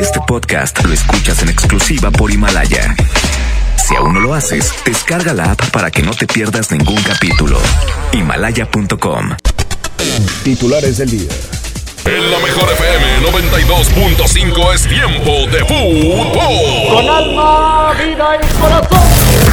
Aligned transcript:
Este 0.00 0.20
podcast 0.26 0.84
lo 0.84 0.92
escuchas 0.92 1.42
en 1.42 1.48
exclusiva 1.48 2.10
por 2.10 2.30
Himalaya. 2.30 2.94
Si 3.76 3.94
aún 3.94 4.14
no 4.14 4.20
lo 4.20 4.34
haces, 4.34 4.72
descarga 4.84 5.32
la 5.32 5.52
app 5.52 5.70
para 5.70 5.90
que 5.90 6.02
no 6.02 6.12
te 6.12 6.26
pierdas 6.26 6.70
ningún 6.70 7.02
capítulo. 7.02 7.58
Himalaya.com. 8.12 9.36
Titulares 10.44 10.98
del 10.98 11.10
día. 11.10 11.30
En 12.06 12.30
la 12.30 12.38
mejor 12.38 12.70
FM 12.70 13.20
92.5 13.32 14.74
es 14.74 14.86
tiempo 14.86 15.32
de 15.50 15.64
fútbol. 15.64 16.88
Con 16.88 17.10
alma, 17.10 17.92
vida 17.94 18.36
y 18.36 18.46
corazón. 18.60 19.06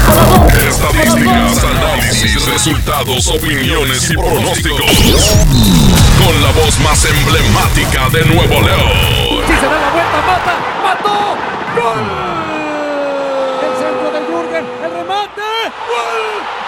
corazón 0.05 0.47
Estadísticas, 0.69 1.63
análisis, 1.63 2.45
resultados, 2.45 3.27
opiniones 3.29 4.11
y 4.11 4.15
pronósticos. 4.15 5.35
Con 6.23 6.43
la 6.43 6.51
voz 6.51 6.79
más 6.81 7.03
emblemática 7.05 8.09
de 8.09 8.23
Nuevo 8.25 8.61
León. 8.61 9.41
Si 9.47 9.53
se 9.53 9.65
da 9.65 9.79
la 9.81 9.89
vuelta, 9.89 10.21
mata, 10.21 10.55
mató. 10.83 11.35
¡Gol! 11.75 12.05
El 13.63 13.73
centro 13.81 14.11
de 14.11 14.19
Jürgen, 14.27 14.65
el 14.83 14.91
remate. 14.91 15.49
¡Gol! 15.89 16.21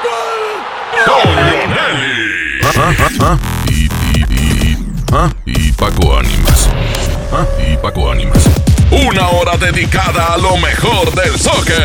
¡Gol! 0.03 0.41
Con 1.05 1.25
Nelly. 1.69 2.25
Y, 3.67 3.71
y, 3.73 4.23
y, 4.31 4.77
¿ah? 5.13 5.29
Paco 5.85 6.17
Ánimas. 6.17 6.67
¿Ah? 7.31 7.45
Y 7.71 7.77
Paco 7.77 8.09
Ánimas. 8.09 8.49
Una 8.89 9.29
hora 9.29 9.55
dedicada 9.55 10.33
a 10.33 10.37
lo 10.37 10.57
mejor 10.57 11.13
del 11.13 11.37
soccer. 11.37 11.77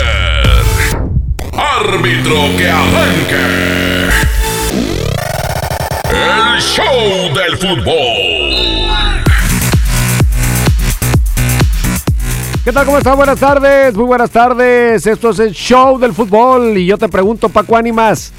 Árbitro 1.52 2.34
que 2.56 2.70
arranque. 2.70 4.08
El 6.08 6.62
show 6.62 7.34
del 7.34 7.58
fútbol. 7.58 9.22
¿Qué 12.64 12.72
tal? 12.72 12.86
¿Cómo 12.86 12.96
están? 12.96 13.16
Buenas 13.16 13.38
tardes, 13.38 13.94
muy 13.94 14.06
buenas 14.06 14.30
tardes. 14.30 15.06
Esto 15.06 15.28
es 15.28 15.40
el 15.40 15.52
show 15.52 15.98
del 15.98 16.14
fútbol 16.14 16.78
y 16.78 16.86
yo 16.86 16.96
te 16.96 17.10
pregunto, 17.10 17.50
Paco 17.50 17.76
Ánimas, 17.76 18.32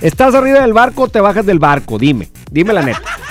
¿estás 0.00 0.32
arriba 0.36 0.60
del 0.60 0.72
barco 0.72 1.02
o 1.02 1.08
te 1.08 1.20
bajas 1.20 1.44
del 1.44 1.58
barco? 1.58 1.98
Dime, 1.98 2.30
dime 2.52 2.72
la 2.72 2.82
neta. 2.82 3.21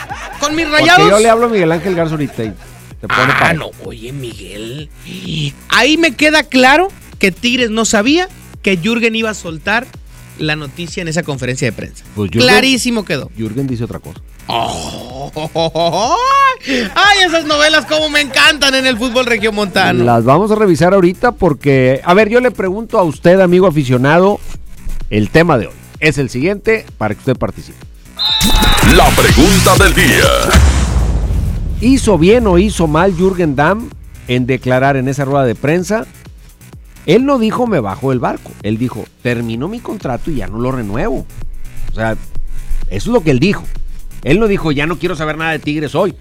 Con 0.42 0.56
mis 0.56 0.66
Porque 0.66 0.82
rayados. 0.82 1.10
yo 1.10 1.20
le 1.20 1.30
hablo 1.30 1.46
a 1.46 1.50
Miguel 1.50 1.72
Ángel 1.72 1.96
Garza 1.96 2.14
ahorita 2.16 2.44
y 2.44 2.54
te 3.00 3.08
pone 3.08 3.34
Ah, 3.40 3.54
no, 3.54 3.72
oye, 3.86 4.12
Miguel. 4.12 4.90
Ahí 5.70 5.98
me 5.98 6.14
queda 6.16 6.44
claro 6.44 6.90
que 7.20 7.32
Tigres 7.32 7.70
no 7.70 7.86
sabía 7.86 8.28
que 8.62 8.78
Jürgen 8.78 9.16
iba 9.16 9.30
a 9.30 9.34
soltar 9.34 9.88
la 10.38 10.56
noticia 10.56 11.02
en 11.02 11.08
esa 11.08 11.24
conferencia 11.24 11.68
de 11.68 11.72
prensa. 11.72 12.04
Pues 12.16 12.32
Jürgen- 12.32 12.42
Clarísimo 12.42 13.06
quedó. 13.06 13.30
Jürgen 13.38 13.68
dice 13.68 13.84
otra 13.86 14.00
cosa. 14.00 14.20
Oh, 14.48 15.32
¡Ay, 16.96 17.18
esas 17.28 17.46
novelas 17.46 17.86
como 17.86 18.10
me 18.10 18.22
encantan 18.22 18.76
en 18.76 18.86
el 18.86 18.98
fútbol 18.98 19.26
regiomontano! 19.26 20.04
Las 20.04 20.24
vamos 20.24 20.52
a 20.52 20.56
revisar 20.56 20.94
ahorita 20.94 21.32
porque, 21.32 22.02
a 22.04 22.14
ver, 22.14 22.30
yo 22.30 22.40
le 22.40 22.52
pregunto 22.52 23.00
a 23.00 23.04
usted, 23.04 23.40
amigo 23.40 23.68
aficionado, 23.68 24.40
el 25.10 25.30
tema 25.30 25.58
de 25.58 25.68
hoy. 25.68 25.74
Es 26.00 26.18
el 26.18 26.30
siguiente 26.30 26.86
para 26.98 27.14
que 27.14 27.20
usted 27.20 27.36
participe. 27.38 27.78
La 28.96 29.08
pregunta 29.10 29.84
del 29.84 29.94
día. 29.94 30.26
¿Hizo 31.80 32.18
bien 32.18 32.48
o 32.48 32.58
hizo 32.58 32.88
mal 32.88 33.14
Jürgen 33.16 33.56
Damm 33.56 33.90
en 34.28 34.48
declarar 34.48 34.98
en 34.98 35.08
esa 35.08 35.26
rueda 35.26 35.46
de 35.46 35.54
prensa? 35.54 36.08
Él 37.06 37.26
no 37.26 37.38
dijo 37.38 37.68
me 37.68 37.80
bajo 37.80 38.10
del 38.10 38.20
barco. 38.20 38.52
Él 38.64 38.80
dijo, 38.80 39.06
terminó 39.22 39.68
mi 39.68 39.80
contrato 39.80 40.32
y 40.32 40.38
ya 40.38 40.48
no 40.48 40.60
lo 40.60 40.72
renuevo. 40.72 41.28
O 41.92 41.96
sea, 41.96 42.14
eso 42.14 42.18
es 42.90 43.08
lo 43.08 43.24
que 43.24 43.30
él 43.30 43.40
dijo. 43.40 43.64
Él 44.24 44.40
no 44.40 44.48
dijo, 44.48 44.72
ya 44.72 44.88
no 44.88 44.98
quiero 44.98 45.16
saber 45.16 45.38
nada 45.38 45.52
de 45.52 45.60
Tigres 45.60 45.94
hoy. 45.94 46.16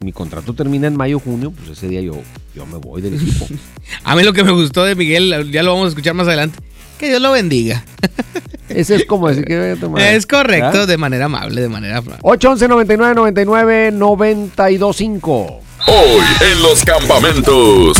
Mi 0.00 0.12
contrato 0.12 0.52
termina 0.52 0.86
en 0.86 0.96
mayo, 0.96 1.18
junio, 1.18 1.50
pues 1.50 1.70
ese 1.70 1.88
día 1.88 2.02
yo, 2.02 2.14
yo 2.54 2.66
me 2.66 2.76
voy 2.76 3.00
del 3.00 3.14
equipo. 3.14 3.46
A 4.04 4.16
mí 4.16 4.22
lo 4.22 4.34
que 4.34 4.44
me 4.44 4.50
gustó 4.50 4.84
de 4.84 4.94
Miguel, 4.94 5.50
ya 5.50 5.62
lo 5.62 5.72
vamos 5.72 5.86
a 5.86 5.88
escuchar 5.90 6.12
más 6.12 6.26
adelante. 6.26 6.58
Que 7.02 7.08
Dios 7.08 7.20
lo 7.20 7.32
bendiga. 7.32 7.82
Ese 8.68 8.94
es 8.94 9.06
como 9.06 9.28
decir 9.28 9.44
que 9.44 9.58
voy 9.58 9.70
a 9.70 9.74
tomar. 9.76 10.02
Es 10.02 10.24
correcto, 10.24 10.66
¿verdad? 10.70 10.86
de 10.86 10.96
manera 10.98 11.24
amable, 11.24 11.60
de 11.60 11.68
manera 11.68 11.96
amable. 11.98 12.20
811 12.22 12.68
99 12.68 13.14
99 13.16 13.90
925. 13.90 15.60
Hoy 15.88 16.24
en 16.52 16.62
los 16.62 16.84
campamentos. 16.84 17.96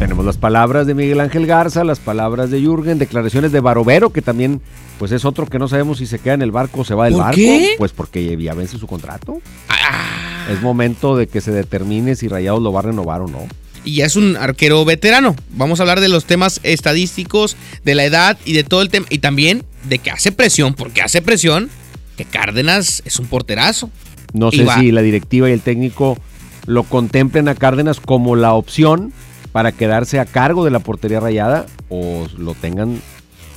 Tenemos 0.00 0.24
las 0.24 0.36
palabras 0.38 0.88
de 0.88 0.94
Miguel 0.94 1.20
Ángel 1.20 1.46
Garza, 1.46 1.84
las 1.84 2.00
palabras 2.00 2.50
de 2.50 2.60
Jürgen, 2.60 2.98
declaraciones 2.98 3.52
de 3.52 3.60
Barovero, 3.60 4.10
que 4.10 4.22
también 4.22 4.60
pues 4.98 5.12
es 5.12 5.24
otro 5.24 5.46
que 5.46 5.60
no 5.60 5.68
sabemos 5.68 5.98
si 5.98 6.06
se 6.06 6.18
queda 6.18 6.34
en 6.34 6.42
el 6.42 6.50
barco 6.50 6.80
o 6.80 6.84
se 6.84 6.96
va 6.96 7.04
del 7.04 7.14
¿Por 7.14 7.22
barco. 7.22 7.36
qué? 7.36 7.74
Pues 7.78 7.92
porque 7.92 8.36
ya 8.42 8.54
vence 8.54 8.76
su 8.76 8.88
contrato. 8.88 9.40
Ah, 9.68 10.46
Es 10.50 10.60
momento 10.60 11.16
de 11.16 11.28
que 11.28 11.40
se 11.40 11.52
determine 11.52 12.16
si 12.16 12.26
Rayados 12.26 12.60
lo 12.60 12.72
va 12.72 12.80
a 12.80 12.82
renovar 12.82 13.20
o 13.20 13.28
no. 13.28 13.46
Y 13.84 13.96
ya 13.96 14.06
es 14.06 14.16
un 14.16 14.36
arquero 14.36 14.84
veterano. 14.84 15.36
Vamos 15.50 15.80
a 15.80 15.82
hablar 15.84 16.00
de 16.00 16.08
los 16.08 16.24
temas 16.24 16.60
estadísticos, 16.62 17.56
de 17.84 17.94
la 17.94 18.04
edad 18.04 18.38
y 18.44 18.52
de 18.52 18.64
todo 18.64 18.82
el 18.82 18.88
tema. 18.90 19.06
Y 19.10 19.18
también 19.18 19.64
de 19.88 19.98
que 19.98 20.10
hace 20.10 20.32
presión, 20.32 20.74
porque 20.74 21.02
hace 21.02 21.22
presión 21.22 21.70
que 22.16 22.24
Cárdenas 22.24 23.02
es 23.04 23.18
un 23.18 23.26
porterazo. 23.26 23.90
No 24.32 24.50
sé 24.50 24.64
va. 24.64 24.78
si 24.78 24.92
la 24.92 25.02
directiva 25.02 25.48
y 25.48 25.52
el 25.52 25.60
técnico 25.62 26.18
lo 26.66 26.82
contemplen 26.84 27.48
a 27.48 27.54
Cárdenas 27.54 27.98
como 28.00 28.36
la 28.36 28.52
opción 28.52 29.12
para 29.52 29.72
quedarse 29.72 30.20
a 30.20 30.26
cargo 30.26 30.64
de 30.64 30.70
la 30.70 30.78
portería 30.80 31.18
rayada 31.18 31.66
o 31.88 32.28
lo 32.38 32.54
tengan 32.54 33.00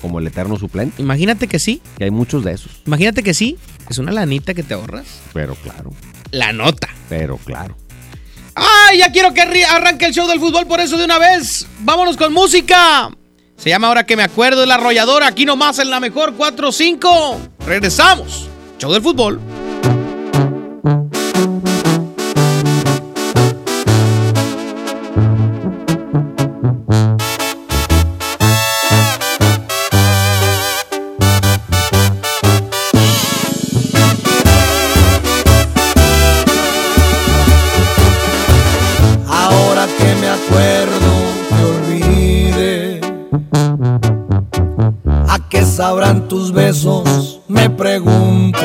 como 0.01 0.19
el 0.19 0.27
eterno 0.27 0.57
suplente, 0.57 1.01
Imagínate 1.01 1.47
que 1.47 1.59
sí, 1.59 1.81
que 1.97 2.03
hay 2.05 2.11
muchos 2.11 2.43
de 2.43 2.51
esos. 2.53 2.81
imagínate 2.85 3.23
que 3.23 3.33
sí. 3.33 3.57
Es 3.89 3.97
una 3.99 4.11
lanita 4.11 4.53
que 4.53 4.63
te 4.63 4.73
ahorras. 4.73 5.05
Pero 5.33 5.55
claro, 5.55 5.91
La 6.31 6.51
nota. 6.53 6.89
pero 7.09 7.37
claro. 7.37 7.77
¡Ay, 8.55 8.99
ya 8.99 9.11
quiero 9.11 9.33
que 9.33 9.41
arranque 9.41 10.05
el 10.05 10.13
show 10.13 10.27
del 10.27 10.39
fútbol 10.39 10.67
por 10.67 10.79
eso 10.79 10.97
de 10.97 11.05
una 11.05 11.17
vez! 11.17 11.65
¡Vámonos 11.79 12.17
con 12.17 12.33
música! 12.33 13.09
Se 13.57 13.69
llama 13.69 13.87
Ahora 13.87 14.05
que 14.05 14.17
me 14.17 14.23
acuerdo 14.23 14.61
de 14.61 14.67
la 14.67 14.75
arrolladora, 14.75 15.27
aquí 15.27 15.45
nomás 15.45 15.79
en 15.79 15.89
la 15.89 15.99
mejor 15.99 16.35
4-5. 16.35 17.37
Regresamos. 17.65 18.49
Show 18.77 18.91
del 18.91 19.01
fútbol. 19.01 19.39
¿A 45.27 45.39
qué 45.49 45.65
sabrán 45.65 46.27
tus 46.27 46.51
besos? 46.51 47.39
Me 47.47 47.67
pregunto. 47.67 48.59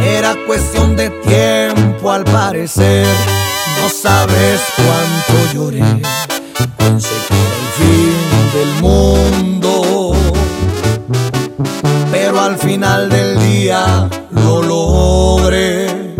Era 0.00 0.36
cuestión 0.46 0.94
de 0.96 1.10
tiempo 1.10 2.12
al 2.12 2.22
parecer. 2.22 3.06
No 3.82 3.88
sabes 3.88 4.60
cuánto 4.76 5.52
lloré. 5.52 6.02
Pensé 6.76 7.14
que 7.26 7.34
era 7.34 7.56
el 7.56 7.70
fin 7.78 8.14
del 8.54 8.72
mundo. 8.82 10.12
Pero 12.12 12.40
al 12.40 12.56
final 12.58 13.08
del 13.08 13.40
día 13.40 14.08
lo 14.30 14.62
logré. 14.62 16.14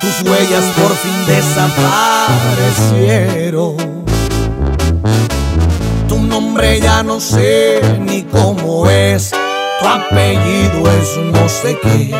Tus 0.00 0.22
huellas 0.22 0.64
por 0.76 0.92
fin 0.96 1.13
desaparecieron. 1.26 3.76
Tu 6.08 6.18
nombre 6.18 6.80
ya 6.80 7.02
no 7.02 7.20
sé 7.20 7.82
ni 8.00 8.22
cómo 8.22 8.88
es, 8.88 9.32
tu 9.80 9.86
apellido 9.86 10.90
es 10.92 11.18
no 11.32 11.48
sé 11.48 11.78
qué, 11.82 12.14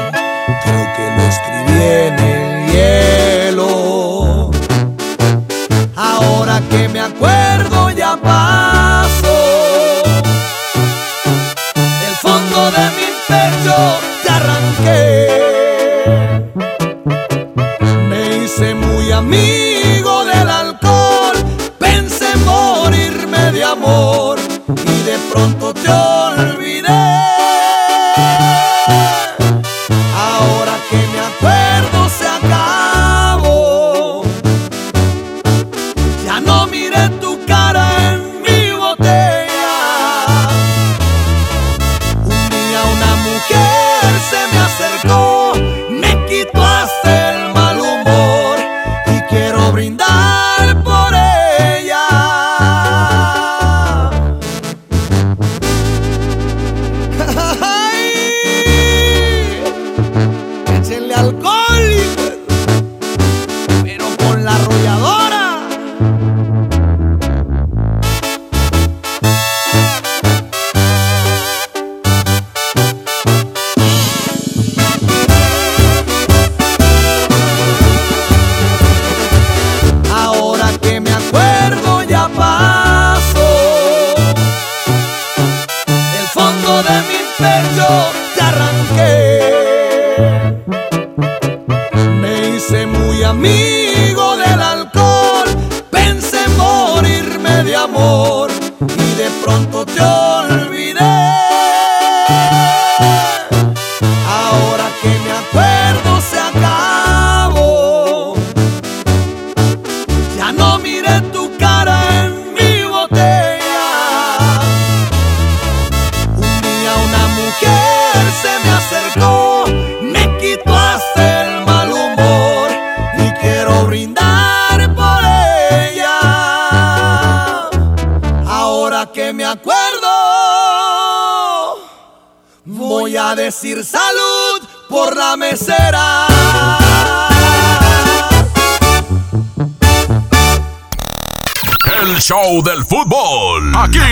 creo 0.64 0.86
que 0.96 1.10
lo 1.16 1.22
escribí 1.32 1.82
en 1.82 2.18
el 2.18 2.72
hielo. 2.72 4.50
Ahora 5.96 6.60
que 6.70 6.88
me 6.88 7.00
acuerdo 7.00 7.43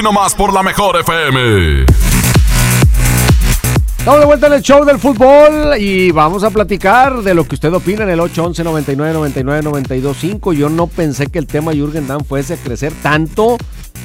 Aquí 0.03 0.09
nomás 0.13 0.35
por 0.35 0.53
la 0.53 0.65
mejor 0.65 0.99
FM. 0.99 1.85
Estamos 3.99 4.19
de 4.19 4.27
vuelta 4.27 4.49
en 4.49 4.55
el 4.55 4.61
show 4.61 4.85
del 4.85 4.99
fútbol 4.99 5.79
y 5.79 6.11
vamos 6.11 6.43
a 6.43 6.51
platicar 6.51 7.23
de 7.23 7.35
lo 7.35 7.47
que 7.47 7.55
usted 7.55 7.73
opina 7.73 8.03
en 8.03 8.11
el 8.11 8.19
811 8.19 8.65
99 8.65 9.13
99 9.13 9.63
925. 9.63 10.55
Yo 10.55 10.69
no 10.69 10.89
pensé 10.89 11.29
que 11.29 11.39
el 11.39 11.47
tema 11.47 11.73
Jürgen 11.73 12.09
Damm 12.09 12.25
fuese 12.25 12.55
a 12.55 12.57
crecer 12.57 12.93
tanto 13.01 13.59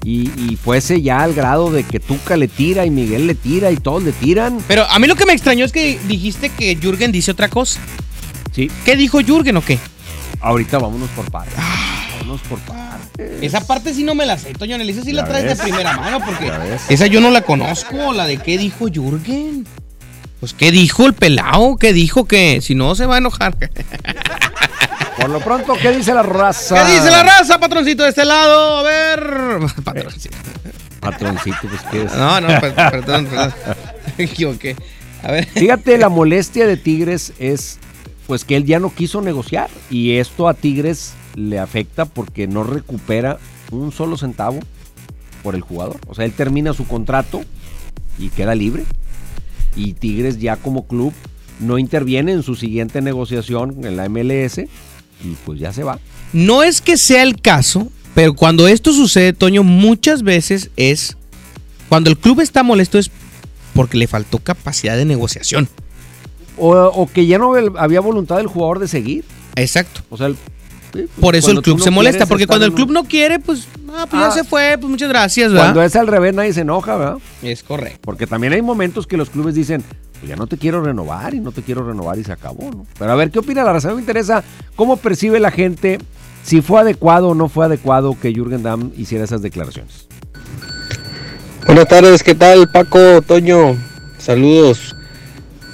y, 0.04 0.30
y 0.40 0.56
fuese 0.56 1.02
ya 1.02 1.22
al 1.24 1.34
grado 1.34 1.72
de 1.72 1.84
que 1.84 2.00
Tuca 2.00 2.38
le 2.38 2.48
tira 2.48 2.86
y 2.86 2.92
Miguel 2.92 3.26
le 3.26 3.34
tira 3.34 3.72
y 3.72 3.78
todos 3.78 4.04
le 4.04 4.12
tiran. 4.12 4.60
Pero 4.68 4.84
a 4.88 5.00
mí 5.00 5.08
lo 5.08 5.16
que 5.16 5.26
me 5.26 5.34
extrañó 5.34 5.66
es 5.66 5.72
que 5.72 5.98
dijiste 6.08 6.50
que 6.50 6.76
Jürgen 6.76 7.12
dice 7.12 7.32
otra 7.32 7.50
cosa. 7.50 7.80
Sí, 8.52 8.70
¿Qué 8.86 8.96
dijo 8.96 9.20
Jürgen 9.22 9.58
o 9.58 9.62
qué? 9.62 9.80
ahorita 10.42 10.78
vámonos 10.78 11.10
por 11.10 11.32
partes. 11.32 11.56
Vámonos 12.20 12.42
por 12.42 12.60
partes. 12.60 12.87
Esa 13.42 13.62
parte 13.66 13.94
sí 13.94 14.04
no 14.04 14.14
me 14.16 14.25
la 14.25 14.38
sé, 14.38 14.54
Toño. 14.54 14.75
Esa 14.78 15.02
sí 15.04 15.12
la 15.12 15.25
traes 15.25 15.46
ves. 15.46 15.58
de 15.58 15.64
primera 15.64 15.98
mano 15.98 16.19
porque 16.24 16.52
esa 16.90 17.08
yo 17.08 17.19
no 17.22 17.31
la 17.31 17.42
conozco. 17.42 18.14
La 18.14 18.25
de 18.25 18.38
qué 18.38 18.58
dijo 18.58 18.88
Jürgen. 18.88 19.66
Pues 20.40 20.54
qué 20.54 20.69
dijo 20.72 21.06
el 21.08 21.14
pelao, 21.14 21.78
qué 21.78 21.94
dijo 21.94 22.25
que 22.25 22.62
si 22.62 22.75
no 22.75 22.94
se 22.94 23.08
va 23.08 23.16
a 23.16 23.18
enojar. 23.18 23.58
¿Qué 23.58 23.69
Por 25.19 25.30
lo 25.31 25.40
pronto, 25.40 25.74
¿qué 25.81 25.92
dice 25.92 26.14
la 26.14 26.22
raza? 26.22 26.86
dice 26.86 27.10
la 27.10 27.24
raza, 27.24 27.60
patroncito 27.60 28.04
de 28.04 28.10
este 28.10 28.24
lado? 28.24 28.78
A 28.78 28.84
ver. 28.84 29.60
Patroncito. 29.84 30.38
Patroncito, 31.00 31.58
pues 31.63 31.81
qué 31.92 32.04
es. 32.04 32.13
No, 32.13 32.40
no, 32.40 32.48
per- 32.60 32.75
perdón, 32.75 33.25
perdón. 33.25 33.54
Me 34.18 34.25
equivoqué. 34.25 34.75
A 35.24 35.31
ver. 35.31 35.46
Fíjate, 35.48 35.98
la 35.98 36.10
molestia 36.10 36.68
de 36.68 36.78
Tigres 36.78 37.34
es 37.40 37.80
pues 38.28 38.44
que 38.46 38.58
él 38.58 38.66
ya 38.66 38.80
no 38.80 38.94
quiso 38.94 39.22
negociar 39.22 39.70
y 39.90 40.18
esto 40.18 40.48
a 40.48 40.54
Tigres 40.54 41.13
le 41.38 41.60
afecta 41.60 42.06
porque 42.06 42.48
no 42.48 42.63
recupera 42.63 43.38
un 43.72 43.92
solo 43.92 44.18
centavo 44.18 44.60
por 45.44 45.54
el 45.56 45.62
jugador. 45.62 46.00
O 46.07 46.16
sea, 46.16 46.25
él 46.25 46.31
termina 46.34 46.74
su 46.74 46.86
contrato 46.88 47.42
y 48.18 48.30
queda 48.30 48.56
libre. 48.56 48.84
Y 49.75 49.94
Tigres 49.94 50.39
ya 50.39 50.57
como 50.57 50.88
club 50.88 51.13
no 51.60 51.78
interviene 51.78 52.31
en 52.31 52.42
su 52.42 52.56
siguiente 52.56 53.01
negociación 53.01 53.86
en 53.86 53.95
la 53.95 54.10
MLS 54.10 54.57
y 54.60 55.36
pues 55.45 55.60
ya 55.60 55.72
se 55.72 55.84
va. 55.84 56.00
No 56.34 56.63
es 56.63 56.81
que 56.81 56.98
sea 56.98 57.22
el 57.22 57.39
caso, 57.39 57.88
pero 58.16 58.34
cuando 58.34 58.68
esto 58.68 58.92
sucede, 58.92 59.34
Toño, 59.34 59.63
muchas 59.63 60.24
veces 60.24 60.72
es. 60.75 61.16
Cuando 61.88 62.10
el 62.10 62.18
club 62.18 62.42
está 62.42 62.63
molesto 62.63 62.98
es 62.98 63.12
porque 63.75 63.98
le 63.98 64.07
faltó 64.07 64.39
capacidad 64.39 64.98
de 64.98 65.06
negociación. 65.06 65.69
O, 66.57 66.72
o 66.75 67.06
que 67.12 67.28
ya 67.28 67.38
no 67.38 67.54
había 67.78 68.00
voluntad 68.00 68.38
del 68.38 68.48
jugador 68.48 68.80
de 68.80 68.88
seguir. 68.88 69.24
Exacto. 69.56 70.01
O 70.10 70.18
sea, 70.18 70.28
el- 70.28 70.38
sí, 71.02 71.08
pues, 71.08 71.20
Por 71.22 71.36
eso 71.36 71.46
cuando 71.48 71.60
el 71.60 71.64
club 71.64 71.78
no 71.80 71.84
se 71.84 71.92
molesta, 71.92 72.26
porque 72.26 72.48
cuando 72.48 72.66
el 72.66 72.72
en 72.72 72.76
club 72.76 72.88
un- 72.90 72.94
no 72.94 73.04
quiere, 73.06 73.40
pues, 73.40 73.68
ah, 73.90 74.06
pues 74.10 74.24
Ah. 74.24 74.30
ya 74.30 74.32
se 74.32 74.44
fue, 74.44 74.78
pues 74.80 74.90
muchas 74.90 75.10
gracias, 75.10 75.52
¿verdad? 75.52 75.66
Cuando 75.68 75.84
es 75.84 75.96
al 75.96 76.08
revés 76.08 76.34
nadie 76.34 76.54
se 76.54 76.62
enoja, 76.62 76.96
¿verdad? 76.98 77.18
Es 77.42 77.64
correcto. 77.64 78.00
Porque 78.04 78.28
también 78.28 78.54
hay 78.54 78.62
momentos 78.62 79.08
que 79.08 79.18
los 79.18 79.30
clubes 79.30 79.56
dicen, 79.56 79.84
pues 80.20 80.30
ya 80.30 80.36
no 80.36 80.48
te 80.48 80.58
quiero 80.58 80.82
renovar 80.84 81.34
y 81.34 81.40
no 81.40 81.52
te 81.52 81.62
quiero 81.62 81.86
renovar 81.88 82.18
y 82.18 82.24
se 82.24 82.32
acabó, 82.32 82.70
¿no? 82.72 82.86
Pero 82.98 83.12
a 83.12 83.16
ver, 83.16 83.30
¿qué 83.32 83.40
opina 83.40 83.64
la 83.64 83.74
raza? 83.74 83.94
Me 83.94 84.00
interesa 84.00 84.44
cómo 84.76 84.98
percibe 84.98 85.40
la 85.40 85.52
gente 85.52 86.00
si 86.44 86.62
fue 86.62 86.80
adecuado 86.82 87.30
o 87.30 87.36
no 87.36 87.50
fue 87.50 87.66
adecuado 87.66 88.18
que 88.20 88.34
Jürgen 88.34 88.64
Damm 88.64 88.92
hiciera 88.98 89.24
esas 89.26 89.42
declaraciones. 89.42 90.08
Buenas 91.66 91.88
tardes, 91.88 92.24
¿qué 92.24 92.34
tal 92.34 92.70
Paco, 92.72 93.22
Toño? 93.22 93.76
Saludos. 94.18 94.96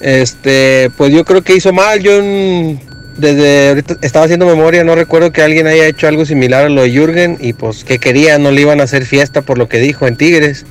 Este, 0.01 0.89
pues 0.97 1.13
yo 1.13 1.23
creo 1.23 1.41
que 1.43 1.55
hizo 1.55 1.71
mal. 1.71 2.01
Yo 2.01 2.11
mm, 2.21 2.77
desde 3.17 3.69
ahorita 3.69 3.97
estaba 4.01 4.25
haciendo 4.25 4.45
memoria, 4.45 4.83
no 4.83 4.95
recuerdo 4.95 5.31
que 5.31 5.43
alguien 5.43 5.67
haya 5.67 5.85
hecho 5.85 6.07
algo 6.07 6.25
similar 6.25 6.65
a 6.65 6.69
lo 6.69 6.81
de 6.81 6.91
Jürgen 6.91 7.37
y 7.39 7.53
pues 7.53 7.83
que 7.83 7.99
quería, 7.99 8.37
no 8.39 8.51
le 8.51 8.61
iban 8.61 8.81
a 8.81 8.83
hacer 8.83 9.05
fiesta 9.05 9.41
por 9.41 9.57
lo 9.57 9.69
que 9.69 9.79
dijo 9.79 10.07
en 10.07 10.17
Tigres. 10.17 10.65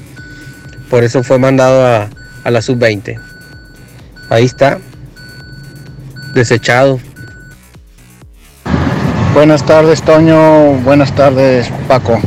Por 0.90 1.04
eso 1.04 1.22
fue 1.22 1.38
mandado 1.38 1.87
a, 1.87 2.11
a 2.44 2.50
la 2.50 2.61
sub-20. 2.61 3.18
Ahí 4.28 4.44
está. 4.44 4.78
Desechado. 6.34 6.99
Buenas 9.34 9.64
tardes, 9.64 10.02
Toño. 10.02 10.72
Buenas 10.84 11.14
tardes, 11.14 11.70
Paco. 11.88 12.20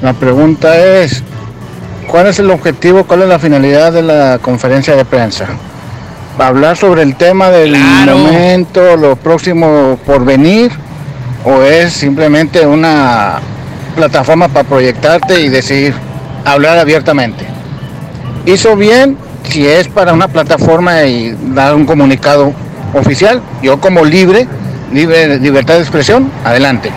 La 0.00 0.14
pregunta 0.14 0.78
es, 0.78 1.22
¿cuál 2.08 2.26
es 2.26 2.38
el 2.38 2.50
objetivo, 2.50 3.04
cuál 3.04 3.22
es 3.22 3.28
la 3.28 3.38
finalidad 3.38 3.92
de 3.92 4.02
la 4.02 4.38
conferencia 4.40 4.96
de 4.96 5.04
prensa? 5.04 5.48
¿Hablar 6.38 6.76
sobre 6.76 7.02
el 7.02 7.14
tema 7.14 7.50
del 7.50 7.72
Claro. 7.74 8.18
momento, 8.18 8.96
lo 8.96 9.16
próximo 9.16 9.98
por 10.06 10.24
venir? 10.24 10.72
¿O 11.44 11.62
es 11.62 11.92
simplemente 11.92 12.66
una 12.66 13.40
plataforma 13.96 14.48
para 14.48 14.66
proyectarte 14.68 15.40
y 15.40 15.48
decir, 15.48 15.94
hablar 16.44 16.78
abiertamente? 16.78 17.44
Hizo 18.46 18.76
bien 18.76 19.16
si 19.44 19.66
es 19.66 19.88
para 19.88 20.12
una 20.12 20.28
plataforma 20.28 21.02
y 21.04 21.36
dar 21.54 21.74
un 21.74 21.84
comunicado 21.84 22.52
oficial. 22.94 23.40
Yo 23.62 23.80
como 23.80 24.04
libre, 24.04 24.46
libre 24.92 25.38
libertad 25.38 25.74
de 25.74 25.80
expresión, 25.80 26.30
adelante. 26.44 26.90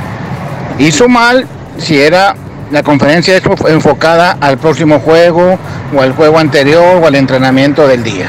Hizo 0.79 1.07
mal 1.07 1.45
si 1.77 1.99
era 1.99 2.35
la 2.71 2.83
conferencia 2.83 3.39
enfocada 3.67 4.37
al 4.39 4.57
próximo 4.57 4.99
juego 4.99 5.59
o 5.95 6.01
al 6.01 6.13
juego 6.13 6.39
anterior 6.39 6.99
o 7.01 7.05
al 7.07 7.15
entrenamiento 7.15 7.87
del 7.87 8.03
día. 8.03 8.27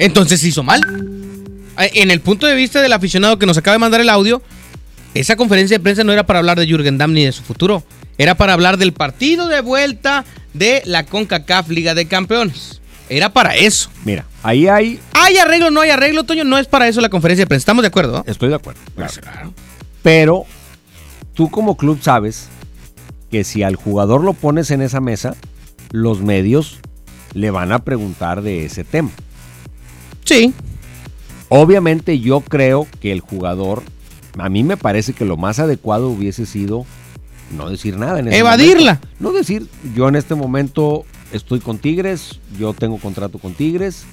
Entonces 0.00 0.42
hizo 0.42 0.62
mal. 0.62 0.80
Eh, 1.78 1.90
En 1.94 2.10
el 2.10 2.20
punto 2.20 2.46
de 2.46 2.54
vista 2.56 2.82
del 2.82 2.92
aficionado 2.92 3.38
que 3.38 3.46
nos 3.46 3.56
acaba 3.56 3.74
de 3.74 3.78
mandar 3.78 4.00
el 4.00 4.08
audio, 4.08 4.42
esa 5.14 5.36
conferencia 5.36 5.78
de 5.78 5.82
prensa 5.82 6.02
no 6.04 6.12
era 6.12 6.26
para 6.26 6.38
hablar 6.40 6.58
de 6.58 6.66
Jürgen 6.66 6.98
Damm 6.98 7.12
ni 7.12 7.24
de 7.24 7.32
su 7.32 7.42
futuro. 7.42 7.84
Era 8.18 8.34
para 8.34 8.52
hablar 8.52 8.76
del 8.76 8.92
partido 8.92 9.46
de 9.48 9.60
vuelta 9.60 10.24
de 10.52 10.82
la 10.84 11.06
CONCACAF 11.06 11.68
Liga 11.68 11.94
de 11.94 12.06
Campeones. 12.06 12.80
Era 13.08 13.32
para 13.32 13.56
eso. 13.56 13.90
Mira, 14.04 14.24
ahí 14.42 14.68
hay... 14.68 15.00
¿Hay 15.14 15.36
arreglo 15.38 15.66
o 15.68 15.70
no 15.70 15.80
hay 15.80 15.90
arreglo, 15.90 16.24
Toño? 16.24 16.44
No 16.44 16.58
es 16.58 16.66
para 16.66 16.86
eso 16.86 17.00
la 17.00 17.08
conferencia 17.08 17.44
de 17.44 17.48
prensa. 17.48 17.62
¿Estamos 17.62 17.82
de 17.82 17.88
acuerdo? 17.88 18.22
no? 18.24 18.30
Estoy 18.32 18.50
de 18.50 18.54
acuerdo. 18.54 18.80
claro. 18.94 19.12
Pues 19.12 19.18
claro. 19.18 19.54
Pero 20.02 20.44
tú 21.34 21.50
como 21.50 21.76
club 21.76 21.98
sabes 22.02 22.48
que 23.30 23.42
si 23.44 23.62
al 23.62 23.76
jugador 23.76 24.22
lo 24.22 24.32
pones 24.32 24.70
en 24.70 24.80
esa 24.82 25.00
mesa, 25.00 25.34
los 25.90 26.20
medios 26.20 26.78
le 27.34 27.50
van 27.50 27.72
a 27.72 27.80
preguntar 27.80 28.42
de 28.42 28.64
ese 28.64 28.84
tema. 28.84 29.10
Sí. 30.24 30.52
Obviamente 31.48 32.20
yo 32.20 32.40
creo 32.40 32.86
que 33.00 33.12
el 33.12 33.20
jugador, 33.20 33.82
a 34.38 34.48
mí 34.48 34.62
me 34.62 34.76
parece 34.76 35.12
que 35.12 35.24
lo 35.24 35.36
más 35.36 35.58
adecuado 35.58 36.08
hubiese 36.08 36.46
sido 36.46 36.86
no 37.56 37.68
decir 37.68 37.96
nada. 37.96 38.20
En 38.20 38.28
ese 38.28 38.38
Evadirla. 38.38 38.94
momento. 38.94 39.08
No 39.18 39.32
decir, 39.32 39.66
yo 39.96 40.08
en 40.08 40.16
este 40.16 40.34
momento 40.34 41.04
estoy 41.32 41.60
con 41.60 41.78
Tigres, 41.78 42.38
yo 42.58 42.72
tengo 42.72 42.98
contrato 42.98 43.38
con 43.38 43.54
Tigres 43.54 44.04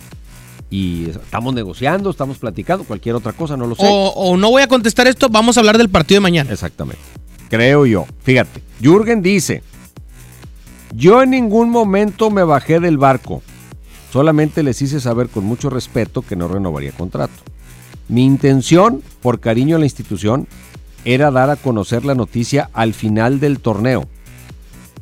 y 0.70 1.10
estamos 1.10 1.54
negociando, 1.54 2.10
estamos 2.10 2.40
platicando, 2.40 2.84
cualquier 2.84 3.16
otra 3.16 3.34
cosa, 3.34 3.56
no 3.56 3.68
lo 3.68 3.76
sé. 3.76 3.84
O, 3.86 4.10
o 4.10 4.38
no 4.38 4.50
voy 4.50 4.64
a 4.64 4.68
contestar 4.68 5.08
esto, 5.08 5.30
vamos 5.30 5.58
a 5.58 5.60
hablar 5.60 5.78
del 5.78 5.90
partido 5.90 6.18
de 6.18 6.22
mañana. 6.22 6.52
Exactamente. 6.52 7.02
Creo 7.50 7.86
yo. 7.86 8.06
Fíjate, 8.24 8.62
Jürgen 8.82 9.22
dice, 9.22 9.62
yo 10.94 11.22
en 11.22 11.30
ningún 11.30 11.70
momento 11.70 12.30
me 12.32 12.44
bajé 12.44 12.80
del 12.80 12.98
barco. 12.98 13.42
Solamente 14.12 14.64
les 14.64 14.82
hice 14.82 15.00
saber 15.00 15.30
con 15.30 15.44
mucho 15.44 15.70
respeto 15.70 16.22
que 16.22 16.36
no 16.36 16.48
renovaría 16.48 16.92
contrato. 16.92 17.34
Mi 18.08 18.26
intención, 18.26 19.02
por 19.22 19.40
cariño 19.40 19.76
a 19.76 19.80
la 19.80 19.86
institución, 19.86 20.48
era 21.04 21.32
dar 21.32 21.50
a 21.50 21.56
conocer 21.56 22.06
la 22.06 22.16
noticia 22.16 22.70
al 22.74 22.94
final 22.94 23.40
del 23.40 23.60
torneo. 23.60 24.08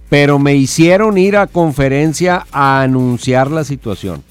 Pero 0.09 0.39
me 0.39 0.55
hicieron 0.55 1.17
ir 1.17 1.37
a 1.37 1.47
conferencia 1.47 2.45
a 2.51 2.81
anunciar 2.81 3.51
la 3.51 3.63
situación. 3.63 4.23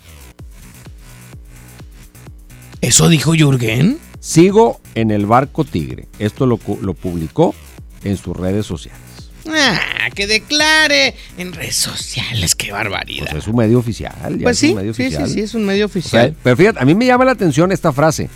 ¿Eso 2.81 3.09
dijo 3.09 3.33
Jürgen? 3.33 3.99
Sigo 4.21 4.81
en 4.95 5.11
el 5.11 5.26
barco 5.26 5.64
Tigre. 5.64 6.09
Esto 6.19 6.47
lo, 6.47 6.59
lo 6.81 6.95
publicó 6.95 7.54
en 8.02 8.16
sus 8.16 8.37
redes 8.37 8.66
sociales. 8.66 9.03
Ah, 9.50 10.08
que 10.14 10.26
declare 10.26 11.14
en 11.36 11.52
redes 11.52 11.76
sociales, 11.76 12.54
qué 12.54 12.72
barbaridad. 12.72 13.28
Pues 13.30 13.42
es 13.44 13.48
un 13.48 13.56
medio 13.56 13.78
oficial. 13.78 14.38
ya 14.38 14.42
Pues 14.42 14.62
es 14.62 14.62
un 14.62 14.68
sí, 14.70 14.74
medio 14.74 14.94
sí, 14.94 15.02
sí, 15.02 15.06
oficial. 15.08 15.28
sí, 15.30 15.40
es 15.40 15.54
un 15.54 15.64
medio 15.66 15.86
O 15.86 15.88
sea, 15.88 16.00
oficial. 16.00 16.36
pero 16.42 16.56
fíjate, 16.56 16.78
a 16.80 16.84
mí 16.84 16.94
me 16.94 17.06
llama 17.06 17.24
la 17.24 17.32
atención 17.32 17.70
esta 17.72 17.92
frase. 17.92 18.28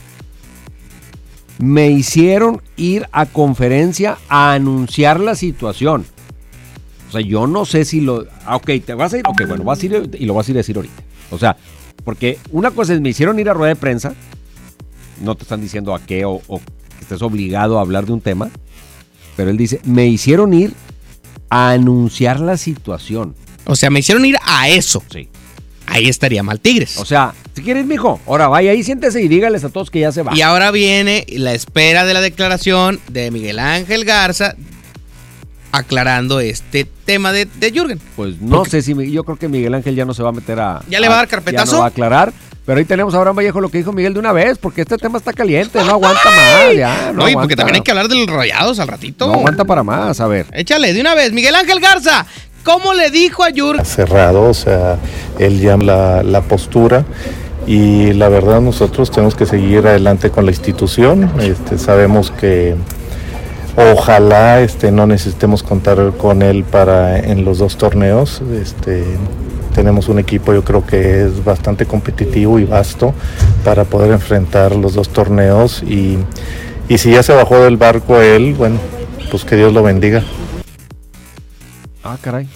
Me 1.59 1.91
hicieron 1.91 2.63
ir 2.77 3.09
a 3.11 3.27
conferencia 3.27 4.19
a 4.29 4.53
anunciar 4.53 5.19
la 5.19 5.35
situación. 5.35 6.05
O 7.09 7.13
sea, 7.13 7.21
yo 7.21 7.47
no 7.47 7.65
sé 7.65 7.85
si 7.85 8.01
lo... 8.01 8.27
ah, 8.45 8.57
ok, 8.57 8.71
te 8.85 8.95
vas 8.95 9.13
a 9.15 9.19
ir... 9.19 9.27
Ok, 9.27 9.43
bueno, 9.49 9.65
vas 9.65 9.83
a 9.83 9.87
ir 9.87 10.11
y 10.19 10.27
lo 10.27 10.35
vas 10.35 10.47
a 10.47 10.51
ir 10.51 10.57
a 10.57 10.61
decir 10.61 10.77
ahorita. 10.77 11.03
O 11.31 11.39
sea, 11.39 11.57
porque 12.05 12.39
una 12.53 12.71
cosa 12.71 12.95
es, 12.95 13.01
me 13.01 13.09
hicieron 13.09 13.39
ir 13.41 13.49
a 13.49 13.55
rueda 13.55 13.71
de 13.75 13.77
prensa. 13.81 14.15
No 15.23 15.35
te 15.35 15.43
están 15.43 15.61
diciendo 15.61 15.95
a 15.95 16.01
qué 16.05 16.25
o, 16.27 16.43
o 16.47 16.59
que 16.61 17.01
estés 17.01 17.23
obligado 17.23 17.79
a 17.79 17.81
hablar 17.81 18.07
de 18.07 18.13
un 18.13 18.21
tema. 18.21 18.51
Pero 19.37 19.51
él 19.51 19.57
dice, 19.57 19.81
me 19.85 20.07
hicieron 20.07 20.53
ir 20.55 20.75
a 21.51 21.71
anunciar 21.71 22.41
la 22.41 22.57
situación. 22.57 23.35
O 23.65 23.77
sea, 23.77 23.91
me 23.91 24.01
hicieron 24.01 24.25
ir 24.25 24.37
a 24.43 24.69
eso. 24.69 25.03
Sí. 25.13 25.29
Ahí 25.87 26.09
estaría 26.09 26.43
mal 26.43 26.61
Tigres. 26.61 26.99
O 26.99 27.05
sea, 27.05 27.35
si 27.55 27.63
quieres, 27.63 27.87
mijo, 27.87 28.21
ahora 28.27 28.49
vaya 28.49 28.73
ahí, 28.73 28.83
siéntese 28.83 29.23
y 29.23 29.29
dígales 29.29 29.65
a 29.65 29.71
todos 29.71 29.91
que 29.91 30.01
ya 30.01 30.13
se 30.13 30.23
va. 30.23 30.37
Y 30.37 30.43
ahora 30.43 30.71
viene 30.71 31.25
la 31.31 31.55
espera 31.55 32.05
de 32.05 32.15
la 32.15 32.21
declaración 32.21 33.01
de 33.09 33.31
Miguel 33.31 33.59
Ángel 33.59 34.05
Garza 34.05 34.55
aclarando 35.73 36.41
este 36.41 36.85
tema 37.05 37.33
de, 37.33 37.47
de 37.47 37.71
Jürgen. 37.73 38.01
Pues 38.17 38.41
no 38.41 38.65
sé 38.65 38.83
si 38.83 38.95
yo 39.11 39.25
creo 39.25 39.37
que 39.37 39.49
Miguel 39.49 39.75
Ángel 39.75 39.95
ya 39.95 40.05
no 40.05 40.15
se 40.15 40.23
va 40.23 40.31
a 40.31 40.33
meter 40.33 40.61
a. 40.61 40.83
¿Ya 40.89 41.01
le 41.01 41.09
va 41.09 41.15
a 41.15 41.17
dar 41.19 41.27
Ya 41.27 41.31
carpetazo? 41.31 41.73
no 41.73 41.79
va 41.81 41.85
a 41.87 41.89
aclarar. 41.89 42.33
Pero 42.69 42.81
ahí 42.81 42.85
tenemos 42.85 43.15
a 43.15 43.17
Abraham 43.17 43.37
Vallejo 43.37 43.63
lo 43.63 43.71
que 43.71 43.79
dijo 43.79 43.95
Miguel 43.95 44.13
de 44.13 44.21
una 44.21 44.31
vez, 44.31 44.59
porque 44.59 44.83
este 44.83 44.99
tema 44.99 45.17
está 45.17 45.33
caliente, 45.33 45.83
no 45.83 45.93
aguanta 45.93 46.29
más, 46.29 46.77
ya. 46.77 47.13
No 47.15 47.25
Oye, 47.25 47.33
porque 47.33 47.57
también 47.57 47.77
hay 47.77 47.81
que 47.81 47.93
hablar 47.93 48.09
de 48.09 48.17
los 48.17 48.27
rayados 48.27 48.79
al 48.79 48.89
ratito. 48.89 49.27
No 49.27 49.33
aguanta 49.33 49.65
para 49.65 49.83
más, 49.83 50.21
a 50.21 50.27
ver. 50.27 50.45
Échale 50.53 50.93
de 50.93 51.01
una 51.01 51.15
vez. 51.15 51.33
Miguel 51.33 51.55
Ángel 51.55 51.81
Garza, 51.81 52.27
¿cómo 52.65 52.93
le 52.93 53.11
dijo 53.11 53.43
a 53.43 53.53
Jürgen? 53.53 53.87
cerrado, 53.87 54.43
o 54.43 54.53
sea, 54.53 54.99
él 55.39 55.63
llama 55.63 55.85
la, 55.85 56.23
la 56.23 56.43
postura 56.43 57.07
y 57.67 58.13
la 58.13 58.29
verdad 58.29 58.61
nosotros 58.61 59.11
tenemos 59.11 59.35
que 59.35 59.47
seguir 59.47 59.87
adelante 59.87 60.29
con 60.29 60.45
la 60.45 60.51
institución. 60.51 61.33
Este, 61.41 61.79
sabemos 61.79 62.31
que 62.33 62.77
ojalá 63.95 64.61
este, 64.61 64.93
no 64.93 65.07
necesitemos 65.07 65.63
contar 65.63 66.13
con 66.19 66.43
él 66.43 66.65
para 66.65 67.19
en 67.19 67.47
los 67.47 67.57
dos 67.57 67.79
torneos. 67.79 68.43
Este, 68.53 69.05
tenemos 69.79 70.09
un 70.09 70.19
equipo 70.19 70.53
yo 70.53 70.65
creo 70.65 70.85
que 70.85 71.23
es 71.27 71.45
bastante 71.45 71.87
competitivo 71.87 72.59
y 72.59 72.65
vasto 72.65 73.15
para 73.65 73.85
poder 73.85 74.11
enfrentar 74.11 74.75
los 74.75 74.95
dos 74.95 75.09
torneos 75.11 75.85
y, 75.85 76.19
y 76.89 76.99
si 76.99 77.13
ya 77.13 77.23
se 77.23 77.33
bajó 77.33 77.61
del 77.61 77.77
barco 77.77 78.21
él, 78.21 78.55
bueno, 78.55 78.81
pues 79.31 79.45
que 79.45 79.55
Dios 79.55 79.73
lo 79.73 79.85
bendiga. 79.85 80.25
Ah, 82.03 82.19
caray. 82.21 82.49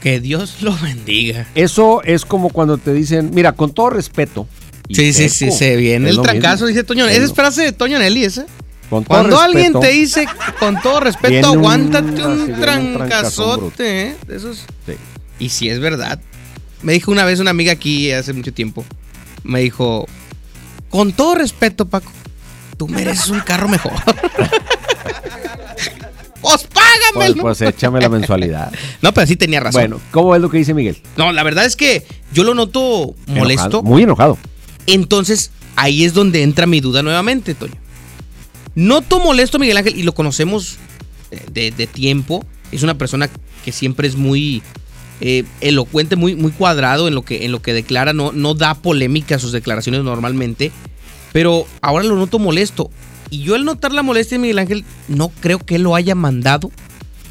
Que 0.00 0.20
Dios 0.20 0.62
lo 0.62 0.76
bendiga. 0.80 1.48
Eso 1.56 2.02
es 2.04 2.24
como 2.24 2.50
cuando 2.50 2.78
te 2.78 2.92
dicen, 2.92 3.32
mira, 3.34 3.50
con 3.52 3.72
todo 3.72 3.90
respeto. 3.90 4.46
Sí, 4.90 5.12
sí, 5.12 5.28
sí, 5.28 5.50
se 5.50 5.74
viene 5.74 6.08
el 6.10 6.22
trancazo, 6.22 6.66
mismo. 6.66 6.68
dice 6.68 6.84
Toño. 6.84 7.06
Es 7.08 7.16
Esa 7.16 7.24
es 7.24 7.32
frase 7.32 7.62
de 7.62 7.72
Toño 7.72 7.98
Nelly, 7.98 8.24
esa. 8.24 8.46
Con 8.88 9.02
todo 9.02 9.16
Cuando 9.18 9.40
alguien 9.40 9.72
te 9.80 9.88
dice, 9.88 10.24
con 10.60 10.80
todo 10.80 11.00
respeto, 11.00 11.50
un- 11.50 11.58
aguántate 11.58 12.22
un 12.24 12.40
un 12.42 12.54
trancazote, 12.54 14.02
¿eh? 14.02 14.16
De 14.28 14.36
esos. 14.36 14.66
Sí. 14.86 14.92
Y 15.42 15.48
si 15.48 15.68
es 15.68 15.80
verdad. 15.80 16.20
Me 16.82 16.92
dijo 16.92 17.10
una 17.10 17.24
vez 17.24 17.40
una 17.40 17.50
amiga 17.50 17.72
aquí 17.72 18.12
hace 18.12 18.32
mucho 18.32 18.52
tiempo. 18.52 18.84
Me 19.42 19.58
dijo, 19.60 20.06
con 20.88 21.12
todo 21.12 21.34
respeto, 21.34 21.88
Paco, 21.88 22.12
tú 22.76 22.86
mereces 22.86 23.28
un 23.28 23.40
carro 23.40 23.68
mejor. 23.68 23.92
pues 24.04 24.50
Pues, 26.40 26.68
págamelo. 26.68 27.42
pues 27.42 27.60
échame 27.60 28.00
la 28.00 28.08
mensualidad. 28.08 28.72
No, 29.00 29.12
pero 29.12 29.26
sí 29.26 29.34
tenía 29.34 29.58
razón. 29.58 29.80
Bueno, 29.80 30.00
¿cómo 30.12 30.34
es 30.36 30.40
lo 30.40 30.48
que 30.48 30.58
dice 30.58 30.74
Miguel? 30.74 30.96
No, 31.16 31.32
la 31.32 31.42
verdad 31.42 31.64
es 31.64 31.74
que 31.74 32.06
yo 32.32 32.44
lo 32.44 32.54
noto 32.54 33.16
molesto. 33.26 33.64
Enojado, 33.64 33.82
muy 33.82 34.02
enojado. 34.04 34.38
Entonces, 34.86 35.50
ahí 35.74 36.04
es 36.04 36.14
donde 36.14 36.44
entra 36.44 36.66
mi 36.66 36.80
duda 36.80 37.02
nuevamente, 37.02 37.54
Toño. 37.56 37.74
Noto 38.76 39.18
molesto 39.18 39.56
a 39.56 39.60
Miguel 39.60 39.76
Ángel 39.76 39.98
y 39.98 40.04
lo 40.04 40.14
conocemos 40.14 40.78
eh, 41.32 41.40
de, 41.50 41.72
de 41.72 41.86
tiempo. 41.88 42.44
Es 42.70 42.84
una 42.84 42.96
persona 42.96 43.28
que 43.64 43.72
siempre 43.72 44.06
es 44.06 44.14
muy 44.14 44.62
eh, 45.24 45.44
elocuente, 45.60 46.16
muy, 46.16 46.34
muy 46.34 46.50
cuadrado 46.50 47.06
en 47.06 47.14
lo 47.14 47.22
que, 47.22 47.44
en 47.44 47.52
lo 47.52 47.62
que 47.62 47.72
declara. 47.72 48.12
No, 48.12 48.32
no 48.32 48.54
da 48.54 48.74
polémica 48.74 49.36
a 49.36 49.38
sus 49.38 49.52
declaraciones 49.52 50.02
normalmente. 50.02 50.72
Pero 51.32 51.64
ahora 51.80 52.04
lo 52.04 52.16
noto 52.16 52.40
molesto. 52.40 52.90
Y 53.30 53.42
yo 53.44 53.54
al 53.54 53.64
notar 53.64 53.92
la 53.92 54.02
molestia 54.02 54.36
de 54.36 54.42
Miguel 54.42 54.58
Ángel, 54.58 54.84
no 55.06 55.28
creo 55.40 55.60
que 55.60 55.76
él 55.76 55.82
lo 55.84 55.94
haya 55.94 56.16
mandado 56.16 56.72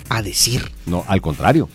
a 0.07 0.21
decir. 0.21 0.71
No, 0.85 1.03
al 1.07 1.21
contrario. 1.21 1.67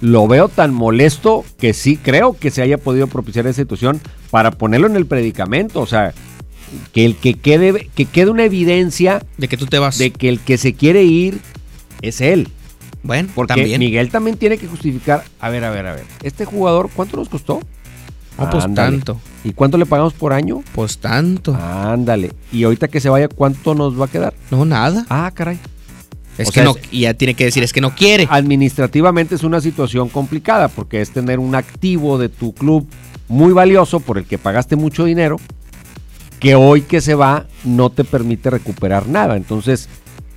Lo 0.00 0.26
veo 0.26 0.48
tan 0.48 0.74
molesto 0.74 1.44
que 1.58 1.72
sí 1.72 1.96
creo 1.96 2.36
que 2.36 2.50
se 2.50 2.62
haya 2.62 2.76
podido 2.76 3.06
propiciar 3.06 3.46
esa 3.46 3.62
situación 3.62 4.00
para 4.30 4.50
ponerlo 4.50 4.88
en 4.88 4.96
el 4.96 5.06
predicamento. 5.06 5.80
O 5.80 5.86
sea, 5.86 6.14
que 6.92 7.04
el 7.04 7.14
que 7.14 7.34
quede, 7.34 7.88
que 7.94 8.06
quede 8.06 8.30
una 8.30 8.44
evidencia 8.44 9.24
De 9.38 9.46
que 9.46 9.56
tú 9.56 9.66
te 9.66 9.78
vas. 9.78 9.98
de 9.98 10.10
que 10.10 10.28
el 10.28 10.40
que 10.40 10.58
se 10.58 10.74
quiere 10.74 11.04
ir 11.04 11.38
es 12.02 12.20
él. 12.20 12.48
Bueno, 13.02 13.28
Porque 13.34 13.54
también. 13.54 13.78
Miguel 13.78 14.10
también 14.10 14.36
tiene 14.36 14.58
que 14.58 14.66
justificar. 14.66 15.24
A 15.40 15.48
ver, 15.48 15.64
a 15.64 15.70
ver, 15.70 15.86
a 15.86 15.94
ver. 15.94 16.04
Este 16.22 16.44
jugador, 16.44 16.90
¿cuánto 16.94 17.16
nos 17.16 17.28
costó? 17.28 17.60
No, 18.38 18.50
pues 18.50 18.64
Ándale. 18.64 18.96
tanto. 18.98 19.20
¿Y 19.44 19.52
cuánto 19.52 19.76
le 19.78 19.86
pagamos 19.86 20.12
por 20.14 20.32
año? 20.32 20.62
Pues 20.74 20.98
tanto. 20.98 21.54
Ándale. 21.54 22.32
Y 22.52 22.64
ahorita 22.64 22.88
que 22.88 23.00
se 23.00 23.08
vaya, 23.08 23.28
¿cuánto 23.28 23.74
nos 23.74 24.00
va 24.00 24.06
a 24.06 24.08
quedar? 24.08 24.34
No, 24.50 24.64
nada. 24.64 25.04
Ah, 25.08 25.30
caray. 25.34 25.58
Es 26.38 26.48
O 26.48 26.52
que 26.52 26.60
sea, 26.60 26.64
no, 26.64 26.74
y 26.90 27.00
ya 27.00 27.14
tiene 27.14 27.34
que 27.34 27.44
decir, 27.44 27.62
es 27.62 27.72
que 27.72 27.80
no 27.82 27.94
quiere. 27.94 28.26
Administrativamente 28.30 29.34
es 29.34 29.42
una 29.42 29.60
situación 29.60 30.08
complicada 30.08 30.68
porque 30.68 31.00
es 31.02 31.10
tener 31.10 31.38
un 31.38 31.54
activo 31.54 32.16
de 32.18 32.28
tu 32.30 32.54
club 32.54 32.88
muy 33.28 33.52
valioso 33.52 34.00
por 34.00 34.16
el 34.16 34.24
que 34.24 34.38
pagaste 34.38 34.76
mucho 34.76 35.04
dinero 35.04 35.36
que 36.38 36.54
hoy 36.54 36.80
que 36.80 37.02
se 37.02 37.14
va 37.14 37.44
no 37.64 37.90
te 37.90 38.04
permite 38.04 38.48
recuperar 38.48 39.06
nada. 39.06 39.36
Entonces 39.36 39.88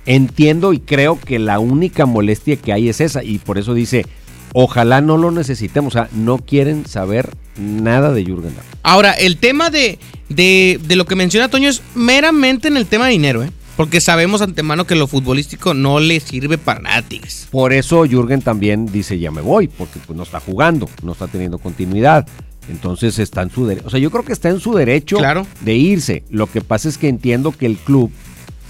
entiendo 0.06 0.72
y 0.72 0.78
creo 0.80 1.18
que 1.18 1.38
la 1.38 1.58
única 1.58 2.06
molestia 2.06 2.56
que 2.56 2.72
hay 2.72 2.88
es 2.88 3.00
esa 3.00 3.22
y 3.24 3.38
por 3.38 3.58
eso 3.58 3.74
dice, 3.74 4.06
ojalá 4.52 5.00
no 5.00 5.16
lo 5.16 5.30
necesitemos. 5.30 5.94
O 5.94 5.98
sea, 5.98 6.08
no 6.14 6.38
quieren 6.38 6.86
saber 6.86 7.30
nada 7.58 8.12
de 8.12 8.24
Jürgen 8.24 8.54
Damm. 8.54 8.64
Ahora, 8.82 9.12
el 9.12 9.36
tema 9.38 9.70
de, 9.70 9.98
de, 10.28 10.80
de 10.86 10.96
lo 10.96 11.04
que 11.06 11.16
menciona 11.16 11.48
Toño 11.48 11.68
es 11.68 11.82
meramente 11.94 12.68
en 12.68 12.76
el 12.76 12.86
tema 12.86 13.06
de 13.06 13.12
dinero, 13.12 13.42
¿eh? 13.42 13.50
Porque 13.76 14.00
sabemos 14.00 14.40
antemano 14.40 14.86
que 14.86 14.94
lo 14.94 15.08
futbolístico 15.08 15.74
no 15.74 15.98
le 15.98 16.20
sirve 16.20 16.58
para 16.58 16.78
nada 16.80 17.02
Tigres. 17.02 17.48
Por 17.50 17.72
eso 17.72 18.04
Jürgen 18.04 18.40
también 18.40 18.86
dice 18.86 19.18
ya 19.18 19.32
me 19.32 19.40
voy, 19.40 19.66
porque 19.66 19.98
pues 20.06 20.16
no 20.16 20.22
está 20.22 20.38
jugando, 20.38 20.88
no 21.02 21.10
está 21.12 21.26
teniendo 21.26 21.58
continuidad. 21.58 22.24
Entonces 22.70 23.18
está 23.18 23.42
en 23.42 23.50
su 23.50 23.66
derecho. 23.66 23.86
O 23.88 23.90
sea, 23.90 23.98
yo 23.98 24.12
creo 24.12 24.24
que 24.24 24.32
está 24.32 24.48
en 24.48 24.60
su 24.60 24.74
derecho 24.74 25.16
Claro. 25.18 25.44
de 25.62 25.74
irse. 25.74 26.22
Lo 26.30 26.46
que 26.46 26.60
pasa 26.60 26.88
es 26.88 26.98
que 26.98 27.08
entiendo 27.08 27.50
que 27.50 27.66
el 27.66 27.76
club, 27.76 28.12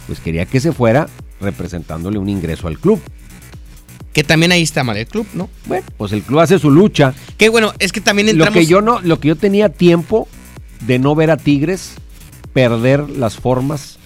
pues 0.06 0.20
quería 0.20 0.46
que 0.46 0.58
se 0.58 0.72
fuera 0.72 1.06
representándole 1.40 2.18
un 2.18 2.28
ingreso 2.28 2.68
al 2.68 2.78
club. 2.78 3.00
Que 4.12 4.22
también 4.22 4.52
ahí 4.52 4.62
está 4.62 4.84
mal 4.84 4.96
el 4.96 5.06
club, 5.06 5.26
¿no? 5.34 5.50
Bueno, 5.66 5.84
pues 5.96 6.12
el 6.12 6.22
club 6.22 6.40
hace 6.40 6.58
su 6.58 6.70
lucha. 6.70 7.14
Que 7.36 7.48
bueno, 7.48 7.72
es 7.80 7.90
que 7.90 8.00
también 8.00 8.26
Lo 8.26 8.32
entramos... 8.32 8.54
que 8.54 8.66
yo 8.66 8.80
no, 8.80 9.00
lo 9.00 9.18
que 9.18 9.28
yo 9.28 9.36
tenía 9.36 9.70
tiempo 9.70 10.28
de 10.86 10.98
no 10.98 11.14
ver 11.14 11.30
a 11.30 11.36
Tigres 11.36 11.94
perder 12.52 13.10
las 13.10 13.36
formas 13.36 13.98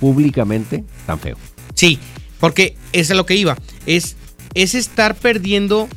públicamente 0.00 0.84
tan 1.06 1.18
feo. 1.18 1.36
Sí, 1.74 1.98
porque 2.38 2.76
es 2.92 3.10
a 3.10 3.14
lo 3.14 3.26
que 3.26 3.34
iba. 3.34 3.56
Es, 3.86 4.16
es 4.54 4.74
estar 4.74 5.16
perdiendo 5.16 5.88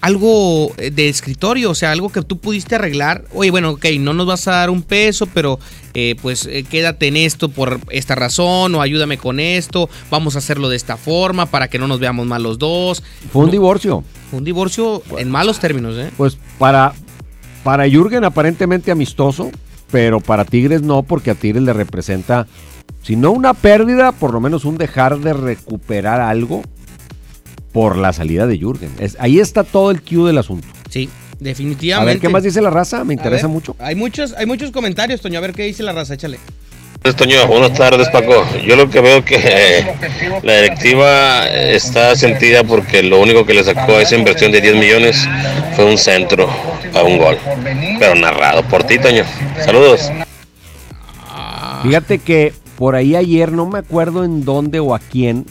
algo 0.00 0.72
eh, 0.76 0.90
de 0.90 1.08
escritorio, 1.08 1.70
o 1.70 1.74
sea, 1.74 1.90
algo 1.92 2.10
que 2.10 2.22
tú 2.22 2.38
pudiste 2.38 2.74
arreglar. 2.76 3.24
Oye, 3.34 3.50
bueno, 3.50 3.70
ok, 3.70 3.86
no 3.98 4.14
nos 4.14 4.26
vas 4.26 4.46
a 4.48 4.52
dar 4.52 4.70
un 4.70 4.82
peso, 4.82 5.26
pero 5.26 5.58
eh, 5.94 6.14
pues 6.22 6.46
eh, 6.46 6.64
quédate 6.64 7.08
en 7.08 7.16
esto 7.16 7.48
por 7.48 7.80
esta 7.90 8.14
razón 8.14 8.74
o 8.74 8.80
ayúdame 8.82 9.18
con 9.18 9.40
esto, 9.40 9.88
vamos 10.10 10.34
a 10.36 10.38
hacerlo 10.38 10.68
de 10.68 10.76
esta 10.76 10.96
forma 10.96 11.46
para 11.46 11.68
que 11.68 11.78
no 11.78 11.88
nos 11.88 11.98
veamos 12.00 12.26
mal 12.26 12.42
los 12.42 12.58
dos. 12.58 13.02
Fue 13.32 13.42
un 13.42 13.46
No, 13.46 13.52
divorcio. 13.52 14.04
fue 14.30 14.38
un 14.38 14.44
divorcio 14.44 15.02
en 15.18 15.30
malos 15.30 15.58
términos, 15.58 15.96
¿eh? 15.98 16.10
Pues 16.16 16.38
para, 16.58 16.92
para 17.64 17.88
Jürgen 17.88 18.24
aparentemente 18.24 18.90
amistoso, 18.92 19.50
pero 19.90 20.20
para 20.20 20.44
Tigres 20.44 20.82
no, 20.82 21.02
porque 21.02 21.30
a 21.32 21.34
Tigres 21.34 21.62
le 21.62 21.72
representa, 21.72 22.46
si 23.02 23.16
no 23.16 23.32
una 23.32 23.52
pérdida, 23.54 24.12
por 24.12 24.32
lo 24.32 24.40
menos 24.40 24.64
un 24.64 24.78
dejar 24.78 25.18
de 25.18 25.32
recuperar 25.32 26.20
algo 26.20 26.62
por 27.72 27.96
la 27.96 28.12
salida 28.12 28.46
de 28.46 28.58
Jürgen. 28.58 28.90
Es, 28.98 29.16
ahí 29.20 29.38
está 29.40 29.64
todo 29.64 29.90
el 29.90 30.02
cue 30.02 30.26
del 30.26 30.38
asunto. 30.38 30.66
Sí, 30.90 31.08
A 31.10 31.36
definitivamente. 31.40 32.14
ver, 32.14 32.20
¿qué 32.20 32.28
más 32.28 32.42
dice 32.42 32.60
la 32.60 32.70
raza? 32.70 33.04
Me 33.04 33.14
A 33.14 33.16
interesa 33.16 33.46
ver, 33.46 33.52
mucho. 33.54 33.76
Hay 33.78 33.94
muchos, 33.94 34.32
hay 34.36 34.46
muchos 34.46 34.70
comentarios, 34.70 35.20
Toño. 35.20 35.38
A 35.38 35.42
ver 35.42 35.52
qué 35.52 35.64
dice 35.64 35.82
la 35.82 35.92
raza, 35.92 36.14
échale. 36.14 36.38
Toño, 37.16 37.46
buenas 37.46 37.72
tardes 37.74 38.08
Paco. 38.08 38.44
Yo 38.66 38.74
lo 38.76 38.90
que 38.90 39.00
veo 39.00 39.24
que 39.24 39.36
eh, 39.42 39.94
la 40.42 40.56
directiva 40.56 41.46
está 41.48 42.14
sentida 42.16 42.64
porque 42.64 43.02
lo 43.02 43.20
único 43.20 43.46
que 43.46 43.54
le 43.54 43.64
sacó 43.64 43.92
a 43.96 44.02
esa 44.02 44.16
inversión 44.16 44.50
de 44.52 44.60
10 44.60 44.74
millones 44.76 45.26
fue 45.76 45.84
un 45.86 45.96
centro 45.96 46.48
a 46.94 47.02
un 47.04 47.16
gol. 47.18 47.38
Pero 47.98 48.14
narrado 48.16 48.62
por 48.64 48.84
ti, 48.84 48.98
Toño. 48.98 49.24
Saludos. 49.64 50.10
Fíjate 51.82 52.18
que 52.18 52.52
por 52.76 52.94
ahí 52.94 53.16
ayer, 53.16 53.52
no 53.52 53.66
me 53.66 53.78
acuerdo 53.78 54.24
en 54.24 54.44
dónde 54.44 54.80
o 54.80 54.94
a 54.94 54.98
quién, 54.98 55.46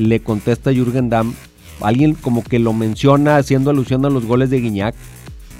le 0.00 0.20
contesta 0.20 0.72
Jürgen 0.72 1.08
Damm. 1.10 1.34
Alguien 1.80 2.14
como 2.14 2.42
que 2.44 2.58
lo 2.58 2.72
menciona 2.72 3.36
haciendo 3.36 3.70
alusión 3.70 4.04
a 4.04 4.10
los 4.10 4.24
goles 4.26 4.50
de 4.50 4.60
Guiñac. 4.60 4.94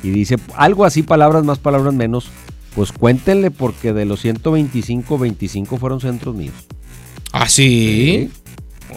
Y 0.02 0.10
dice 0.10 0.36
algo 0.56 0.84
así, 0.84 1.02
palabras 1.02 1.44
más, 1.44 1.58
palabras 1.58 1.94
menos. 1.94 2.28
Pues 2.74 2.92
cuéntenle 2.92 3.50
porque 3.50 3.92
de 3.92 4.04
los 4.04 4.20
125, 4.20 5.18
25 5.18 5.76
fueron 5.78 6.00
centros 6.00 6.34
míos. 6.34 6.54
¿Ah, 7.32 7.48
sí? 7.48 8.30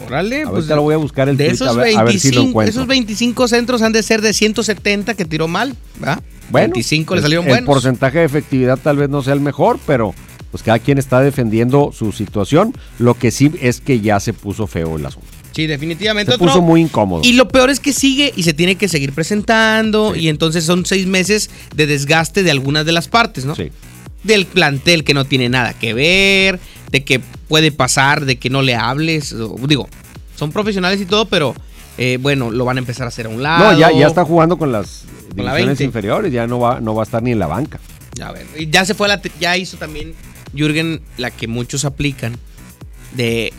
Órale, 0.06 0.42
pues 0.42 0.54
Ahorita 0.54 0.76
lo 0.76 0.82
voy 0.82 0.94
a 0.94 0.98
buscar 0.98 1.28
el 1.28 1.36
de 1.36 1.44
tweet, 1.44 1.54
esos, 1.54 1.68
a 1.68 1.72
ver, 1.72 1.96
a 1.96 2.02
ver 2.02 2.18
si 2.18 2.28
lo 2.30 2.40
25, 2.40 2.48
encuentro. 2.48 2.70
esos 2.70 2.86
25 2.88 3.48
centros 3.48 3.82
han 3.82 3.92
de 3.92 4.02
ser 4.02 4.22
de 4.22 4.32
170 4.32 5.14
que 5.14 5.24
tiró 5.24 5.46
mal, 5.46 5.76
¿verdad? 6.00 6.20
Bueno, 6.50 6.72
25 6.74 7.14
le 7.14 7.18
el- 7.18 7.22
salieron 7.22 7.44
el, 7.46 7.50
buenos. 7.50 7.66
porcentaje 7.66 8.18
de 8.18 8.24
efectividad 8.24 8.78
tal 8.78 8.96
vez 8.96 9.08
no 9.08 9.22
sea 9.22 9.34
el 9.34 9.40
mejor, 9.40 9.78
pero 9.86 10.14
pues 10.50 10.62
cada 10.64 10.78
quien 10.80 10.98
está 10.98 11.20
defendiendo 11.20 11.90
su 11.92 12.12
situación. 12.12 12.74
Lo 12.98 13.14
que 13.14 13.30
sí 13.30 13.52
es 13.60 13.80
que 13.80 14.00
ya 14.00 14.18
se 14.20 14.32
puso 14.32 14.66
feo 14.66 14.96
el 14.96 15.06
asunto. 15.06 15.28
Sí, 15.54 15.66
definitivamente. 15.66 16.32
Se 16.32 16.38
puso 16.38 16.60
muy 16.60 16.80
incómodo. 16.80 17.22
Y 17.24 17.34
lo 17.34 17.48
peor 17.48 17.70
es 17.70 17.78
que 17.78 17.92
sigue 17.92 18.32
y 18.34 18.42
se 18.42 18.54
tiene 18.54 18.74
que 18.74 18.88
seguir 18.88 19.12
presentando 19.12 20.16
y 20.16 20.28
entonces 20.28 20.64
son 20.64 20.84
seis 20.84 21.06
meses 21.06 21.48
de 21.74 21.86
desgaste 21.86 22.42
de 22.42 22.50
algunas 22.50 22.84
de 22.84 22.92
las 22.92 23.08
partes, 23.08 23.44
¿no? 23.44 23.54
Sí. 23.54 23.70
Del 24.24 24.46
plantel 24.46 25.04
que 25.04 25.14
no 25.14 25.24
tiene 25.24 25.48
nada 25.48 25.72
que 25.74 25.94
ver, 25.94 26.58
de 26.90 27.04
que 27.04 27.20
puede 27.48 27.70
pasar, 27.70 28.24
de 28.24 28.36
que 28.36 28.50
no 28.50 28.62
le 28.62 28.74
hables. 28.74 29.34
digo, 29.68 29.88
son 30.36 30.50
profesionales 30.50 31.00
y 31.00 31.06
todo, 31.06 31.26
pero 31.26 31.54
eh, 31.98 32.18
bueno, 32.20 32.50
lo 32.50 32.64
van 32.64 32.78
a 32.78 32.80
empezar 32.80 33.04
a 33.04 33.08
hacer 33.08 33.26
a 33.26 33.28
un 33.28 33.42
lado. 33.42 33.72
No, 33.72 33.78
ya, 33.78 33.92
ya 33.92 34.06
está 34.08 34.24
jugando 34.24 34.56
con 34.58 34.72
las 34.72 35.04
Con 35.28 35.36
divisiones 35.36 35.66
20. 35.78 35.84
inferiores, 35.84 36.32
ya 36.32 36.46
no 36.46 36.58
va, 36.58 36.80
no 36.80 36.94
va 36.94 37.02
a 37.02 37.04
estar 37.04 37.22
ni 37.22 37.30
en 37.30 37.38
la 37.38 37.46
banca. 37.46 37.78
A 38.20 38.32
ver, 38.32 38.46
ya 38.70 38.84
se 38.84 38.94
fue 38.94 39.06
a 39.06 39.16
la. 39.16 39.22
Ya 39.40 39.56
hizo 39.56 39.76
también 39.76 40.14
Jürgen 40.56 41.00
la 41.16 41.30
que 41.30 41.46
muchos 41.46 41.84
aplican 41.84 42.36
de 43.12 43.52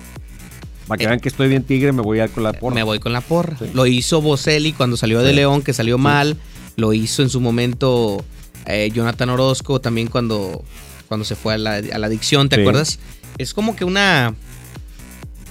Para 0.88 0.98
que 1.00 1.08
vean 1.08 1.20
que 1.20 1.30
estoy 1.30 1.48
bien 1.48 1.64
tigre, 1.64 1.92
me 1.92 2.02
voy 2.02 2.20
a 2.20 2.26
ir 2.26 2.30
con 2.32 2.44
la 2.44 2.54
porra. 2.54 2.76
Me 2.76 2.84
voy 2.84 3.00
con 3.00 3.12
la 3.14 3.22
porra. 3.22 3.58
Lo 3.74 3.86
hizo 3.88 4.22
Boselli 4.22 4.72
cuando 4.74 4.98
salió 4.98 5.22
de 5.22 5.30
Sí. 5.32 5.36
León, 5.36 5.62
que 5.62 5.74
salió 5.74 5.98
mal. 5.98 6.38
Lo 6.76 6.94
hizo 6.94 7.22
en 7.24 7.30
su 7.30 7.40
momento 7.42 8.24
eh, 8.66 8.92
Jonathan 8.94 9.30
Orozco, 9.30 9.80
también 9.82 10.08
cuando, 10.08 10.64
cuando 11.08 11.24
se 11.26 11.36
fue 11.36 11.54
a 11.56 11.58
la, 11.58 11.76
a 11.76 11.98
la 11.98 12.08
adicción, 12.08 12.50
¿te 12.50 12.60
acuerdas? 12.62 13.00
Es 13.38 13.54
como 13.54 13.76
que 13.76 13.86
una. 13.86 14.36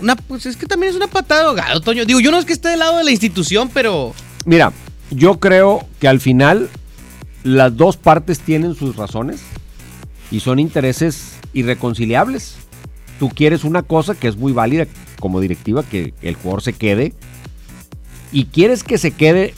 Una, 0.01 0.17
pues 0.17 0.47
es 0.47 0.57
que 0.57 0.67
también 0.67 0.91
es 0.91 0.97
una 0.97 1.07
patada 1.07 1.43
de 1.43 1.47
ahogado, 1.49 1.81
Toño. 1.81 2.05
Digo, 2.05 2.21
yo 2.21 2.31
no 2.31 2.39
es 2.39 2.45
que 2.45 2.53
esté 2.53 2.69
del 2.69 2.81
lado 2.81 2.99
de 2.99 3.05
la 3.05 3.11
institución, 3.11 3.71
pero. 3.73 4.13
Mira, 4.45 4.73
yo 5.11 5.39
creo 5.41 5.87
que 6.01 6.09
al 6.09 6.21
final 6.21 6.69
las 7.43 7.77
dos 7.77 7.97
partes 7.97 8.41
tienen 8.41 8.75
sus 8.75 8.97
razones 8.97 9.41
y 10.31 10.41
son 10.41 10.59
intereses 10.59 11.35
irreconciliables. 11.53 12.57
Tú 13.19 13.29
quieres 13.31 13.65
una 13.65 13.83
cosa 13.83 14.15
que 14.15 14.29
es 14.29 14.37
muy 14.37 14.53
válida 14.53 14.87
como 15.21 15.41
directiva, 15.41 15.83
que 15.83 16.15
el 16.23 16.35
jugador 16.35 16.63
se 16.63 16.73
quede, 16.73 17.15
y 18.33 18.47
quieres 18.47 18.83
que 18.83 18.99
se 18.99 19.13
quede 19.13 19.55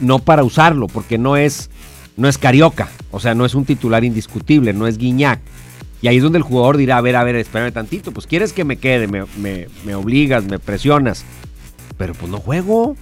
no 0.00 0.18
para 0.18 0.42
usarlo, 0.44 0.88
porque 0.88 1.16
no 1.18 1.36
es, 1.36 1.70
no 2.16 2.28
es 2.28 2.38
carioca, 2.38 2.88
o 3.12 3.20
sea, 3.20 3.34
no 3.34 3.44
es 3.46 3.54
un 3.54 3.64
titular 3.64 4.04
indiscutible, 4.04 4.72
no 4.72 4.86
es 4.86 4.98
guiñac. 4.98 5.40
Y 6.02 6.08
ahí 6.08 6.18
es 6.18 6.22
donde 6.22 6.38
el 6.38 6.42
jugador 6.44 6.76
dirá, 6.76 6.98
a 6.98 7.00
ver, 7.00 7.16
a 7.16 7.24
ver, 7.24 7.36
espérame 7.36 7.72
tantito, 7.72 8.12
pues 8.12 8.26
quieres 8.26 8.52
que 8.52 8.64
me 8.64 8.76
quede, 8.76 9.06
me, 9.08 9.24
me- 9.38 9.68
me 9.84 9.94
obligas, 9.94 10.44
me 10.44 10.58
presionas, 10.58 11.24
pero 11.96 12.12
pues 12.14 12.30
no 12.30 12.38
juego. 12.38 12.96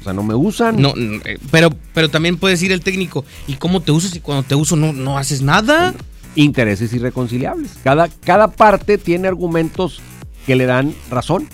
O 0.00 0.04
sea, 0.04 0.12
no 0.12 0.24
me 0.24 0.34
usan. 0.34 0.82
No, 0.82 0.94
eh, 0.96 1.38
pero, 1.52 1.70
pero 1.94 2.08
también 2.10 2.36
puede 2.38 2.54
decir 2.54 2.72
el 2.72 2.80
técnico, 2.80 3.24
¿y 3.46 3.54
cómo 3.54 3.80
te 3.82 3.92
usas? 3.92 4.16
Y 4.16 4.20
cuando 4.20 4.42
te 4.42 4.56
uso 4.56 4.74
no, 4.74 4.92
no 4.92 5.16
haces 5.16 5.42
nada. 5.42 5.94
Intereses 6.34 6.92
irreconciliables. 6.92 7.72
Cada, 7.84 8.08
cada 8.08 8.48
parte 8.48 8.98
tiene 8.98 9.28
argumentos 9.28 10.00
que 10.46 10.56
le 10.56 10.66
dan 10.66 10.94
razón 11.10 11.48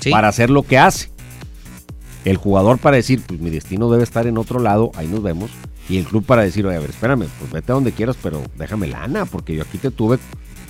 Sí. 0.00 0.10
para 0.10 0.28
hacer 0.28 0.50
lo 0.50 0.62
que 0.64 0.76
hace. 0.78 1.08
El 2.24 2.36
jugador 2.36 2.78
para 2.78 2.96
decir, 2.96 3.20
pues 3.26 3.40
mi 3.40 3.50
destino 3.50 3.90
debe 3.90 4.02
estar 4.02 4.26
en 4.26 4.38
otro 4.38 4.58
lado, 4.60 4.90
ahí 4.96 5.06
nos 5.06 5.22
vemos. 5.22 5.50
Y 5.88 5.98
el 5.98 6.04
club 6.04 6.24
para 6.24 6.42
decir, 6.42 6.66
oye, 6.66 6.76
a 6.76 6.80
ver, 6.80 6.90
espérame, 6.90 7.26
pues 7.38 7.52
vete 7.52 7.72
a 7.72 7.74
donde 7.74 7.92
quieras, 7.92 8.16
pero 8.22 8.42
déjame 8.56 8.86
lana, 8.86 9.26
porque 9.26 9.54
yo 9.54 9.62
aquí 9.62 9.76
te 9.78 9.90
tuve, 9.90 10.18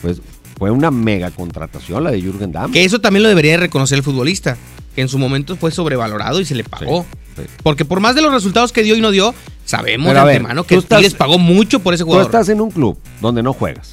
pues 0.03 0.21
fue 0.59 0.71
una 0.73 0.91
mega 0.91 1.31
contratación 1.31 2.03
la 2.05 2.11
de 2.11 2.21
Jürgen 2.21 2.51
Damm. 2.53 2.73
Que 2.73 2.85
eso 2.85 3.01
también 3.01 3.23
lo 3.23 3.29
debería 3.29 3.53
de 3.53 3.59
reconocer 3.59 3.99
el 3.99 4.05
futbolista, 4.05 4.57
que 4.95 5.03
en 5.03 5.09
su 5.09 5.19
momento 5.19 5.57
fue 5.57 5.71
sobrevalorado 5.71 6.41
y 6.41 6.45
se 6.45 6.55
le 6.55 6.65
pagó. 6.65 7.05
Sí. 7.37 7.43
Porque 7.63 7.85
por 7.85 8.01
más 8.01 8.15
de 8.15 8.23
los 8.23 8.33
resultados 8.33 8.73
que 8.73 8.83
dio 8.83 8.97
y 8.97 9.01
no 9.01 9.11
dio, 9.11 9.35
sabemos 9.65 10.09
Pero 10.09 10.21
de 10.21 10.27
ver, 10.27 10.37
antemano 10.37 10.65
que 10.65 10.77
tú 10.77 10.81
estás- 10.83 10.99
Tigres 11.01 11.15
pagó 11.15 11.39
mucho 11.39 11.81
por 11.81 11.95
ese 11.95 12.03
Tú 12.05 12.07
jugador. 12.11 12.27
estás 12.27 12.49
en 12.49 12.61
un 12.61 12.71
club 12.71 12.97
donde 13.21 13.43
no 13.43 13.53
juegas. 13.53 13.93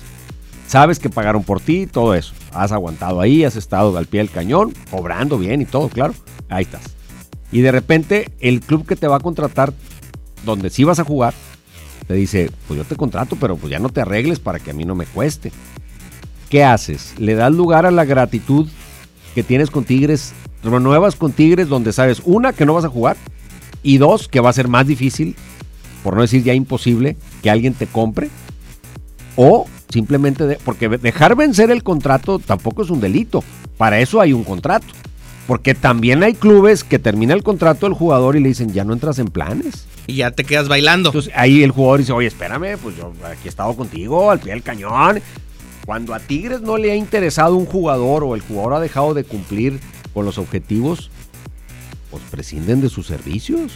Sabes 0.67 0.99
que 0.99 1.09
pagaron 1.09 1.43
por 1.43 1.59
ti, 1.59 1.85
todo 1.87 2.13
eso. 2.13 2.33
Has 2.53 2.71
aguantado 2.71 3.19
ahí, 3.19 3.43
has 3.43 3.55
estado 3.55 3.97
al 3.97 4.05
pie 4.05 4.19
del 4.21 4.29
cañón, 4.29 4.73
cobrando 4.89 5.37
bien 5.37 5.61
y 5.61 5.65
todo, 5.65 5.89
claro. 5.89 6.13
Ahí 6.49 6.63
estás. 6.63 6.83
Y 7.51 7.61
de 7.61 7.71
repente 7.71 8.29
el 8.39 8.61
club 8.61 8.85
que 8.87 8.95
te 8.95 9.07
va 9.07 9.17
a 9.17 9.19
contratar, 9.19 9.73
donde 10.45 10.69
sí 10.69 10.83
vas 10.85 10.99
a 10.99 11.03
jugar, 11.03 11.33
te 12.07 12.13
dice, 12.13 12.51
pues 12.67 12.77
yo 12.77 12.83
te 12.85 12.95
contrato, 12.95 13.35
pero 13.39 13.57
pues 13.57 13.71
ya 13.71 13.79
no 13.79 13.89
te 13.89 14.01
arregles 14.01 14.39
para 14.39 14.59
que 14.59 14.71
a 14.71 14.73
mí 14.73 14.85
no 14.85 14.95
me 14.95 15.05
cueste. 15.05 15.51
¿Qué 16.49 16.63
haces? 16.63 17.13
Le 17.17 17.35
das 17.35 17.51
lugar 17.51 17.85
a 17.85 17.91
la 17.91 18.05
gratitud 18.05 18.67
que 19.35 19.43
tienes 19.43 19.69
con 19.69 19.83
Tigres, 19.85 20.33
renuevas 20.63 21.15
con 21.15 21.31
Tigres 21.31 21.67
donde 21.69 21.93
sabes, 21.93 22.21
una, 22.25 22.53
que 22.53 22.65
no 22.65 22.73
vas 22.73 22.85
a 22.85 22.89
jugar, 22.89 23.17
y 23.83 23.97
dos, 23.97 24.27
que 24.27 24.39
va 24.39 24.49
a 24.49 24.53
ser 24.53 24.67
más 24.67 24.85
difícil, 24.87 25.35
por 26.03 26.15
no 26.15 26.21
decir 26.21 26.43
ya 26.43 26.53
imposible, 26.53 27.17
que 27.41 27.49
alguien 27.49 27.73
te 27.73 27.87
compre, 27.87 28.29
o 29.35 29.67
simplemente, 29.89 30.45
de- 30.45 30.57
porque 30.63 30.87
dejar 30.89 31.35
vencer 31.35 31.71
el 31.71 31.83
contrato 31.83 32.39
tampoco 32.39 32.83
es 32.83 32.89
un 32.89 33.01
delito, 33.01 33.43
para 33.77 33.99
eso 33.99 34.21
hay 34.21 34.33
un 34.33 34.43
contrato, 34.43 34.85
porque 35.47 35.73
también 35.73 36.23
hay 36.23 36.33
clubes 36.33 36.83
que 36.83 36.99
termina 36.99 37.33
el 37.33 37.43
contrato 37.43 37.85
del 37.85 37.93
jugador 37.95 38.35
y 38.35 38.39
le 38.39 38.49
dicen, 38.49 38.71
ya 38.71 38.83
no 38.83 38.93
entras 38.93 39.19
en 39.19 39.27
planes. 39.27 39.85
Y 40.07 40.15
ya 40.15 40.31
te 40.31 40.43
quedas 40.43 40.67
bailando. 40.67 41.09
Entonces 41.09 41.31
ahí 41.35 41.63
el 41.63 41.71
jugador 41.71 41.99
dice, 41.99 42.11
oye, 42.13 42.27
espérame, 42.27 42.77
pues 42.81 42.95
yo 42.97 43.11
aquí 43.25 43.41
he 43.45 43.49
estado 43.49 43.75
contigo, 43.75 44.31
al 44.31 44.39
pie 44.39 44.53
del 44.53 44.63
cañón. 44.63 45.21
Cuando 45.85 46.13
a 46.13 46.19
Tigres 46.19 46.61
no 46.61 46.77
le 46.77 46.91
ha 46.91 46.95
interesado 46.95 47.55
un 47.55 47.65
jugador 47.65 48.23
o 48.23 48.35
el 48.35 48.41
jugador 48.41 48.75
ha 48.75 48.79
dejado 48.79 49.13
de 49.13 49.23
cumplir 49.23 49.79
con 50.13 50.25
los 50.25 50.37
objetivos, 50.37 51.09
pues 52.09 52.23
prescinden 52.29 52.81
de 52.81 52.89
sus 52.89 53.07
servicios 53.07 53.71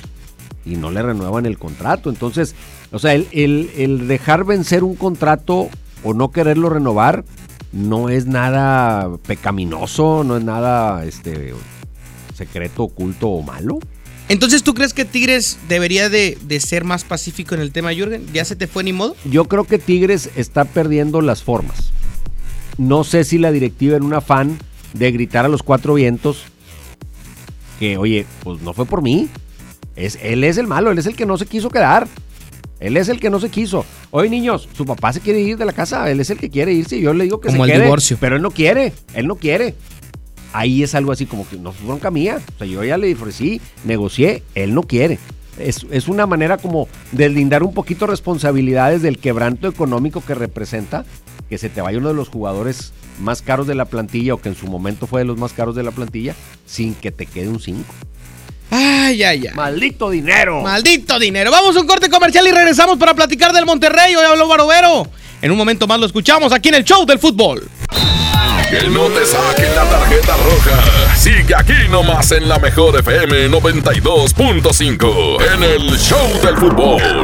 y 0.65 0.75
no 0.75 0.91
le 0.91 1.01
renuevan 1.01 1.45
el 1.45 1.57
contrato. 1.57 2.09
Entonces, 2.09 2.55
o 2.91 2.99
sea, 2.99 3.13
el, 3.13 3.27
el- 3.31 3.69
el 3.77 4.07
dejar 4.07 4.43
vencer 4.45 4.83
un 4.83 4.95
contrato 4.95 5.69
o 6.03 6.13
no 6.13 6.31
quererlo 6.31 6.69
renovar 6.69 7.23
no 7.71 8.09
es 8.09 8.25
nada 8.25 9.09
pecaminoso, 9.27 10.23
no 10.23 10.37
es 10.37 10.43
nada 10.43 11.03
este, 11.05 11.53
secreto, 12.35 12.83
oculto 12.83 13.27
o 13.29 13.41
malo. 13.41 13.79
Entonces, 14.27 14.63
¿tú 14.63 14.73
crees 14.73 14.93
que 14.93 15.05
Tigres 15.05 15.57
debería 15.69 16.09
de, 16.09 16.37
de 16.47 16.59
ser 16.59 16.83
más 16.83 17.03
pacífico 17.03 17.53
en 17.53 17.61
el 17.61 17.71
tema, 17.71 17.93
Jürgen? 17.93 18.25
¿Ya 18.33 18.43
se 18.43 18.55
te 18.55 18.65
fue 18.67 18.83
ni 18.83 18.91
modo? 18.91 19.15
Yo 19.25 19.45
creo 19.45 19.65
que 19.65 19.77
Tigres 19.77 20.31
está 20.35 20.65
perdiendo 20.65 21.21
las 21.21 21.43
formas. 21.43 21.91
No 22.77 23.03
sé 23.03 23.23
si 23.23 23.37
la 23.37 23.51
directiva 23.51 23.97
en 23.97 24.03
un 24.03 24.13
afán 24.15 24.57
de 24.97 25.11
gritar 25.11 25.45
a 25.45 25.49
los 25.49 25.63
cuatro 25.63 25.93
vientos 25.93 26.43
que, 27.79 27.97
oye, 27.97 28.25
pues 28.43 28.61
no 28.61 28.73
fue 28.73 28.85
por 28.85 29.01
mí. 29.01 29.27
Es, 29.95 30.17
él 30.21 30.43
es 30.43 30.57
el 30.57 30.67
malo, 30.67 30.91
él 30.91 30.97
es 30.97 31.05
el 31.05 31.15
que 31.15 31.25
no 31.25 31.37
se 31.37 31.45
quiso 31.45 31.69
quedar. 31.69 32.07
Él 32.79 32.97
es 32.97 33.07
el 33.07 33.19
que 33.19 33.29
no 33.29 33.39
se 33.39 33.49
quiso. 33.49 33.85
Oye, 34.11 34.29
niños, 34.29 34.67
su 34.73 34.85
papá 34.85 35.13
se 35.13 35.21
quiere 35.21 35.39
ir 35.39 35.57
de 35.57 35.65
la 35.65 35.73
casa, 35.73 36.09
él 36.11 36.19
es 36.19 36.29
el 36.29 36.37
que 36.37 36.49
quiere 36.49 36.73
irse 36.73 36.97
y 36.97 37.01
yo 37.01 37.13
le 37.13 37.23
digo 37.23 37.39
que 37.39 37.47
Como 37.47 37.65
se 37.65 37.71
el 37.71 37.75
quede. 37.77 37.85
divorcio. 37.85 38.17
Pero 38.19 38.35
él 38.35 38.41
no 38.41 38.51
quiere, 38.51 38.93
él 39.13 39.27
no 39.27 39.35
quiere. 39.35 39.75
Ahí 40.53 40.83
es 40.83 40.95
algo 40.95 41.11
así 41.11 41.25
como 41.25 41.47
que 41.47 41.57
no 41.57 41.71
fue 41.71 41.87
bronca 41.87 42.11
mía. 42.11 42.39
O 42.55 42.57
sea, 42.57 42.67
yo 42.67 42.83
ya 42.83 42.97
le 42.97 43.13
ofrecí, 43.13 43.61
negocié, 43.83 44.43
él 44.55 44.73
no 44.73 44.83
quiere. 44.83 45.19
Es, 45.57 45.85
es 45.89 46.07
una 46.09 46.25
manera 46.25 46.57
como 46.57 46.87
de 47.13 47.29
lindar 47.29 47.63
un 47.63 47.73
poquito 47.73 48.07
responsabilidades 48.07 49.01
del 49.01 49.17
quebranto 49.17 49.67
económico 49.69 50.21
que 50.25 50.35
representa 50.35 51.05
que 51.49 51.57
se 51.57 51.69
te 51.69 51.81
vaya 51.81 51.97
uno 51.97 52.09
de 52.09 52.13
los 52.13 52.27
jugadores 52.29 52.91
más 53.19 53.41
caros 53.41 53.67
de 53.67 53.75
la 53.75 53.85
plantilla 53.85 54.33
o 54.33 54.41
que 54.41 54.49
en 54.49 54.55
su 54.55 54.67
momento 54.67 55.07
fue 55.07 55.21
de 55.21 55.25
los 55.25 55.37
más 55.37 55.53
caros 55.53 55.75
de 55.75 55.83
la 55.83 55.91
plantilla 55.91 56.35
sin 56.65 56.95
que 56.95 57.11
te 57.11 57.25
quede 57.25 57.49
un 57.49 57.59
5. 57.59 57.83
Ay, 58.71 59.23
ay, 59.23 59.47
ay. 59.47 59.55
¡Maldito 59.55 60.09
dinero! 60.09 60.61
Maldito 60.61 61.19
dinero. 61.19 61.51
Vamos 61.51 61.75
a 61.77 61.81
un 61.81 61.87
corte 61.87 62.09
comercial 62.09 62.47
y 62.47 62.51
regresamos 62.51 62.97
para 62.97 63.13
platicar 63.13 63.53
del 63.53 63.65
Monterrey. 63.65 64.15
Hoy 64.15 64.25
habló 64.25 64.47
Barovero. 64.47 65.07
En 65.41 65.51
un 65.51 65.57
momento 65.57 65.87
más 65.87 65.99
lo 65.99 66.05
escuchamos 66.05 66.51
aquí 66.51 66.69
en 66.69 66.75
el 66.75 66.83
show 66.83 67.05
del 67.05 67.19
fútbol. 67.19 67.67
Que 68.69 68.89
no 68.89 69.07
te 69.09 69.25
saquen 69.25 69.75
la 69.75 69.85
tarjeta 69.85 70.35
roja. 70.37 71.15
Sigue 71.15 71.53
aquí 71.55 71.73
nomás 71.89 72.31
en 72.31 72.49
la 72.49 72.57
mejor 72.57 72.97
FM 72.99 73.49
92.5 73.49 75.37
en 75.53 75.63
el 75.63 75.97
Show 75.99 76.41
del 76.41 76.57
Fútbol. 76.57 77.23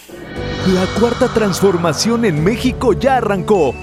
La 0.67 0.85
cuarta 0.99 1.27
transformación 1.27 2.23
en 2.23 2.43
México 2.43 2.93
ya 2.93 3.17
arrancó 3.17 3.73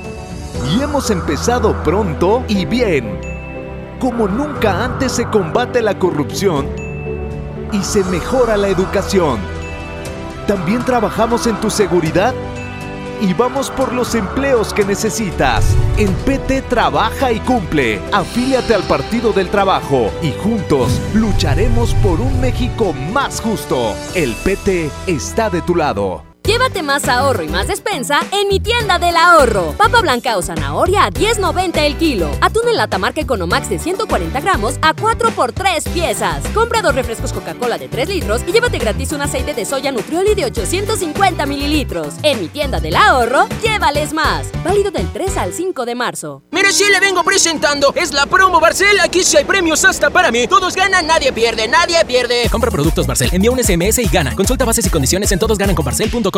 y 0.72 0.80
hemos 0.80 1.10
empezado 1.10 1.74
pronto 1.82 2.44
y 2.48 2.66
bien. 2.66 3.18
Como 3.98 4.28
nunca 4.28 4.84
antes 4.84 5.12
se 5.12 5.24
combate 5.26 5.82
la 5.82 5.98
corrupción 5.98 6.68
y 7.72 7.82
se 7.82 8.04
mejora 8.04 8.56
la 8.56 8.68
educación. 8.68 9.40
También 10.46 10.84
trabajamos 10.84 11.46
en 11.46 11.56
tu 11.56 11.68
seguridad 11.68 12.32
y 13.20 13.34
vamos 13.34 13.70
por 13.70 13.92
los 13.92 14.14
empleos 14.14 14.72
que 14.72 14.84
necesitas. 14.84 15.64
En 15.96 16.12
PT 16.14 16.62
trabaja 16.62 17.32
y 17.32 17.40
cumple. 17.40 18.00
Afíliate 18.12 18.74
al 18.74 18.84
Partido 18.84 19.32
del 19.32 19.48
Trabajo 19.48 20.10
y 20.22 20.32
juntos 20.32 21.00
lucharemos 21.14 21.94
por 21.94 22.20
un 22.20 22.40
México 22.40 22.92
más 23.12 23.40
justo. 23.40 23.94
El 24.14 24.34
PT 24.44 24.90
está 25.06 25.50
de 25.50 25.60
tu 25.62 25.74
lado. 25.74 26.27
Llévate 26.48 26.82
más 26.82 27.06
ahorro 27.08 27.42
y 27.42 27.48
más 27.48 27.68
despensa 27.68 28.20
en 28.32 28.48
mi 28.48 28.58
tienda 28.58 28.98
del 28.98 29.18
ahorro. 29.18 29.74
Papa 29.76 30.00
blanca 30.00 30.38
o 30.38 30.40
zanahoria 30.40 31.04
a 31.04 31.10
10.90 31.10 31.76
el 31.80 31.98
kilo. 31.98 32.30
Atún 32.40 32.66
en 32.68 32.78
lata 32.78 32.96
marca 32.96 33.20
Economax 33.20 33.68
de 33.68 33.78
140 33.78 34.40
gramos 34.40 34.78
a 34.80 34.94
4 34.94 35.30
por 35.32 35.52
3 35.52 35.86
piezas. 35.90 36.42
Compra 36.54 36.80
dos 36.80 36.94
refrescos 36.94 37.34
Coca-Cola 37.34 37.76
de 37.76 37.88
3 37.88 38.08
litros 38.08 38.40
y 38.46 38.52
llévate 38.52 38.78
gratis 38.78 39.12
un 39.12 39.20
aceite 39.20 39.52
de 39.52 39.66
soya 39.66 39.92
Nutrioli 39.92 40.34
de 40.34 40.46
850 40.46 41.44
mililitros. 41.44 42.14
En 42.22 42.40
mi 42.40 42.48
tienda 42.48 42.80
del 42.80 42.96
ahorro, 42.96 43.46
llévales 43.62 44.14
más. 44.14 44.46
Válido 44.64 44.90
del 44.90 45.12
3 45.12 45.36
al 45.36 45.52
5 45.52 45.84
de 45.84 45.94
marzo. 45.96 46.44
Mire, 46.50 46.72
si 46.72 46.90
le 46.90 46.98
vengo 46.98 47.22
presentando. 47.24 47.92
Es 47.94 48.14
la 48.14 48.24
promo 48.24 48.58
Barcel. 48.58 48.98
Aquí 49.00 49.22
sí 49.22 49.36
hay 49.36 49.44
premios 49.44 49.84
hasta 49.84 50.08
para 50.08 50.30
mí. 50.30 50.48
Todos 50.48 50.74
ganan, 50.74 51.06
nadie 51.06 51.30
pierde, 51.30 51.68
nadie 51.68 52.02
pierde. 52.06 52.48
Compra 52.50 52.70
productos 52.70 53.06
Barcel. 53.06 53.28
Envía 53.34 53.50
un 53.50 53.62
SMS 53.62 53.98
y 53.98 54.08
gana. 54.08 54.34
Consulta 54.34 54.64
bases 54.64 54.86
y 54.86 54.88
condiciones 54.88 55.30
en 55.30 55.38
todosgananconbarcel.com. 55.40 56.37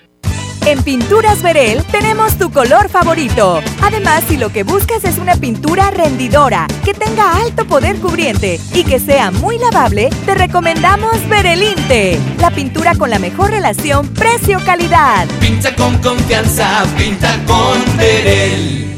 En 0.65 0.83
Pinturas 0.83 1.41
Verel 1.41 1.83
tenemos 1.85 2.37
tu 2.37 2.51
color 2.51 2.87
favorito. 2.89 3.61
Además, 3.81 4.23
si 4.27 4.37
lo 4.37 4.51
que 4.51 4.63
buscas 4.63 5.03
es 5.03 5.17
una 5.17 5.35
pintura 5.35 5.89
rendidora, 5.89 6.67
que 6.85 6.93
tenga 6.93 7.37
alto 7.41 7.65
poder 7.65 7.97
cubriente 7.97 8.59
y 8.73 8.83
que 8.83 8.99
sea 8.99 9.31
muy 9.31 9.57
lavable, 9.57 10.09
te 10.25 10.35
recomendamos 10.35 11.27
Verelinte, 11.27 12.19
la 12.39 12.51
pintura 12.51 12.95
con 12.95 13.09
la 13.09 13.19
mejor 13.19 13.49
relación 13.49 14.07
precio-calidad. 14.13 15.27
Pinta 15.39 15.75
con 15.75 15.97
confianza, 15.97 16.85
pinta 16.95 17.39
con 17.47 17.97
Verel. 17.97 18.90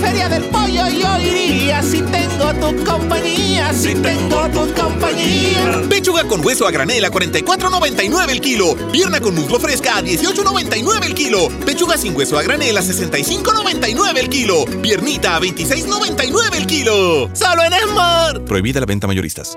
Feria 0.00 0.28
del 0.28 0.44
pollo 0.44 0.88
yo 0.88 1.18
iría 1.18 1.82
si 1.82 2.02
tengo 2.02 2.52
tu 2.54 2.84
compañía, 2.84 3.72
si 3.72 3.94
tengo 3.94 4.48
tu 4.48 4.72
compañía. 4.74 5.82
Pechuga 5.88 6.24
con 6.24 6.44
hueso 6.44 6.66
a 6.66 6.70
granel 6.70 7.04
a 7.04 7.10
44.99 7.10 8.30
el 8.30 8.40
kilo. 8.40 8.76
Pierna 8.92 9.20
con 9.20 9.34
muslo 9.34 9.58
fresca 9.58 9.98
a 9.98 10.02
18.99 10.02 11.04
el 11.06 11.14
kilo. 11.14 11.48
Pechuga 11.64 11.96
sin 11.96 12.16
hueso 12.16 12.38
a 12.38 12.42
granel 12.42 12.76
a 12.76 12.82
65.99 12.82 14.18
el 14.18 14.28
kilo. 14.28 14.64
Piernita 14.82 15.36
a 15.36 15.40
26.99 15.40 16.56
el 16.56 16.66
kilo. 16.66 17.30
Solo 17.32 17.64
en 17.64 17.72
Esmar. 17.72 18.44
Prohibida 18.44 18.80
la 18.80 18.86
venta 18.86 19.06
mayoristas. 19.06 19.56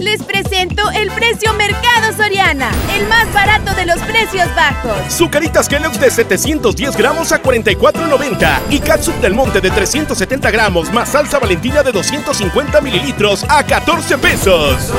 Les 0.00 0.22
presento 0.22 0.90
el 0.90 1.10
precio 1.10 1.52
Mercado 1.54 2.14
Soriana, 2.16 2.70
el 2.94 3.06
más 3.08 3.32
barato 3.32 3.74
de 3.74 3.86
los 3.86 3.98
precios 4.00 4.46
bajos. 4.54 5.12
Sucaritas 5.12 5.68
Kellogg's 5.68 5.98
de 5.98 6.10
710 6.10 6.96
gramos 6.96 7.32
a 7.32 7.42
44.90 7.42 8.60
y 8.70 8.80
Catsup 8.80 9.14
del 9.20 9.34
Monte 9.34 9.60
de 9.60 9.70
370 9.70 10.50
gramos 10.50 10.92
más 10.92 11.10
salsa 11.10 11.38
Valentina 11.38 11.82
de 11.82 11.92
250 11.92 12.80
mililitros 12.80 13.44
a 13.48 13.64
14 13.64 14.18
pesos. 14.18 14.92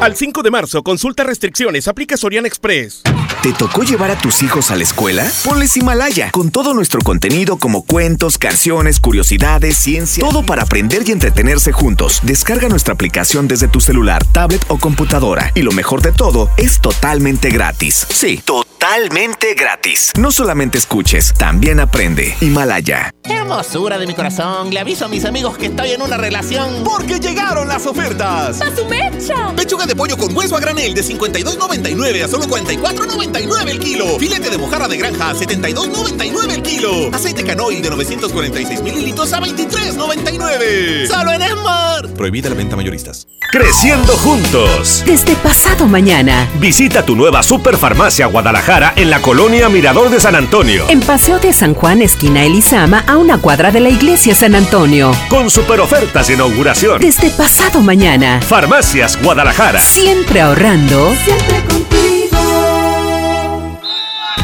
Al 0.00 0.16
5 0.16 0.42
de 0.42 0.50
marzo, 0.50 0.82
consulta 0.82 1.24
restricciones, 1.24 1.88
aplica 1.88 2.16
Soriana 2.16 2.48
Express. 2.48 3.02
¿Te 3.44 3.52
tocó 3.52 3.82
llevar 3.82 4.10
a 4.10 4.16
tus 4.16 4.42
hijos 4.42 4.70
a 4.70 4.74
la 4.74 4.84
escuela? 4.84 5.30
Ponles 5.44 5.76
Himalaya, 5.76 6.30
con 6.30 6.50
todo 6.50 6.72
nuestro 6.72 7.02
contenido 7.02 7.58
como 7.58 7.84
cuentos, 7.84 8.38
canciones, 8.38 9.00
curiosidades, 9.00 9.76
ciencia, 9.76 10.26
todo 10.26 10.46
para 10.46 10.62
aprender 10.62 11.06
y 11.06 11.12
entretenerse 11.12 11.70
juntos. 11.70 12.20
Descarga 12.22 12.70
nuestra 12.70 12.94
aplicación 12.94 13.46
desde 13.46 13.68
tu 13.68 13.82
celular, 13.82 14.24
tablet 14.24 14.64
o 14.68 14.78
computadora. 14.78 15.52
Y 15.54 15.60
lo 15.60 15.72
mejor 15.72 16.00
de 16.00 16.12
todo, 16.12 16.48
es 16.56 16.80
totalmente 16.80 17.50
gratis. 17.50 18.06
Sí, 18.08 18.40
totalmente 18.42 19.52
gratis. 19.52 20.12
No 20.18 20.30
solamente 20.30 20.78
escuches, 20.78 21.34
también 21.34 21.80
aprende. 21.80 22.34
Himalaya. 22.40 23.10
Hermosura 23.24 23.98
de 23.98 24.06
mi 24.06 24.14
corazón, 24.14 24.70
le 24.70 24.80
aviso 24.80 25.04
a 25.04 25.08
mis 25.08 25.26
amigos 25.26 25.58
que 25.58 25.66
estoy 25.66 25.90
en 25.90 26.00
una 26.00 26.16
relación. 26.16 26.82
Porque 26.82 27.20
llegaron 27.20 27.68
las 27.68 27.84
ofertas. 27.86 28.62
¡A 28.62 28.74
su 28.74 28.86
mecha! 28.86 29.52
Pechuga 29.54 29.84
de 29.84 29.94
pollo 29.94 30.16
con 30.16 30.34
hueso 30.34 30.56
a 30.56 30.60
granel 30.60 30.94
de 30.94 31.02
52.99 31.02 32.24
a 32.24 32.28
solo 32.28 32.46
44.99 32.46 33.33
el 33.36 33.78
kilo. 33.78 34.18
Filete 34.18 34.50
de 34.50 34.58
mojarra 34.58 34.86
de 34.86 34.96
granja 34.96 35.30
a 35.30 35.34
72.99 35.34 36.52
el 36.52 36.62
kilo. 36.62 37.10
Aceite 37.12 37.44
canoil 37.44 37.82
de 37.82 37.90
946 37.90 38.82
mililitros 38.82 39.32
a 39.32 39.40
23.99. 39.40 41.06
Solo 41.08 41.32
en 41.32 41.42
Esmar. 41.42 42.08
Prohibida 42.14 42.48
la 42.48 42.54
venta 42.54 42.76
mayoristas. 42.76 43.26
Creciendo 43.50 44.16
juntos. 44.18 45.02
Desde 45.06 45.34
pasado 45.36 45.86
mañana. 45.86 46.48
Visita 46.60 47.04
tu 47.04 47.16
nueva 47.16 47.42
Superfarmacia 47.42 48.26
Guadalajara 48.26 48.92
en 48.96 49.10
la 49.10 49.20
colonia 49.20 49.68
Mirador 49.68 50.10
de 50.10 50.20
San 50.20 50.36
Antonio. 50.36 50.84
En 50.88 51.00
Paseo 51.00 51.38
de 51.38 51.52
San 51.52 51.74
Juan, 51.74 52.02
esquina 52.02 52.44
Elizama, 52.44 53.04
a 53.06 53.16
una 53.16 53.38
cuadra 53.38 53.70
de 53.72 53.80
la 53.80 53.90
iglesia 53.90 54.34
San 54.34 54.54
Antonio. 54.54 55.12
Con 55.28 55.50
super 55.50 55.80
ofertas 55.80 56.28
de 56.28 56.34
inauguración. 56.34 57.00
Desde 57.00 57.30
pasado 57.30 57.80
mañana. 57.80 58.40
Farmacias 58.42 59.20
Guadalajara. 59.22 59.80
Siempre 59.80 60.40
ahorrando. 60.40 61.12
Siempre 61.24 61.64
contigo. 61.68 61.93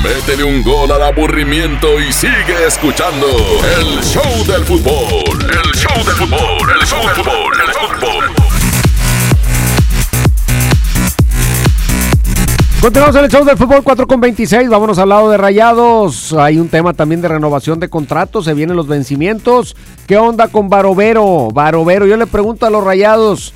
Métele 0.02 0.44
un 0.44 0.62
gol 0.62 0.90
al 0.92 1.02
aburrimiento 1.02 2.00
y 2.00 2.10
sigue 2.10 2.66
escuchando 2.66 3.26
el 3.78 4.02
show 4.02 4.46
del 4.46 4.64
fútbol. 4.64 5.38
El 5.42 5.72
show 5.74 5.94
del 6.04 6.14
fútbol. 6.14 6.70
El 6.80 6.86
show 6.86 7.00
del 7.06 7.16
fútbol. 7.16 7.52
El 7.60 7.72
fútbol. 7.74 8.24
Continuamos 12.80 13.14
en 13.16 13.24
el 13.24 13.30
show 13.30 13.44
del 13.44 13.58
fútbol 13.58 13.82
4 13.82 14.06
con 14.06 14.22
26. 14.22 14.70
Vámonos 14.70 14.98
al 14.98 15.10
lado 15.10 15.30
de 15.30 15.36
Rayados. 15.36 16.32
Hay 16.32 16.58
un 16.58 16.70
tema 16.70 16.94
también 16.94 17.20
de 17.20 17.28
renovación 17.28 17.78
de 17.78 17.90
contratos. 17.90 18.46
Se 18.46 18.54
vienen 18.54 18.76
los 18.76 18.86
vencimientos. 18.86 19.76
¿Qué 20.06 20.16
onda 20.16 20.48
con 20.48 20.70
Barovero? 20.70 21.50
Barovero, 21.52 22.06
yo 22.06 22.16
le 22.16 22.26
pregunto 22.26 22.64
a 22.64 22.70
los 22.70 22.82
Rayados. 22.82 23.52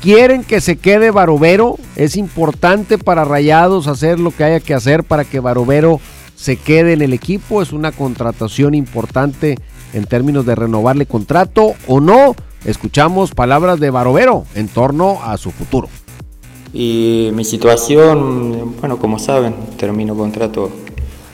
¿Quieren 0.00 0.44
que 0.44 0.60
se 0.60 0.76
quede 0.76 1.10
Barovero? 1.10 1.76
Es 1.96 2.16
importante 2.16 2.98
para 2.98 3.24
Rayados 3.24 3.88
hacer 3.88 4.20
lo 4.20 4.30
que 4.30 4.44
haya 4.44 4.60
que 4.60 4.72
hacer 4.72 5.02
para 5.02 5.24
que 5.24 5.40
Barovero 5.40 6.00
se 6.36 6.56
quede 6.56 6.92
en 6.92 7.02
el 7.02 7.12
equipo. 7.12 7.62
Es 7.62 7.72
una 7.72 7.90
contratación 7.90 8.74
importante 8.74 9.58
en 9.92 10.04
términos 10.04 10.46
de 10.46 10.54
renovarle 10.54 11.06
contrato 11.06 11.72
o 11.88 11.98
no. 11.98 12.36
Escuchamos 12.64 13.32
palabras 13.32 13.80
de 13.80 13.90
Barovero 13.90 14.44
en 14.54 14.68
torno 14.68 15.18
a 15.24 15.36
su 15.36 15.50
futuro. 15.50 15.88
Y 16.72 17.30
mi 17.32 17.44
situación, 17.44 18.76
bueno, 18.78 18.98
como 18.98 19.18
saben, 19.18 19.54
termino 19.78 20.14
contrato 20.14 20.70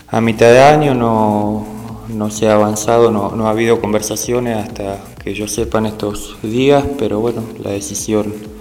a 0.08 0.22
mitad 0.22 0.46
de 0.46 0.62
año, 0.62 0.94
no, 0.94 1.66
no 2.08 2.30
se 2.30 2.48
ha 2.48 2.54
avanzado, 2.54 3.10
no, 3.10 3.32
no 3.32 3.46
ha 3.46 3.50
habido 3.50 3.80
conversaciones 3.82 4.56
hasta 4.56 5.00
que 5.22 5.34
yo 5.34 5.48
sepa 5.48 5.78
en 5.78 5.86
estos 5.86 6.38
días, 6.42 6.84
pero 6.98 7.20
bueno, 7.20 7.42
la 7.62 7.70
decisión 7.70 8.53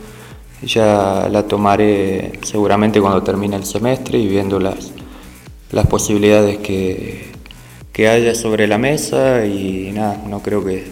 ya 0.66 1.28
la 1.32 1.48
tomaré 1.48 2.40
seguramente 2.44 3.02
cuando 3.02 3.24
termine 3.24 3.56
el 3.56 3.66
semestre 3.66 4.20
y 4.20 4.28
viendo 4.28 4.60
las, 4.60 4.92
las 5.72 5.88
posibilidades 5.88 6.58
que, 6.60 7.32
que 7.92 8.08
haya 8.08 8.36
sobre 8.36 8.68
la 8.68 8.78
mesa 8.78 9.46
y 9.46 9.92
nada, 9.94 10.22
no 10.28 10.42
creo 10.42 10.64
que 10.64 10.92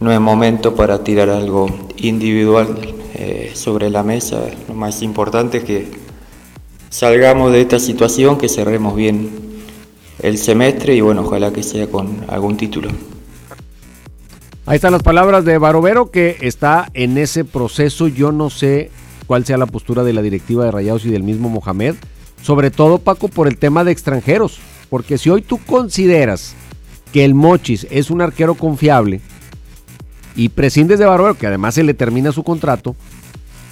no 0.00 0.12
es 0.12 0.20
momento 0.20 0.74
para 0.74 1.04
tirar 1.04 1.28
algo 1.28 1.68
individual 1.96 2.76
eh, 3.14 3.52
sobre 3.54 3.90
la 3.90 4.02
mesa. 4.02 4.40
Lo 4.68 4.74
más 4.74 5.02
importante 5.02 5.58
es 5.58 5.64
que 5.64 5.88
salgamos 6.88 7.52
de 7.52 7.60
esta 7.60 7.78
situación, 7.78 8.38
que 8.38 8.48
cerremos 8.48 8.96
bien 8.96 9.30
el 10.22 10.38
semestre 10.38 10.94
y 10.94 11.00
bueno, 11.00 11.22
ojalá 11.22 11.52
que 11.52 11.62
sea 11.62 11.86
con 11.86 12.24
algún 12.28 12.56
título. 12.56 12.88
Ahí 14.66 14.76
están 14.76 14.92
las 14.92 15.02
palabras 15.02 15.44
de 15.44 15.58
Barovero 15.58 16.10
que 16.10 16.36
está 16.42 16.90
en 16.92 17.16
ese 17.18 17.44
proceso. 17.44 18.08
Yo 18.08 18.30
no 18.30 18.50
sé 18.50 18.90
cuál 19.26 19.44
sea 19.44 19.56
la 19.56 19.66
postura 19.66 20.04
de 20.04 20.12
la 20.12 20.22
directiva 20.22 20.64
de 20.64 20.70
Rayados 20.70 21.04
y 21.06 21.10
del 21.10 21.22
mismo 21.22 21.48
Mohamed. 21.48 21.94
Sobre 22.42 22.70
todo, 22.70 22.98
Paco, 22.98 23.28
por 23.28 23.48
el 23.48 23.56
tema 23.56 23.84
de 23.84 23.92
extranjeros. 23.92 24.60
Porque 24.90 25.18
si 25.18 25.30
hoy 25.30 25.42
tú 25.42 25.58
consideras 25.58 26.54
que 27.12 27.24
el 27.24 27.34
Mochis 27.34 27.86
es 27.90 28.10
un 28.10 28.20
arquero 28.20 28.54
confiable 28.54 29.20
y 30.36 30.50
prescindes 30.50 30.98
de 30.98 31.06
Barovero, 31.06 31.38
que 31.38 31.46
además 31.46 31.74
se 31.74 31.82
le 31.82 31.94
termina 31.94 32.30
su 32.30 32.44
contrato, 32.44 32.94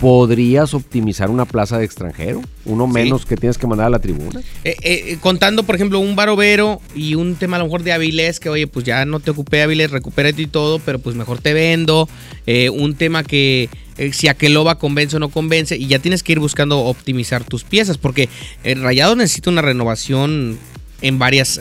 podrías 0.01 0.75
optimizar 0.75 1.29
una 1.29 1.45
plaza 1.45 1.79
de 1.79 1.85
extranjero, 1.85 2.41
uno 2.65 2.87
menos 2.87 3.27
que 3.27 3.37
tienes 3.37 3.59
que 3.59 3.67
mandar 3.67 3.89
a 3.89 3.91
la 3.91 3.99
tribuna. 3.99 4.41
Eh, 4.63 4.77
eh, 4.83 5.19
contando, 5.21 5.65
por 5.65 5.75
ejemplo, 5.75 5.99
un 5.99 6.15
Barovero 6.15 6.81
y 6.95 7.17
un 7.17 7.35
tema 7.35 7.57
a 7.57 7.59
lo 7.59 7.65
mejor 7.65 7.83
de 7.83 7.93
Avilés, 7.93 8.39
que 8.39 8.49
oye, 8.49 8.69
pues 8.69 8.85
ya 8.85 9.05
no 9.05 9.19
te 9.19 9.33
ocupé 9.33 9.63
Avilés, 9.63 9.91
recupérate 9.91 10.43
y 10.43 10.47
todo, 10.47 10.79
pero 10.79 11.01
pues 11.01 11.17
mejor 11.17 11.39
te 11.41 11.53
vendo. 11.53 12.09
Eh, 12.47 12.71
un 12.71 12.95
tema 12.95 13.25
que 13.25 13.69
si 14.13 14.29
Aqueloba 14.29 14.79
convence 14.79 15.17
o 15.17 15.19
no 15.19 15.31
convence, 15.31 15.77
y 15.77 15.89
ya 15.89 15.99
tienes 15.99 16.23
que 16.23 16.31
ir 16.31 16.39
buscando 16.39 16.79
optimizar 16.79 17.43
tus 17.43 17.65
piezas, 17.65 17.99
porque 17.99 18.29
el 18.63 18.81
Rayado 18.81 19.17
necesita 19.17 19.51
una 19.51 19.63
renovación 19.63 20.57
en 21.01 21.19
varias 21.19 21.61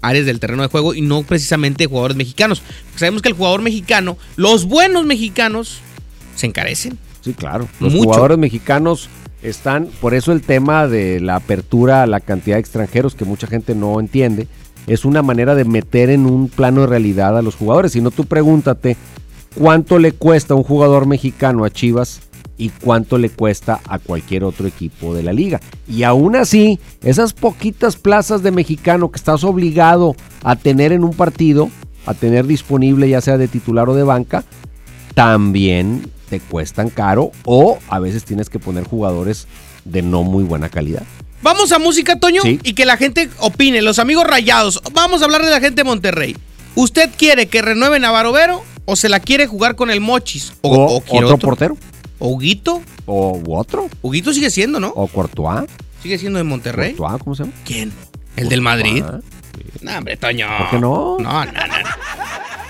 áreas 0.00 0.26
del 0.26 0.40
terreno 0.40 0.62
de 0.62 0.68
juego 0.68 0.94
y 0.94 1.02
no 1.02 1.22
precisamente 1.22 1.86
jugadores 1.86 2.16
mexicanos. 2.16 2.62
Sabemos 2.96 3.22
que 3.22 3.28
el 3.28 3.34
jugador 3.34 3.62
mexicano, 3.62 4.18
los 4.34 4.64
buenos 4.64 5.06
mexicanos, 5.06 5.78
se 6.34 6.46
encarecen. 6.46 6.98
Sí, 7.20 7.34
claro. 7.34 7.68
Los 7.80 7.94
jugadores 7.94 8.38
mexicanos 8.38 9.08
están, 9.42 9.88
por 10.00 10.14
eso 10.14 10.32
el 10.32 10.42
tema 10.42 10.86
de 10.86 11.20
la 11.20 11.36
apertura 11.36 12.02
a 12.02 12.06
la 12.06 12.20
cantidad 12.20 12.56
de 12.56 12.60
extranjeros 12.60 13.14
que 13.14 13.24
mucha 13.24 13.46
gente 13.46 13.74
no 13.74 14.00
entiende, 14.00 14.48
es 14.86 15.04
una 15.04 15.22
manera 15.22 15.54
de 15.54 15.64
meter 15.64 16.10
en 16.10 16.26
un 16.26 16.48
plano 16.48 16.82
de 16.82 16.86
realidad 16.88 17.36
a 17.36 17.42
los 17.42 17.54
jugadores. 17.54 17.92
Si 17.92 18.00
no, 18.00 18.10
tú 18.10 18.24
pregúntate 18.24 18.96
cuánto 19.54 19.98
le 19.98 20.12
cuesta 20.12 20.54
a 20.54 20.56
un 20.56 20.62
jugador 20.62 21.06
mexicano 21.06 21.64
a 21.64 21.70
Chivas 21.70 22.20
y 22.56 22.68
cuánto 22.68 23.16
le 23.16 23.30
cuesta 23.30 23.80
a 23.88 23.98
cualquier 23.98 24.44
otro 24.44 24.66
equipo 24.66 25.14
de 25.14 25.22
la 25.22 25.32
liga. 25.32 25.60
Y 25.88 26.02
aún 26.02 26.36
así, 26.36 26.78
esas 27.02 27.32
poquitas 27.32 27.96
plazas 27.96 28.42
de 28.42 28.50
mexicano 28.50 29.10
que 29.10 29.16
estás 29.16 29.44
obligado 29.44 30.14
a 30.42 30.56
tener 30.56 30.92
en 30.92 31.04
un 31.04 31.14
partido, 31.14 31.70
a 32.04 32.14
tener 32.14 32.46
disponible 32.46 33.08
ya 33.08 33.20
sea 33.20 33.38
de 33.38 33.48
titular 33.48 33.88
o 33.88 33.94
de 33.94 34.02
banca, 34.02 34.44
también 35.14 36.10
te 36.30 36.40
cuestan 36.40 36.88
caro 36.88 37.32
o 37.44 37.78
a 37.88 37.98
veces 37.98 38.24
tienes 38.24 38.48
que 38.48 38.58
poner 38.58 38.84
jugadores 38.84 39.48
de 39.84 40.00
no 40.00 40.22
muy 40.22 40.44
buena 40.44 40.68
calidad. 40.68 41.02
Vamos 41.42 41.72
a 41.72 41.78
música, 41.78 42.18
Toño, 42.18 42.42
y 42.44 42.74
que 42.74 42.84
la 42.86 42.96
gente 42.96 43.28
opine. 43.38 43.82
Los 43.82 43.98
amigos 43.98 44.26
rayados, 44.26 44.80
vamos 44.92 45.22
a 45.22 45.24
hablar 45.24 45.44
de 45.44 45.50
la 45.50 45.60
gente 45.60 45.82
de 45.82 45.84
Monterrey. 45.84 46.36
¿Usted 46.74 47.10
quiere 47.16 47.46
que 47.46 47.62
renueven 47.62 48.04
a 48.04 48.10
Barovero 48.10 48.62
o 48.84 48.94
se 48.94 49.08
la 49.08 49.20
quiere 49.20 49.46
jugar 49.46 49.74
con 49.74 49.90
el 49.90 50.00
Mochis? 50.00 50.52
¿O, 50.60 51.02
otro, 51.08 51.38
portero? 51.38 51.76
¿O 52.18 52.28
Huguito? 52.28 52.82
¿O 53.06 53.42
otro? 53.48 53.88
Huguito 54.02 54.32
sigue 54.32 54.50
siendo, 54.50 54.78
¿no? 54.78 54.88
¿O 54.88 55.08
Courtois? 55.08 55.68
¿Sigue 56.02 56.18
siendo 56.18 56.38
de 56.38 56.44
Monterrey? 56.44 56.92
¿Courtois? 56.94 57.22
¿Cómo 57.22 57.34
se 57.34 57.44
llama? 57.44 57.54
¿Quién? 57.64 57.92
¿El 58.36 58.48
del 58.48 58.60
Madrid? 58.60 59.02
No, 59.80 59.98
hombre, 59.98 60.16
Toño. 60.16 60.46
¿Por 60.58 60.70
qué 60.70 60.78
no? 60.78 61.16
No, 61.18 61.44
no, 61.44 61.52
no. 61.52 61.74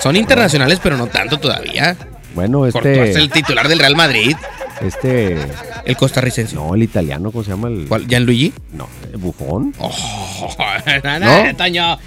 Son 0.01 0.17
internacionales, 0.17 0.79
pero 0.83 0.97
no 0.97 1.09
tanto 1.09 1.39
todavía. 1.39 1.97
Bueno, 2.35 2.67
este. 2.67 3.11
Es 3.11 3.17
el 3.17 3.31
titular 3.31 3.69
del 3.69 3.79
Real 3.79 3.97
Madrid. 3.97 4.37
Este. 4.81 5.37
El 5.85 5.97
costarricense. 5.97 6.55
No, 6.55 6.75
el 6.75 6.83
italiano, 6.83 7.31
¿cómo 7.31 7.45
se 7.45 7.51
llama? 7.51 7.69
El... 7.69 7.87
¿Cuál? 7.89 8.07
¿Gianluigi? 8.07 8.53
No, 8.73 8.89
el 9.11 9.19
Bufón. 9.19 9.75
Oh, 9.79 9.91
¿No? 11.21 11.99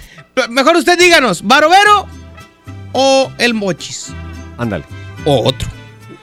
Mejor 0.50 0.76
usted 0.76 0.98
díganos, 0.98 1.42
¿Barovero 1.42 2.06
o 2.92 3.30
el 3.38 3.54
Mochis? 3.54 4.12
Ándale. 4.58 4.84
O 5.24 5.48
otro. 5.48 5.68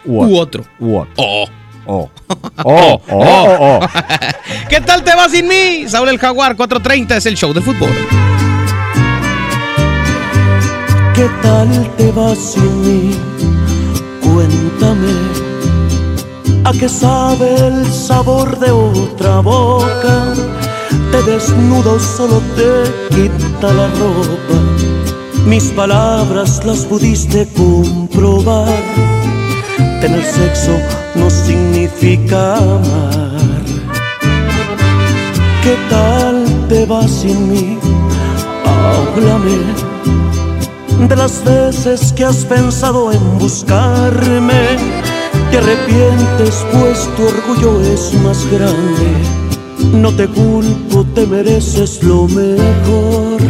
U, 0.05 0.37
otro. 0.37 0.65
U 0.79 0.97
otro. 0.97 1.13
Oh. 1.17 1.45
Oh. 1.85 2.09
Oh, 2.63 3.01
oh, 3.09 3.15
oh, 3.15 3.79
oh. 3.81 3.87
¿Qué 4.69 4.81
tal 4.81 5.03
te 5.03 5.15
va 5.15 5.27
sin 5.27 5.47
mí? 5.47 5.85
Saúl 5.87 6.09
el 6.09 6.19
Jaguar, 6.19 6.55
4.30 6.55 7.15
es 7.17 7.25
el 7.25 7.35
show 7.35 7.53
de 7.53 7.61
fútbol. 7.61 7.89
¿Qué 11.15 11.27
tal 11.41 11.95
te 11.97 12.11
va 12.11 12.35
sin 12.35 12.81
mí? 13.09 13.15
Cuéntame, 14.51 15.13
¿a 16.65 16.71
qué 16.73 16.89
sabe 16.89 17.55
el 17.67 17.85
sabor 17.85 18.59
de 18.59 18.71
otra 18.71 19.39
boca? 19.39 20.33
Te 21.11 21.23
desnudo, 21.23 21.99
solo 21.99 22.41
te 22.55 23.15
quita 23.15 23.73
la 23.73 23.87
ropa. 23.87 24.57
Mis 25.45 25.65
palabras 25.71 26.65
las 26.65 26.85
pudiste 26.85 27.47
comprobar. 27.55 28.83
Tener 30.01 30.23
sexo 30.23 30.77
no 31.15 31.29
significa 31.29 32.57
amar. 32.57 33.65
¿Qué 35.63 35.75
tal 35.89 36.45
te 36.67 36.85
va 36.85 37.07
sin 37.07 37.51
mí? 37.51 37.77
Háblame 38.65 39.90
de 41.07 41.15
las 41.15 41.43
veces 41.43 42.13
que 42.13 42.25
has 42.25 42.45
pensado 42.45 43.11
en 43.11 43.39
buscarme. 43.39 44.77
Te 45.51 45.57
arrepientes 45.57 46.65
pues 46.71 47.09
tu 47.15 47.27
orgullo 47.27 47.81
es 47.81 48.13
más 48.23 48.45
grande. 48.51 49.07
No 49.93 50.13
te 50.15 50.27
culpo, 50.27 51.05
te 51.15 51.25
mereces 51.25 52.03
lo 52.03 52.27
mejor. 52.27 53.41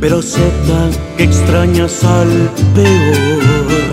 Pero 0.00 0.18
acepta 0.18 0.90
que 1.16 1.24
extrañas 1.24 2.04
al 2.04 2.50
peor. 2.74 3.88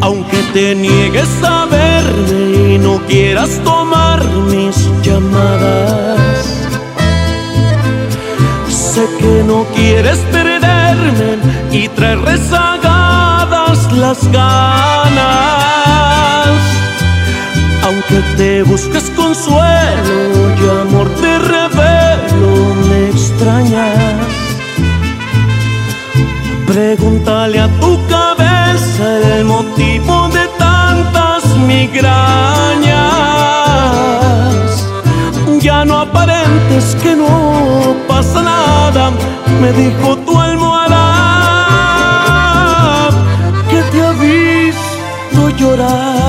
Aunque 0.00 0.36
te 0.52 0.74
niegues 0.74 1.42
a 1.42 1.66
verme 1.66 2.74
y 2.74 2.78
no 2.78 3.00
quieras 3.06 3.60
tomar 3.64 4.22
mis 4.50 4.76
llamadas 5.02 6.53
Sé 8.94 9.08
que 9.18 9.42
no 9.42 9.64
quieres 9.74 10.18
perderme 10.30 11.38
y 11.72 11.88
traer 11.88 12.20
rezagadas 12.20 13.92
las 13.92 14.24
ganas. 14.30 15.26
Aunque 17.82 18.22
te 18.36 18.62
busques 18.62 19.10
consuelo 19.16 20.54
y 20.60 20.68
amor 20.80 21.08
te 21.20 21.38
revelo, 21.40 22.74
me 22.88 23.08
extrañas. 23.08 24.28
Pregúntale 26.68 27.58
a 27.58 27.68
tu 27.80 27.98
cabeza 28.06 29.38
el 29.38 29.44
motivo 29.44 30.28
de 30.28 30.46
tantas 30.56 31.44
migrañas. 31.66 33.43
Ya 35.64 35.82
no 35.82 35.98
aparentes 35.98 36.94
que 37.02 37.16
no 37.16 37.96
pasa 38.06 38.42
nada, 38.42 39.10
me 39.62 39.72
dijo 39.72 40.14
tu 40.18 40.38
almohada 40.38 41.04
que 43.70 43.80
te 43.90 44.02
ha 44.02 44.12
visto 44.12 45.48
llorar. 45.56 46.23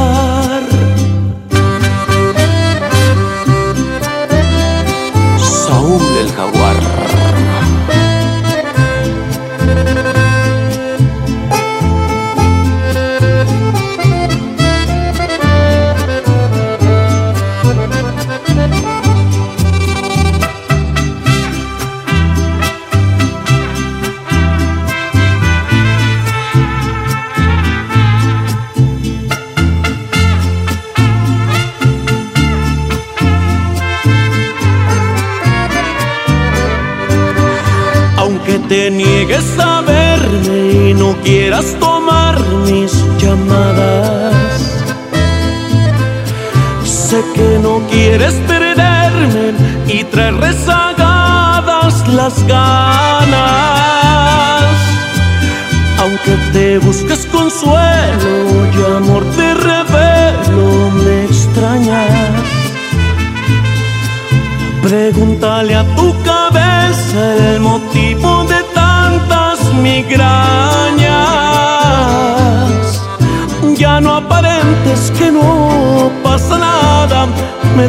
No 41.55 41.94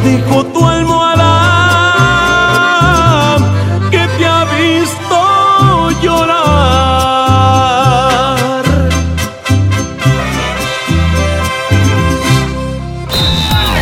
dijo 0.01 0.43
tu 0.45 0.65
almohada 0.67 1.37
que 3.89 4.07
te 4.17 4.25
ha 4.25 4.43
visto 4.45 5.89
llorar. 6.01 6.47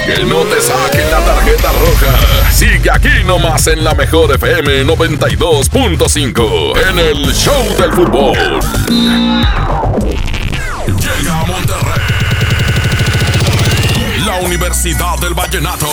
Que 0.05 0.23
no 0.25 0.41
te 0.43 0.61
saquen 0.61 1.09
la 1.11 1.19
tarjeta 1.19 1.71
roja. 1.71 2.51
Sigue 2.51 2.89
aquí 2.91 3.23
nomás 3.25 3.67
en 3.67 3.83
la 3.83 3.93
mejor 3.95 4.31
FM 4.33 4.85
92.5 4.85 6.77
en 6.89 6.99
el 6.99 7.33
Show 7.33 7.75
del 7.77 7.91
Fútbol. 7.91 8.37
Llega 10.87 11.41
a 11.41 11.45
Monterrey. 11.45 12.01
La 14.25 14.35
Universidad 14.37 15.17
del 15.19 15.33
Vallenato. 15.33 15.87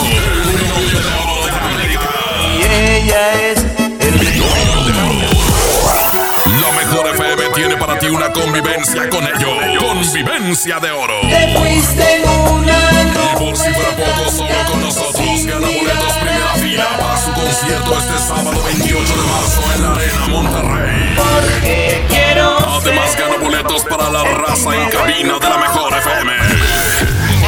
Convivencia 8.53 9.09
con 9.09 9.23
ellos. 9.23 9.79
Convivencia 9.79 10.79
de 10.79 10.91
oro. 10.91 11.21
Te 11.21 11.57
fuiste 11.57 12.15
en 12.17 12.29
una 12.29 12.77
Y 13.01 13.39
por 13.39 13.57
si 13.57 13.73
fuera 13.73 13.95
poco, 13.95 14.31
solo 14.31 14.53
con 14.69 14.81
nosotros 14.81 15.45
gana 15.45 15.67
boletos 15.67 16.13
primera 16.13 16.53
fila 16.55 16.85
para 16.99 17.17
su 17.17 17.31
concierto 17.33 17.97
este 17.97 18.19
sábado 18.19 18.63
28 18.63 19.13
de 19.15 19.23
marzo 19.23 19.61
en 19.75 19.81
la 19.81 19.91
Arena 19.93 20.27
Monterrey. 20.27 21.15
porque 21.15 22.05
quiero 22.09 22.57
Además 22.69 23.15
gana 23.17 23.37
boletos 23.37 23.83
para 23.85 24.09
la 24.11 24.23
raza 24.23 24.75
en 24.75 24.89
cabina 24.89 25.39
de 25.39 25.49
la 25.49 25.57
mejor 25.57 25.93
FM. 25.97 26.31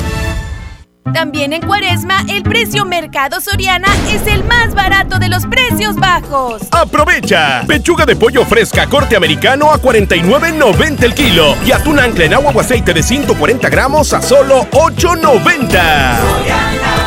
También 1.14 1.52
en 1.52 1.62
Cuaresma, 1.62 2.24
el 2.28 2.42
precio 2.42 2.84
Mercado 2.84 3.40
Soriana 3.40 3.86
es 4.10 4.26
el 4.26 4.42
más 4.44 4.74
barato 4.74 5.20
de 5.20 5.28
los 5.28 5.46
precios 5.46 5.94
bajos. 5.96 6.62
¡Aprovecha! 6.72 7.62
Pechuga 7.66 8.04
de 8.04 8.16
pollo 8.16 8.44
fresca 8.44 8.88
corte 8.88 9.14
americano 9.14 9.70
a 9.70 9.80
49.90 9.80 11.04
el 11.04 11.14
kilo 11.14 11.54
y 11.64 11.70
atún 11.70 12.00
ancla 12.00 12.24
en 12.24 12.34
agua 12.34 12.50
o 12.52 12.60
aceite 12.60 12.92
de 12.92 13.04
140 13.04 13.68
gramos 13.68 14.12
a 14.12 14.20
solo 14.20 14.66
8.90. 14.72 17.05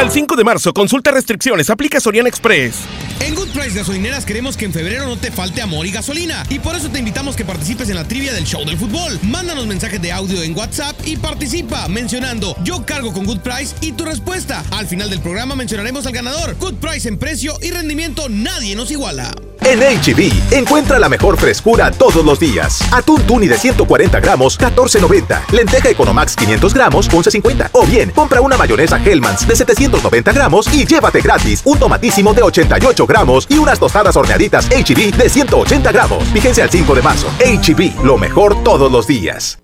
Al 0.00 0.10
5 0.10 0.34
de 0.34 0.44
marzo, 0.44 0.72
consulta 0.72 1.10
restricciones, 1.10 1.68
aplica 1.68 2.00
Soriana 2.00 2.30
Express. 2.30 2.76
En 3.20 3.34
Good 3.34 3.50
Price 3.50 3.76
Gasolineras 3.76 4.24
queremos 4.24 4.56
que 4.56 4.64
en 4.64 4.72
febrero 4.72 5.04
no 5.04 5.18
te 5.18 5.30
falte 5.30 5.60
amor 5.60 5.84
y 5.84 5.90
gasolina. 5.90 6.42
Y 6.48 6.58
por 6.58 6.74
eso 6.74 6.88
te 6.88 7.00
invitamos 7.00 7.36
que 7.36 7.44
participes 7.44 7.90
en 7.90 7.96
la 7.96 8.08
trivia 8.08 8.32
del 8.32 8.44
show 8.44 8.64
del 8.64 8.78
fútbol. 8.78 9.18
Mándanos 9.24 9.66
mensajes 9.66 10.00
de 10.00 10.10
audio 10.10 10.42
en 10.42 10.56
WhatsApp 10.56 10.96
y 11.04 11.18
participa 11.18 11.86
mencionando 11.88 12.56
yo 12.64 12.86
cargo 12.86 13.12
con 13.12 13.26
Good 13.26 13.40
Price 13.40 13.76
y 13.82 13.92
tu 13.92 14.06
respuesta. 14.06 14.64
Al 14.70 14.86
final 14.86 15.10
del 15.10 15.20
programa 15.20 15.54
mencionaremos 15.54 16.06
al 16.06 16.14
ganador. 16.14 16.56
Good 16.58 16.76
Price 16.76 17.06
en 17.06 17.18
precio 17.18 17.58
y 17.60 17.70
rendimiento 17.70 18.30
nadie 18.30 18.74
nos 18.76 18.90
iguala. 18.90 19.30
En 19.62 19.80
HB, 19.80 20.54
encuentra 20.54 20.98
la 20.98 21.08
mejor 21.08 21.36
frescura 21.36 21.90
todos 21.90 22.24
los 22.24 22.40
días. 22.40 22.80
Atún 22.92 23.22
tuni 23.22 23.46
de 23.46 23.58
140 23.58 24.18
gramos, 24.20 24.58
14.90. 24.58 25.52
Lenteja 25.52 25.90
Economax 25.90 26.34
500 26.34 26.74
gramos, 26.74 27.10
11.50. 27.10 27.68
O 27.72 27.86
bien, 27.86 28.10
compra 28.10 28.40
una 28.40 28.56
mayonesa 28.56 29.00
Hellmann's 29.04 29.46
de 29.46 29.54
790 29.54 30.32
gramos 30.32 30.72
y 30.72 30.86
llévate 30.86 31.20
gratis 31.20 31.62
un 31.64 31.78
tomatísimo 31.78 32.32
de 32.32 32.42
88 32.42 33.06
gramos 33.06 33.46
y 33.50 33.58
unas 33.58 33.78
tostadas 33.78 34.16
horneaditas 34.16 34.66
HB 34.70 35.16
de 35.16 35.28
180 35.28 35.92
gramos. 35.92 36.24
Fíjense 36.32 36.62
al 36.62 36.70
5 36.70 36.94
de 36.94 37.02
marzo. 37.02 37.28
HB, 37.38 38.04
lo 38.04 38.16
mejor 38.16 38.64
todos 38.64 38.90
los 38.90 39.06
días. 39.06 39.58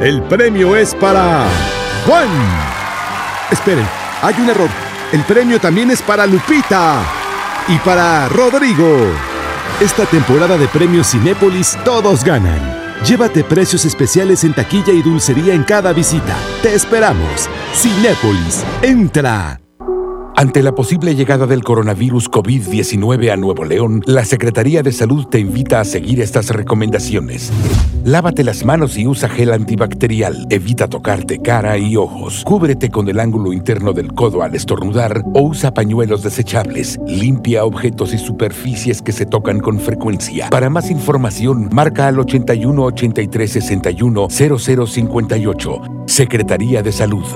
El 0.00 0.22
premio 0.22 0.76
es 0.76 0.94
para 0.94 1.46
Juan. 2.06 2.28
Esperen, 3.50 3.86
hay 4.22 4.34
un 4.40 4.48
error. 4.48 4.70
El 5.12 5.22
premio 5.24 5.60
también 5.60 5.90
es 5.90 6.00
para 6.00 6.26
Lupita 6.26 7.02
y 7.68 7.76
para 7.78 8.28
Rodrigo. 8.30 9.31
Esta 9.80 10.06
temporada 10.06 10.56
de 10.58 10.68
premios 10.68 11.08
Cinépolis 11.10 11.76
todos 11.84 12.24
ganan. 12.24 12.60
Llévate 13.04 13.42
precios 13.42 13.84
especiales 13.84 14.44
en 14.44 14.54
taquilla 14.54 14.92
y 14.92 15.02
dulcería 15.02 15.54
en 15.54 15.64
cada 15.64 15.92
visita. 15.92 16.36
Te 16.62 16.74
esperamos. 16.74 17.48
Cinépolis, 17.74 18.62
entra. 18.82 19.61
Ante 20.42 20.60
la 20.60 20.74
posible 20.74 21.14
llegada 21.14 21.46
del 21.46 21.62
coronavirus 21.62 22.28
COVID-19 22.28 23.30
a 23.30 23.36
Nuevo 23.36 23.64
León, 23.64 24.02
la 24.06 24.24
Secretaría 24.24 24.82
de 24.82 24.90
Salud 24.90 25.24
te 25.28 25.38
invita 25.38 25.78
a 25.78 25.84
seguir 25.84 26.20
estas 26.20 26.50
recomendaciones. 26.50 27.52
Lávate 28.04 28.42
las 28.42 28.64
manos 28.64 28.98
y 28.98 29.06
usa 29.06 29.28
gel 29.28 29.52
antibacterial. 29.52 30.48
Evita 30.50 30.88
tocarte 30.88 31.38
cara 31.38 31.78
y 31.78 31.96
ojos. 31.96 32.42
Cúbrete 32.44 32.90
con 32.90 33.08
el 33.08 33.20
ángulo 33.20 33.52
interno 33.52 33.92
del 33.92 34.14
codo 34.14 34.42
al 34.42 34.56
estornudar 34.56 35.22
o 35.32 35.42
usa 35.42 35.74
pañuelos 35.74 36.24
desechables. 36.24 36.98
Limpia 37.06 37.64
objetos 37.64 38.12
y 38.12 38.18
superficies 38.18 39.00
que 39.00 39.12
se 39.12 39.26
tocan 39.26 39.60
con 39.60 39.78
frecuencia. 39.78 40.50
Para 40.50 40.70
más 40.70 40.90
información, 40.90 41.68
marca 41.72 42.08
al 42.08 42.18
81 42.18 42.82
83 42.82 43.48
61 43.48 44.26
0058. 44.28 45.80
Secretaría 46.08 46.82
de 46.82 46.90
Salud. 46.90 47.26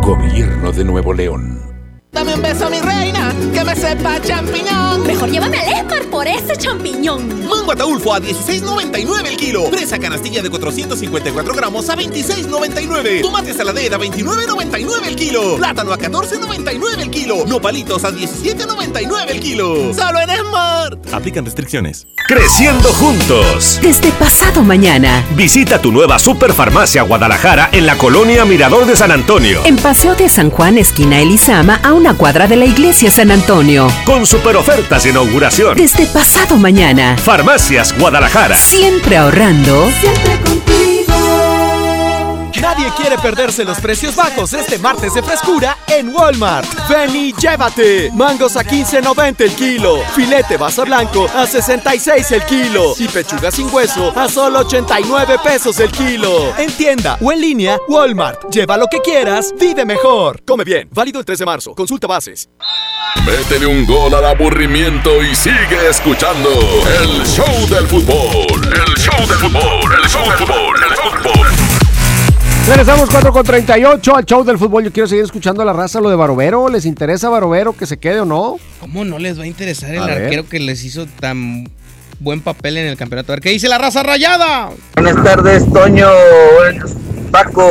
Gobierno 0.00 0.70
de 0.70 0.84
Nuevo 0.84 1.12
León. 1.12 1.71
Dame 2.12 2.34
un 2.34 2.42
beso, 2.42 2.68
mi 2.68 2.78
reina, 2.78 3.21
que 3.50 3.64
me 3.64 3.74
sepa 3.74 4.20
champiñón. 4.20 5.06
Mejor 5.06 5.30
llévame 5.30 5.58
al 5.58 5.68
Esmar 5.68 6.04
por 6.10 6.26
ese 6.26 6.56
champiñón. 6.56 7.48
Mango 7.48 7.72
ataulfo 7.72 8.12
a 8.14 8.20
16.99 8.20 9.26
el 9.26 9.36
kilo. 9.36 9.70
Fresa 9.70 9.98
canastilla 9.98 10.42
de 10.42 10.50
454 10.50 11.54
gramos 11.54 11.88
a 11.88 11.96
26.99. 11.96 13.22
Tomate 13.22 13.54
saladera 13.54 13.96
a 13.96 14.00
29.99 14.00 15.06
el 15.06 15.16
kilo. 15.16 15.56
Plátano 15.56 15.92
a 15.92 15.98
14.99 15.98 17.00
el 17.00 17.10
kilo. 17.10 17.46
Nopalitos 17.46 18.04
a 18.04 18.10
17.99 18.10 19.24
el 19.28 19.40
kilo. 19.40 19.94
Solo 19.94 20.20
en 20.20 20.28
Smart. 20.28 21.14
Aplican 21.14 21.44
restricciones. 21.46 22.06
Creciendo 22.28 22.92
juntos. 22.92 23.78
Desde 23.82 24.10
pasado 24.12 24.62
mañana. 24.62 25.24
Visita 25.34 25.80
tu 25.80 25.92
nueva 25.92 26.18
Superfarmacia 26.18 27.02
Guadalajara 27.02 27.70
en 27.72 27.86
la 27.86 27.96
colonia 27.96 28.44
Mirador 28.44 28.86
de 28.86 28.96
San 28.96 29.10
Antonio. 29.10 29.62
En 29.64 29.76
Paseo 29.76 30.14
de 30.14 30.28
San 30.28 30.50
Juan, 30.50 30.78
esquina 30.78 31.20
Elizama, 31.20 31.76
a 31.82 31.92
una 31.92 32.02
una 32.02 32.14
cuadra 32.14 32.48
de 32.48 32.56
la 32.56 32.64
iglesia 32.64 33.12
San 33.12 33.30
Antonio. 33.32 33.88
Con 34.04 34.26
super 34.26 34.56
ofertas 34.56 35.04
de 35.04 35.10
inauguración. 35.10 35.76
Desde 35.76 36.06
pasado 36.06 36.58
mañana. 36.58 37.16
Farmacias 37.16 37.96
Guadalajara. 37.98 38.56
Siempre 38.56 39.16
ahorrando. 39.16 39.90
Siempre 40.00 40.38
contigo. 40.40 40.91
Nadie 42.62 42.92
quiere 42.96 43.18
perderse 43.18 43.64
los 43.64 43.80
precios 43.80 44.14
bajos 44.14 44.52
este 44.52 44.78
martes 44.78 45.14
de 45.14 45.22
frescura 45.24 45.76
en 45.88 46.14
Walmart. 46.14 46.88
Ven 46.88 47.14
y 47.14 47.32
llévate. 47.32 48.08
Mangos 48.14 48.56
a 48.56 48.62
15.90 48.62 49.40
el 49.40 49.52
kilo. 49.56 49.98
Filete 50.14 50.56
vaso 50.56 50.84
blanco 50.84 51.28
a 51.34 51.44
66 51.44 52.30
el 52.30 52.44
kilo. 52.44 52.94
Y 52.96 53.08
pechuga 53.08 53.50
sin 53.50 53.68
hueso 53.74 54.12
a 54.16 54.28
solo 54.28 54.60
89 54.60 55.38
pesos 55.42 55.80
el 55.80 55.90
kilo. 55.90 56.56
En 56.56 56.70
tienda 56.70 57.18
o 57.20 57.32
en 57.32 57.40
línea, 57.40 57.80
Walmart. 57.88 58.48
Lleva 58.52 58.76
lo 58.76 58.86
que 58.86 59.00
quieras, 59.00 59.52
vive 59.58 59.84
mejor. 59.84 60.40
Come 60.46 60.62
bien. 60.62 60.88
Válido 60.92 61.18
el 61.18 61.24
3 61.24 61.40
de 61.40 61.44
marzo. 61.44 61.74
Consulta 61.74 62.06
bases. 62.06 62.48
Métele 63.26 63.66
un 63.66 63.84
gol 63.84 64.14
al 64.14 64.24
aburrimiento 64.24 65.20
y 65.20 65.34
sigue 65.34 65.88
escuchando 65.90 66.48
el 67.00 67.26
show 67.26 67.68
del 67.68 67.88
fútbol. 67.88 68.72
El 68.72 68.94
show 68.94 69.26
del 69.26 69.38
fútbol. 69.38 69.92
El 70.00 70.08
show 70.08 70.22
del 70.28 70.38
fútbol. 70.38 70.76
El 70.88 70.96
fútbol. 70.96 71.61
Regresamos 72.66 73.10
4 73.10 73.32
con 73.32 73.44
38 73.44 74.16
al 74.16 74.24
show 74.24 74.44
del 74.44 74.56
fútbol. 74.56 74.84
Yo 74.84 74.92
quiero 74.92 75.06
seguir 75.08 75.24
escuchando 75.24 75.62
a 75.62 75.64
la 75.64 75.72
raza 75.72 76.00
lo 76.00 76.08
de 76.10 76.16
Barovero. 76.16 76.68
¿Les 76.68 76.86
interesa 76.86 77.28
Barovero 77.28 77.72
que 77.76 77.86
se 77.86 77.96
quede 77.98 78.20
o 78.20 78.24
no? 78.24 78.56
¿Cómo 78.80 79.04
no 79.04 79.18
les 79.18 79.38
va 79.38 79.42
a 79.44 79.46
interesar 79.46 79.90
el 79.90 80.02
A 80.02 80.06
ver. 80.06 80.22
arquero 80.24 80.48
que 80.48 80.60
les 80.60 80.84
hizo 80.84 81.06
tan 81.20 81.68
buen 82.20 82.40
papel 82.40 82.76
en 82.78 82.86
el 82.86 82.96
campeonato? 82.96 83.32
A 83.32 83.36
ver, 83.36 83.42
¿qué 83.42 83.50
dice 83.50 83.68
la 83.68 83.78
raza 83.78 84.02
rayada? 84.04 84.70
Buenas 84.94 85.22
tardes, 85.24 85.70
Toño. 85.72 86.08
Paco. 87.32 87.68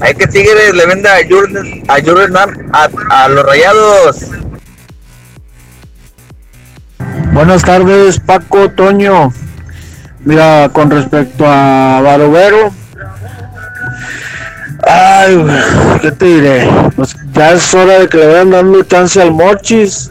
Hay 0.00 0.14
que 0.14 0.26
Tigres 0.26 0.74
le 0.74 0.86
venda 0.86 1.14
a 1.14 2.00
Jurgen, 2.02 2.36
a, 2.36 2.48
a, 2.72 3.24
a 3.24 3.28
los 3.28 3.44
rayados. 3.44 4.16
Buenas 7.32 7.62
tardes, 7.62 8.18
Paco 8.18 8.70
Toño. 8.70 9.32
Mira, 10.24 10.70
con 10.72 10.90
respecto 10.90 11.44
a 11.46 12.00
Barovero, 12.02 12.70
ay, 14.86 15.46
¿qué 16.00 16.12
te 16.12 16.24
diré? 16.24 16.68
Pues 16.96 17.16
ya 17.32 17.52
es 17.52 17.74
hora 17.74 18.00
de 18.00 18.08
que 18.08 18.18
le 18.18 18.26
vayan 18.26 18.50
dando 18.50 18.82
chance 18.84 19.20
al 19.20 19.32
Mochis 19.32 20.10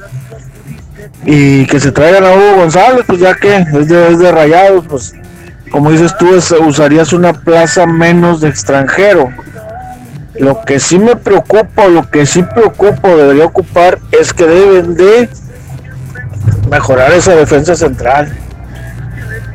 y 1.26 1.66
que 1.66 1.80
se 1.80 1.92
traigan 1.92 2.24
a 2.24 2.34
Hugo 2.34 2.56
González, 2.58 3.04
pues 3.08 3.20
ya 3.20 3.36
que 3.36 3.58
es 3.58 3.88
de, 3.88 4.12
es 4.12 4.20
de 4.20 4.32
rayados, 4.32 4.86
pues 4.88 5.14
como 5.72 5.92
dices 5.92 6.16
tú, 6.18 6.30
usarías 6.66 7.14
una 7.14 7.34
plaza 7.34 7.86
menos 7.86 8.42
de 8.42 8.50
extranjero. 8.50 9.30
Lo 10.40 10.62
que 10.62 10.80
sí 10.80 10.98
me 10.98 11.16
preocupa, 11.16 11.88
lo 11.88 12.10
que 12.10 12.26
sí 12.26 12.44
preocupa, 12.44 13.10
debería 13.10 13.46
ocupar, 13.46 14.00
es 14.12 14.34
que 14.34 14.46
deben 14.46 14.96
de 14.96 15.30
mejorar 16.72 17.12
esa 17.12 17.36
defensa 17.36 17.76
central. 17.76 18.32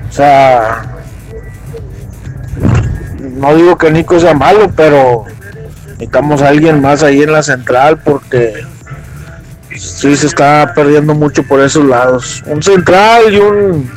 O 0.08 0.12
sea, 0.12 0.82
no 3.34 3.54
digo 3.54 3.76
que 3.76 3.90
Nico 3.90 4.18
sea 4.18 4.34
malo, 4.34 4.70
pero 4.74 5.24
necesitamos 5.86 6.42
a 6.42 6.48
alguien 6.48 6.80
más 6.80 7.02
ahí 7.02 7.22
en 7.22 7.32
la 7.32 7.42
central 7.42 8.00
porque 8.02 8.64
sí 9.76 10.16
se 10.16 10.26
está 10.26 10.72
perdiendo 10.74 11.14
mucho 11.14 11.42
por 11.42 11.60
esos 11.60 11.84
lados. 11.84 12.42
Un 12.46 12.62
central 12.62 13.32
y 13.32 13.38
un 13.38 13.90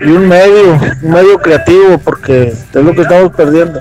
y 0.00 0.10
un 0.10 0.28
medio, 0.28 0.78
un 1.02 1.10
medio 1.10 1.38
creativo 1.38 1.98
porque 1.98 2.48
es 2.48 2.74
lo 2.74 2.94
que 2.94 3.02
estamos 3.02 3.32
perdiendo. 3.34 3.80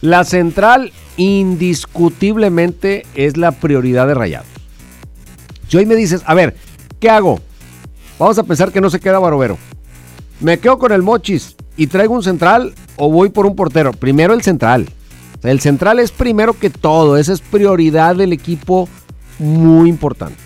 La 0.00 0.24
central 0.24 0.92
indiscutiblemente 1.16 3.04
es 3.14 3.36
la 3.36 3.52
prioridad 3.52 4.06
de 4.06 4.14
Rayados. 4.14 4.46
Si 5.68 5.76
hoy 5.76 5.84
me 5.84 5.96
dices, 5.96 6.22
a 6.24 6.34
ver, 6.34 6.54
¿qué 7.00 7.10
hago? 7.10 7.40
Vamos 8.18 8.38
a 8.38 8.44
pensar 8.44 8.72
que 8.72 8.80
no 8.80 8.88
se 8.88 9.00
queda 9.00 9.18
Barovero. 9.18 9.58
¿Me 10.40 10.58
quedo 10.58 10.78
con 10.78 10.92
el 10.92 11.02
Mochis 11.02 11.56
y 11.76 11.86
traigo 11.88 12.14
un 12.14 12.22
central 12.22 12.74
o 12.96 13.10
voy 13.10 13.28
por 13.30 13.46
un 13.46 13.56
portero? 13.56 13.92
Primero 13.92 14.34
el 14.34 14.42
central. 14.42 14.88
El 15.42 15.60
central 15.60 15.98
es 15.98 16.10
primero 16.10 16.58
que 16.58 16.70
todo. 16.70 17.16
Esa 17.16 17.32
es 17.32 17.40
prioridad 17.40 18.16
del 18.16 18.32
equipo 18.32 18.88
muy 19.38 19.88
importante. 19.88 20.36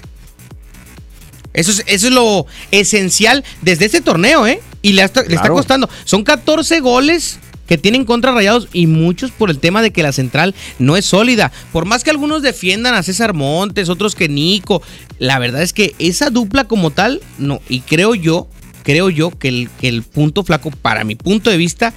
Eso 1.54 1.70
es, 1.70 1.82
eso 1.86 2.06
es 2.08 2.12
lo 2.14 2.46
esencial 2.70 3.44
desde 3.60 3.84
este 3.86 4.00
torneo, 4.00 4.46
¿eh? 4.46 4.60
Y 4.80 4.92
le, 4.92 5.02
está- 5.02 5.22
le 5.22 5.34
está 5.34 5.48
costando. 5.54 5.88
Son 6.04 6.24
14 6.24 6.80
goles 6.80 7.38
que 7.66 7.76
tienen 7.78 8.04
contra 8.06 8.32
Rayados 8.32 8.68
y 8.72 8.86
muchos 8.86 9.30
por 9.30 9.50
el 9.50 9.58
tema 9.58 9.82
de 9.82 9.90
que 9.92 10.02
la 10.02 10.12
central 10.12 10.54
no 10.78 10.96
es 10.96 11.04
sólida. 11.04 11.52
Por 11.72 11.84
más 11.84 12.04
que 12.04 12.10
algunos 12.10 12.42
defiendan 12.42 12.94
a 12.94 13.02
César 13.02 13.34
Montes, 13.34 13.88
otros 13.90 14.14
que 14.14 14.28
Nico, 14.28 14.82
la 15.18 15.38
verdad 15.38 15.62
es 15.62 15.72
que 15.74 15.94
esa 15.98 16.30
dupla 16.30 16.64
como 16.64 16.90
tal, 16.90 17.20
no. 17.38 17.60
Y 17.68 17.80
creo 17.80 18.14
yo, 18.14 18.48
creo 18.82 19.10
yo 19.10 19.30
que 19.30 19.48
el, 19.48 19.70
que 19.80 19.88
el 19.88 20.02
punto 20.02 20.42
flaco, 20.44 20.70
para 20.70 21.04
mi 21.04 21.14
punto 21.14 21.50
de 21.50 21.56
vista, 21.56 21.92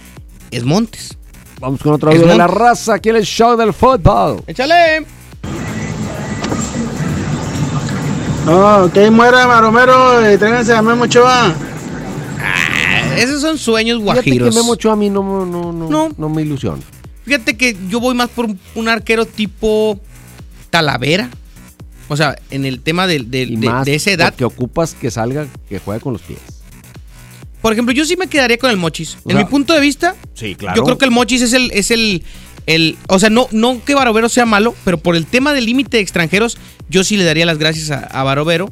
es 0.52 0.64
Montes. 0.64 1.18
Vamos 1.60 1.82
con 1.82 1.94
otro 1.94 2.10
Es 2.12 2.18
audio 2.18 2.32
de 2.32 2.38
la 2.38 2.48
raza 2.48 2.96
aquí 2.96 3.10
en 3.10 3.16
el 3.18 3.26
show 3.26 3.56
del 3.58 3.74
fútbol. 3.74 4.44
Échale. 4.48 5.06
No, 8.46 8.92
que 8.94 9.10
muera 9.10 9.48
Maromero 9.48 10.32
y 10.32 10.38
tráiganse 10.38 10.74
a 10.74 10.82
Memo 10.82 11.06
Ochoa. 11.06 11.54
Esos 13.18 13.42
son 13.42 13.58
sueños 13.58 14.00
Fíjate 14.00 14.22
que 14.24 14.30
guajiros. 14.38 14.56
Memo 14.56 14.74
Ochoa 14.74 14.94
a 14.94 14.96
mí 14.96 15.10
no, 15.10 15.24
no, 15.46 15.72
no, 15.74 16.10
no. 16.16 16.30
me 16.30 16.42
ilusiona. 16.44 16.82
Fíjate 17.24 17.58
que 17.58 17.76
yo 17.90 18.00
voy 18.00 18.14
más 18.14 18.30
por 18.30 18.46
un, 18.46 18.60
un 18.76 18.88
arquero 18.88 19.26
tipo 19.26 20.00
Talavera. 20.70 21.30
O 22.08 22.16
sea, 22.16 22.36
en 22.52 22.66
el 22.66 22.82
tema 22.82 23.08
de, 23.08 23.20
de- 23.24 23.48
de- 23.48 23.58
más 23.68 23.84
de 23.86 23.96
esa 23.96 24.12
edad. 24.12 24.30
porque 24.30 24.46
ocupas 24.46 24.94
que 24.94 25.10
salga, 25.10 25.48
que 25.68 25.80
juegue 25.80 26.02
con 26.02 26.14
los 26.14 26.22
pies. 26.22 26.38
Por 27.66 27.74
ejemplo, 27.74 27.96
yo 27.96 28.06
sí 28.06 28.16
me 28.16 28.28
quedaría 28.28 28.60
con 28.60 28.70
el 28.70 28.78
Mochis. 28.78 29.18
O 29.24 29.32
en 29.32 29.38
sea, 29.38 29.44
mi 29.44 29.50
punto 29.50 29.74
de 29.74 29.80
vista, 29.80 30.14
Sí, 30.36 30.54
claro. 30.54 30.76
yo 30.78 30.84
creo 30.84 31.00
que 31.00 31.06
el 31.06 31.10
Mochis 31.10 31.42
es 31.42 31.52
el, 31.54 31.72
es 31.74 31.90
el, 31.90 32.22
el- 32.68 32.96
o 33.08 33.18
sea, 33.18 33.32
no, 33.32 33.48
no 33.52 33.84
que 33.84 33.96
Barovero 33.96 34.30
sea 34.30 34.46
malo, 34.46 34.76
pero 34.86 35.00
por 35.00 35.16
el 35.16 35.26
tema 35.26 35.52
del 35.52 35.66
límite 35.66 35.98
de 35.98 36.04
extranjeros, 36.04 36.60
yo 36.92 37.04
sí 37.04 37.18
le 37.18 37.24
daría 37.24 37.44
las 37.48 37.58
gracias 37.58 37.90
a, 37.90 38.02
a 38.02 38.22
Barovero, 38.22 38.72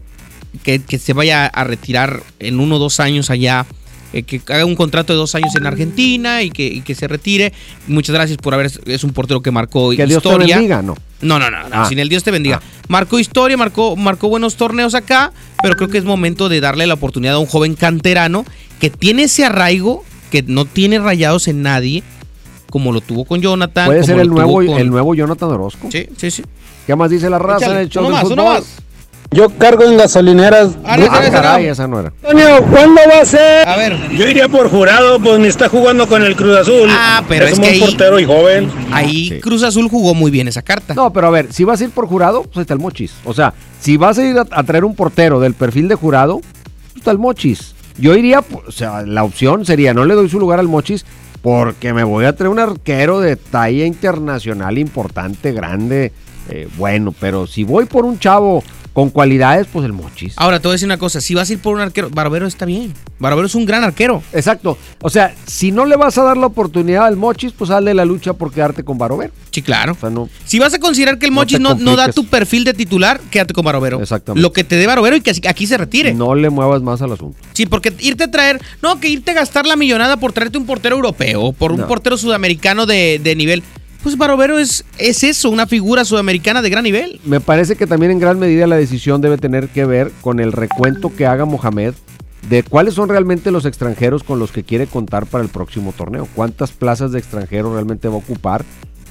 que, 0.62 0.78
que 0.78 1.00
se 1.00 1.14
vaya 1.14 1.48
a 1.48 1.64
retirar 1.64 2.22
en 2.40 2.60
uno 2.60 2.76
o 2.76 2.80
dos 2.80 3.00
años 3.00 3.32
allá, 3.32 3.66
eh, 4.14 4.22
que 4.22 4.40
haga 4.48 4.64
un 4.64 4.76
contrato 4.76 5.12
de 5.14 5.18
dos 5.18 5.34
años 5.34 5.56
en 5.56 5.66
Argentina 5.66 6.44
y 6.44 6.52
que, 6.52 6.68
y 6.68 6.82
que 6.82 6.94
se 6.94 7.08
retire. 7.08 7.52
Muchas 7.88 8.14
gracias 8.14 8.38
por 8.38 8.54
haber, 8.54 8.70
es 8.86 9.04
un 9.04 9.12
portero 9.12 9.42
que 9.42 9.50
marcó 9.50 9.90
Que 9.90 10.06
Dios 10.06 10.22
te 10.22 10.30
historia. 10.30 10.56
bendiga, 10.58 10.84
¿no? 10.84 10.96
No, 11.22 11.40
no, 11.40 11.50
no, 11.50 11.62
no, 11.68 11.70
Ah. 11.72 11.90
sin 11.90 11.98
el 11.98 12.10
Dios 12.10 12.24
te 12.24 12.30
bendiga. 12.30 12.62
Marcó 12.90 13.18
historia, 13.18 13.58
marcó, 13.58 13.96
marcó 13.96 14.30
buenos 14.30 14.56
torneos 14.56 14.94
acá, 14.94 15.32
pero 15.64 15.76
creo 15.78 15.90
que 15.90 15.98
es 15.98 16.04
momento 16.04 16.48
de 16.48 16.60
darle 16.62 16.86
la 16.86 16.94
oportunidad 16.94 17.34
a 17.34 17.40
un 17.40 17.48
joven 17.48 17.74
canterano 17.74 18.46
que 18.84 18.90
tiene 18.90 19.24
ese 19.24 19.46
arraigo, 19.46 20.04
que 20.30 20.44
no 20.46 20.66
tiene 20.66 21.00
rayados 21.00 21.48
en 21.48 21.62
nadie, 21.62 22.04
como 22.70 22.92
lo 22.92 23.00
tuvo 23.00 23.24
con 23.24 23.40
Jonathan. 23.40 23.86
Puede 23.86 24.02
como 24.02 24.08
ser 24.08 24.20
el 24.20 24.28
nuevo, 24.28 24.56
con- 24.56 24.78
el 24.78 24.90
nuevo 24.90 25.16
Jonathan 25.16 25.52
Orozco. 25.52 25.88
Sí, 25.90 26.06
sí, 26.18 26.30
sí. 26.30 26.44
¿Qué 26.86 26.94
más 26.94 27.10
dice 27.10 27.30
la 27.30 27.40
raza 27.40 27.60
Échale, 27.60 27.76
en 27.76 27.82
el 27.84 27.90
show 27.90 28.06
uno 28.06 28.18
del 28.18 28.24
más, 28.26 28.34
uno 28.34 28.44
más. 28.46 28.64
Yo 29.32 29.48
cargo 29.52 29.86
en 29.86 29.96
gasolineras. 29.96 30.72
Ah, 30.84 30.98
caray, 31.32 31.68
esa 31.68 31.88
no 31.88 31.98
era. 32.02 32.12
Toño, 32.22 32.62
¿cuándo 32.70 33.00
va 33.10 33.22
a 33.22 33.26
ser? 33.26 33.66
A 33.70 33.78
ver. 33.78 33.98
Yo 34.18 34.28
iría 34.28 34.50
por 34.50 34.70
jurado, 34.70 35.18
pues 35.22 35.40
ni 35.40 35.48
está 35.48 35.70
jugando 35.70 36.06
con 36.10 36.22
el 36.22 36.36
Cruz 36.36 36.58
Azul. 36.58 36.90
Ah, 36.92 37.24
pero 37.30 37.46
es, 37.46 37.54
un 37.58 37.60
que 37.64 37.70
buen 37.70 37.74
ahí, 37.76 37.80
portero 37.80 38.20
y 38.20 38.26
joven. 38.26 38.70
ahí 38.92 39.40
Cruz 39.40 39.64
Azul 39.64 39.88
jugó 39.88 40.14
muy 40.14 40.30
bien 40.30 40.50
esa 40.50 40.62
carta. 40.62 40.94
No, 40.94 41.14
pero 41.14 41.28
a 41.28 41.30
ver, 41.30 41.54
si 41.54 41.64
vas 41.64 41.80
a 41.80 41.86
ir 41.86 41.90
por 41.92 42.06
jurado, 42.06 42.44
pues 42.44 42.58
está 42.64 42.74
el 42.74 42.82
Mochis. 42.82 43.14
O 43.24 43.34
sea, 43.34 43.54
si 43.80 43.96
vas 43.96 44.18
a 44.18 44.26
ir 44.26 44.38
a, 44.38 44.46
a 44.52 44.64
traer 44.64 44.84
un 44.84 44.94
portero 44.94 45.40
del 45.40 45.54
perfil 45.54 45.88
de 45.88 45.96
jurado, 45.96 46.42
pues 46.42 46.98
está 46.98 47.12
el 47.12 47.18
Mochis. 47.18 47.73
Yo 47.98 48.16
iría, 48.16 48.40
o 48.40 48.72
sea, 48.72 49.04
la 49.04 49.24
opción 49.24 49.66
sería, 49.66 49.94
no 49.94 50.06
le 50.06 50.16
doy 50.16 50.30
su 50.30 50.40
lugar 50.40 50.60
al 50.60 50.68
Mochis 50.68 51.06
porque 51.42 51.94
me 51.94 52.04
voy 52.04 52.26
a 52.26 52.36
traer 52.36 52.50
un 52.50 52.60
arquero 52.60 53.20
de 53.20 53.36
talla 53.36 53.86
internacional 53.86 54.78
importante, 54.78 55.52
grande, 55.52 56.12
eh, 56.50 56.68
bueno, 56.78 57.14
pero 57.20 57.48
si 57.48 57.64
voy 57.64 57.86
por 57.86 58.06
un 58.06 58.18
chavo 58.18 58.64
con 58.94 59.10
cualidades, 59.10 59.68
pues 59.72 59.86
el 59.86 59.94
Mochis. 59.94 60.34
Ahora, 60.38 60.60
te 60.60 60.68
voy 60.68 60.74
a 60.74 60.76
decir 60.76 60.88
una 60.88 60.98
cosa, 60.98 61.20
si 61.20 61.34
vas 61.34 61.50
a 61.50 61.54
ir 61.54 61.60
por 61.60 61.74
un 61.74 61.82
arquero, 61.82 62.10
Barbero 62.12 62.46
está 62.46 62.66
bien. 62.66 62.94
Barbero 63.20 63.48
es 63.48 63.56
un 63.56 63.66
gran 63.66 63.84
arquero. 63.84 64.22
Exacto. 64.34 64.78
O 65.02 65.10
sea, 65.10 65.34
si 65.48 65.72
no 65.72 65.86
le 65.86 65.96
vas 65.96 66.18
a 66.18 66.24
dar 66.24 66.38
la 66.38 66.46
oportunidad 66.46 67.06
al 67.08 67.18
Mochis, 67.18 67.54
pues 67.54 67.72
hazle 67.72 67.94
la 67.94 68.06
lucha 68.06 68.34
por 68.34 68.54
quedarte 68.54 68.84
con 68.84 68.98
Barovero. 68.98 69.34
Sí, 69.52 69.62
claro. 69.62 69.94
O 69.94 69.96
sea, 70.00 70.10
no. 70.10 70.30
Si 70.46 70.60
vas 70.60 70.74
a 70.74 70.80
considerar 70.80 71.18
que 71.18 71.26
el 71.26 71.32
Mochis 71.32 71.60
no, 71.60 71.76
no 71.76 71.96
da 71.96 72.12
tu 72.12 72.26
perfil 72.26 72.64
de 72.64 72.74
titular, 72.74 73.20
quédate 73.32 73.54
con 73.54 73.66
Barovero. 73.66 74.00
Exactamente. 74.00 74.42
Lo 74.42 74.54
que 74.54 74.64
te 74.64 74.76
dé 74.76 74.86
Barovero 74.86 75.16
y 75.16 75.22
que 75.22 75.32
aquí 75.48 75.66
se 75.66 75.78
retire. 75.78 76.14
No 76.14 76.36
le 76.36 76.50
muevas 76.52 76.82
más 76.84 77.02
al 77.02 77.14
asunto. 77.14 77.38
Sí, 77.54 77.66
porque 77.66 77.94
irte 78.00 78.26
a 78.26 78.32
traer, 78.32 78.62
no, 78.82 79.00
que 79.00 79.08
irte 79.08 79.32
a 79.32 79.34
gastar 79.34 79.66
la 79.66 79.76
millonada 79.76 80.18
por 80.18 80.34
traerte 80.34 80.58
un 80.58 80.66
portero 80.66 80.96
europeo, 80.96 81.52
por 81.54 81.72
un 81.72 81.82
portero 81.88 82.18
sudamericano 82.18 82.86
de, 82.86 83.20
de 83.24 83.36
nivel. 83.36 83.64
Pues 84.04 84.18
Barovero 84.18 84.60
es, 84.60 84.84
es 84.98 85.24
eso, 85.24 85.50
una 85.50 85.66
figura 85.66 86.04
sudamericana 86.04 86.62
de 86.62 86.70
gran 86.70 86.84
nivel. 86.84 87.22
Me 87.24 87.40
parece 87.40 87.78
que 87.78 87.88
también 87.88 88.12
en 88.12 88.20
gran 88.20 88.38
medida 88.38 88.68
la 88.68 88.76
decisión 88.76 89.22
debe 89.22 89.38
tener 89.38 89.70
que 89.70 89.86
ver 89.86 90.12
con 90.20 90.42
el 90.42 90.52
recuento 90.52 91.16
que 91.16 91.26
haga 91.26 91.46
Mohamed 91.46 91.94
de 92.50 92.64
cuáles 92.64 92.96
son 92.96 93.08
realmente 93.08 93.50
los 93.50 93.66
extranjeros 93.66 94.24
con 94.24 94.40
los 94.40 94.52
que 94.52 94.64
quiere 94.64 94.88
contar 94.88 95.26
para 95.26 95.42
el 95.42 95.50
próximo 95.50 95.94
torneo. 95.98 96.28
Cuántas 96.36 96.74
plazas 96.74 97.14
de 97.14 97.20
extranjero 97.20 97.74
realmente 97.74 98.10
va 98.10 98.16
a 98.16 98.18
ocupar 98.18 98.66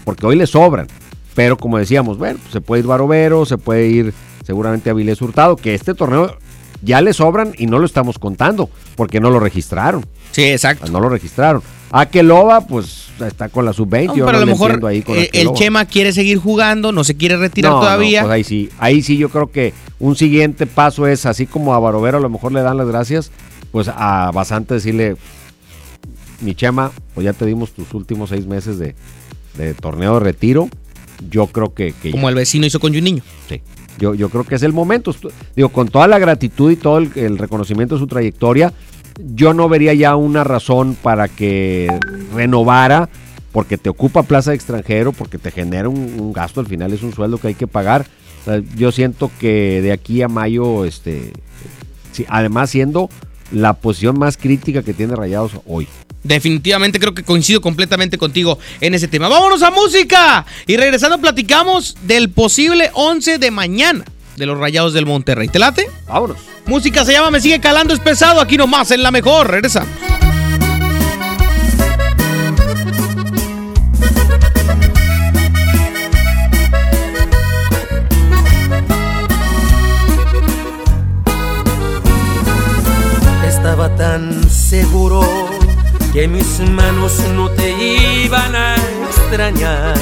porque 0.04 0.26
hoy 0.26 0.36
le 0.36 0.46
sobran. 0.46 0.88
Pero 1.34 1.56
como 1.56 1.78
decíamos, 1.78 2.18
bueno, 2.18 2.38
pues 2.42 2.52
se 2.52 2.60
puede 2.60 2.80
ir 2.80 2.86
Barovero, 2.86 3.46
se 3.46 3.56
puede 3.56 3.88
ir 3.88 4.12
seguramente 4.44 4.90
Avilés 4.90 5.22
Hurtado, 5.22 5.56
que 5.56 5.74
este 5.74 5.94
torneo 5.94 6.36
ya 6.82 7.00
le 7.00 7.14
sobran 7.14 7.54
y 7.56 7.66
no 7.66 7.78
lo 7.78 7.86
estamos 7.86 8.18
contando, 8.18 8.68
porque 8.94 9.20
no 9.20 9.30
lo 9.30 9.40
registraron. 9.40 10.04
Sí, 10.32 10.44
exacto. 10.44 10.90
No 10.92 11.00
lo 11.00 11.08
registraron. 11.08 11.62
Aqueloba, 11.92 12.66
pues 12.66 13.08
está 13.20 13.48
con 13.48 13.64
la 13.64 13.72
sub-20. 13.72 14.06
No, 14.06 14.26
pero 14.26 14.38
a 14.38 14.40
lo 14.40 14.46
mejor 14.46 14.84
ahí 14.86 15.02
con 15.02 15.16
eh, 15.16 15.30
el. 15.32 15.52
Chema 15.52 15.84
quiere 15.84 16.12
seguir 16.12 16.38
jugando, 16.38 16.90
no 16.92 17.04
se 17.04 17.16
quiere 17.16 17.36
retirar 17.36 17.72
No, 17.72 17.76
no, 17.78 17.82
todavía. 17.84 18.22
pues 18.22 18.32
ahí 18.32 18.44
sí, 18.44 18.70
ahí 18.78 19.02
sí 19.02 19.16
yo 19.18 19.28
creo 19.28 19.50
que 19.50 19.74
un 19.98 20.16
siguiente 20.16 20.66
paso 20.66 21.06
es, 21.06 21.26
así 21.26 21.46
como 21.46 21.74
a 21.74 21.78
Barovero 21.78 22.18
a 22.18 22.20
lo 22.20 22.30
mejor 22.30 22.52
le 22.52 22.62
dan 22.62 22.76
las 22.76 22.88
gracias, 22.88 23.30
pues 23.70 23.88
a 23.88 24.30
Basante 24.32 24.74
decirle, 24.74 25.16
mi 26.40 26.54
Chema, 26.54 26.90
pues 27.14 27.24
ya 27.24 27.32
te 27.32 27.46
dimos 27.46 27.72
tus 27.72 27.92
últimos 27.94 28.30
seis 28.30 28.46
meses 28.46 28.78
de, 28.78 28.94
de 29.56 29.74
torneo 29.74 30.14
de 30.14 30.20
retiro, 30.20 30.68
yo 31.30 31.46
creo 31.46 31.74
que... 31.74 31.92
que 31.92 32.10
como 32.10 32.28
el 32.28 32.34
vecino 32.34 32.66
hizo 32.66 32.80
con 32.80 32.92
Juninho. 32.92 33.22
Sí. 33.48 33.60
Yo, 33.98 34.14
yo 34.14 34.30
creo 34.30 34.44
que 34.44 34.54
es 34.54 34.62
el 34.62 34.72
momento. 34.72 35.14
Digo, 35.54 35.68
con 35.68 35.88
toda 35.88 36.08
la 36.08 36.18
gratitud 36.18 36.70
y 36.72 36.76
todo 36.76 36.98
el, 36.98 37.12
el 37.14 37.38
reconocimiento 37.38 37.94
de 37.94 38.00
su 38.00 38.06
trayectoria, 38.06 38.72
yo 39.18 39.54
no 39.54 39.68
vería 39.68 39.94
ya 39.94 40.16
una 40.16 40.44
razón 40.44 40.96
para 41.00 41.28
que 41.28 41.88
renovara, 42.34 43.08
porque 43.52 43.78
te 43.78 43.90
ocupa 43.90 44.22
plaza 44.22 44.50
de 44.50 44.56
extranjero, 44.56 45.12
porque 45.12 45.38
te 45.38 45.50
genera 45.50 45.88
un, 45.88 46.32
gasto, 46.32 46.60
al 46.60 46.66
final 46.66 46.92
es 46.92 47.02
un 47.02 47.12
sueldo 47.12 47.38
que 47.38 47.48
hay 47.48 47.54
que 47.54 47.66
pagar. 47.66 48.06
Yo 48.76 48.90
siento 48.90 49.30
que 49.38 49.80
de 49.82 49.92
aquí 49.92 50.22
a 50.22 50.28
mayo, 50.28 50.84
este, 50.84 51.32
sí, 52.12 52.24
además 52.28 52.70
siendo 52.70 53.08
la 53.52 53.74
posición 53.74 54.18
más 54.18 54.36
crítica 54.36 54.82
que 54.82 54.94
tiene 54.94 55.14
Rayados 55.14 55.52
hoy. 55.66 55.86
Definitivamente 56.24 56.98
creo 56.98 57.14
que 57.14 57.24
coincido 57.24 57.60
completamente 57.60 58.16
contigo 58.16 58.58
en 58.80 58.94
ese 58.94 59.08
tema. 59.08 59.28
Vámonos 59.28 59.62
a 59.62 59.70
música. 59.70 60.46
Y 60.66 60.76
regresando 60.76 61.18
platicamos 61.18 61.96
del 62.02 62.30
posible 62.30 62.90
11 62.94 63.38
de 63.38 63.50
mañana 63.50 64.04
de 64.42 64.46
los 64.46 64.58
Rayados 64.58 64.92
del 64.92 65.06
Monterrey. 65.06 65.46
¿Te 65.46 65.60
late? 65.60 65.88
Vámonos. 66.08 66.36
Música 66.66 67.04
se 67.04 67.12
llama 67.12 67.30
Me 67.30 67.40
sigue 67.40 67.60
calando 67.60 67.94
es 67.94 68.00
pesado 68.00 68.40
aquí 68.40 68.56
nomás 68.56 68.90
en 68.90 69.04
la 69.04 69.12
mejor. 69.12 69.48
Regresamos. 69.48 69.88
Estaba 83.46 83.94
tan 83.94 84.50
seguro 84.50 85.22
que 86.12 86.26
mis 86.26 86.58
manos 86.68 87.12
no 87.36 87.48
te 87.50 87.70
iban 88.24 88.56
a 88.56 88.74
extrañar, 89.06 89.94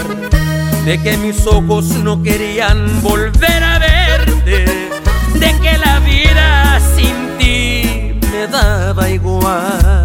de 0.87 0.99
que 1.03 1.19
mis 1.19 1.47
ojos 1.47 1.85
no 2.03 2.23
querían 2.23 3.03
volver 3.03 3.63
a 3.63 3.79
de 4.45 5.59
que 5.63 5.79
la 5.79 5.99
vida 6.01 6.81
sin 6.95 7.39
ti 7.39 8.15
me 8.33 8.47
daba 8.47 9.09
igual. 9.09 10.05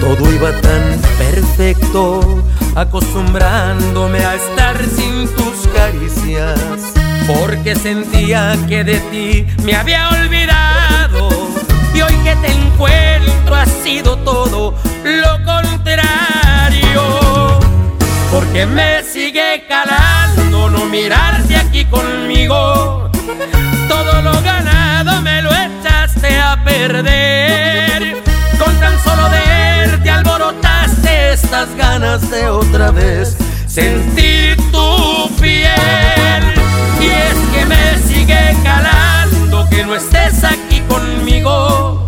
Todo 0.00 0.32
iba 0.32 0.52
tan 0.60 1.00
perfecto, 1.18 2.42
acostumbrándome 2.74 4.24
a 4.24 4.34
estar 4.34 4.76
sin 4.84 5.28
tus 5.36 5.68
caricias, 5.74 6.58
porque 7.26 7.74
sentía 7.74 8.56
que 8.68 8.84
de 8.84 9.00
ti 9.10 9.46
me 9.64 9.74
había 9.74 10.08
olvidado. 10.08 11.28
Y 11.94 12.00
hoy 12.00 12.14
que 12.24 12.36
te 12.36 12.52
encuentro 12.52 13.54
ha 13.54 13.66
sido 13.66 14.16
todo 14.18 14.74
lo 15.04 15.44
contrario. 15.44 17.27
Porque 18.38 18.66
me 18.66 19.02
sigue 19.02 19.64
calando 19.68 20.70
no 20.70 20.86
mirarte 20.86 21.56
aquí 21.56 21.84
conmigo. 21.86 23.10
Todo 23.88 24.22
lo 24.22 24.40
ganado 24.42 25.20
me 25.22 25.42
lo 25.42 25.50
echaste 25.52 26.38
a 26.38 26.56
perder. 26.62 28.22
Con 28.56 28.72
tan 28.78 28.96
solo 29.02 29.28
verte 29.28 30.08
alborotaste 30.08 31.32
estas 31.32 31.74
ganas 31.74 32.30
de 32.30 32.48
otra 32.48 32.92
vez 32.92 33.36
sentir 33.66 34.56
tu 34.70 35.28
piel. 35.40 36.44
Y 37.00 37.06
es 37.06 37.38
que 37.52 37.66
me 37.66 37.98
sigue 38.06 38.56
calando 38.62 39.68
que 39.68 39.84
no 39.84 39.96
estés 39.96 40.44
aquí 40.44 40.80
conmigo. 40.82 42.06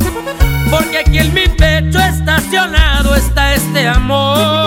Porque 0.70 0.98
aquí 0.98 1.18
en 1.18 1.34
mi 1.34 1.48
pecho 1.48 1.98
estacionado 1.98 3.16
está 3.16 3.54
este 3.54 3.88
amor. 3.88 4.59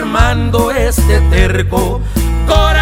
Confirmando 0.00 0.70
este 0.70 1.20
terco 1.30 2.00
corazón. 2.46 2.79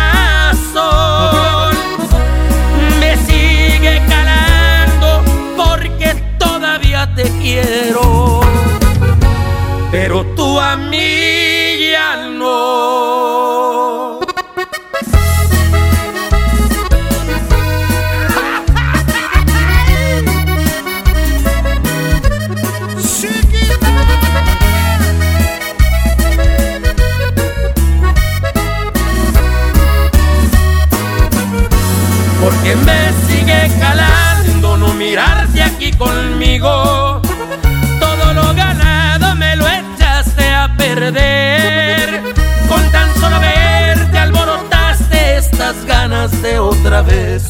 Vez 47.03 47.47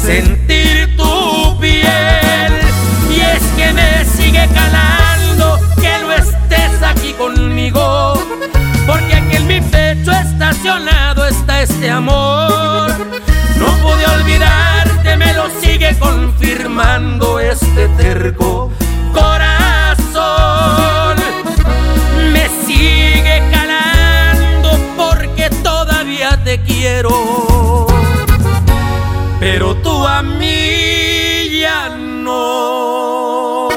sentir 0.00 0.96
tu 0.96 1.58
piel. 1.58 2.52
Y 3.10 3.20
es 3.20 3.42
que 3.56 3.72
me 3.72 4.04
sigue 4.04 4.48
calando 4.52 5.58
que 5.80 5.98
no 6.00 6.12
estés 6.12 6.82
aquí 6.82 7.12
conmigo. 7.14 8.14
Porque 8.86 9.14
aquí 9.14 9.36
en 9.36 9.46
mi 9.46 9.60
pecho 9.60 10.12
estacionado 10.12 11.26
está 11.26 11.62
este 11.62 11.90
amor. 11.90 12.90
No 13.58 13.66
pude 13.82 14.06
olvidarte, 14.06 15.16
me 15.16 15.32
lo 15.32 15.48
sigue 15.60 15.96
confirmando 15.98 17.40
este 17.40 17.88
terco 17.96 18.70
corazón. 19.12 20.14
Me 22.32 22.48
sigue 22.66 23.42
calando 23.50 24.78
porque 24.96 25.50
todavía 25.62 26.38
te 26.44 26.60
quiero. 26.62 27.43
A 30.06 30.22
mí 30.22 31.64
no. 32.22 33.68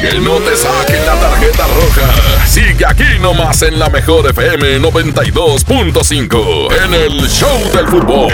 Que 0.00 0.20
no 0.20 0.38
te 0.38 0.56
saquen 0.56 1.06
la 1.06 1.14
tarjeta 1.14 1.66
roja. 1.68 2.46
Sigue 2.46 2.84
aquí 2.86 3.04
nomás 3.20 3.62
en 3.62 3.78
la 3.78 3.88
mejor 3.88 4.28
FM 4.28 4.80
92.5 4.80 6.68
en 6.84 6.94
el 6.94 7.28
Show 7.28 7.70
del 7.72 7.86
Fútbol. 7.86 8.32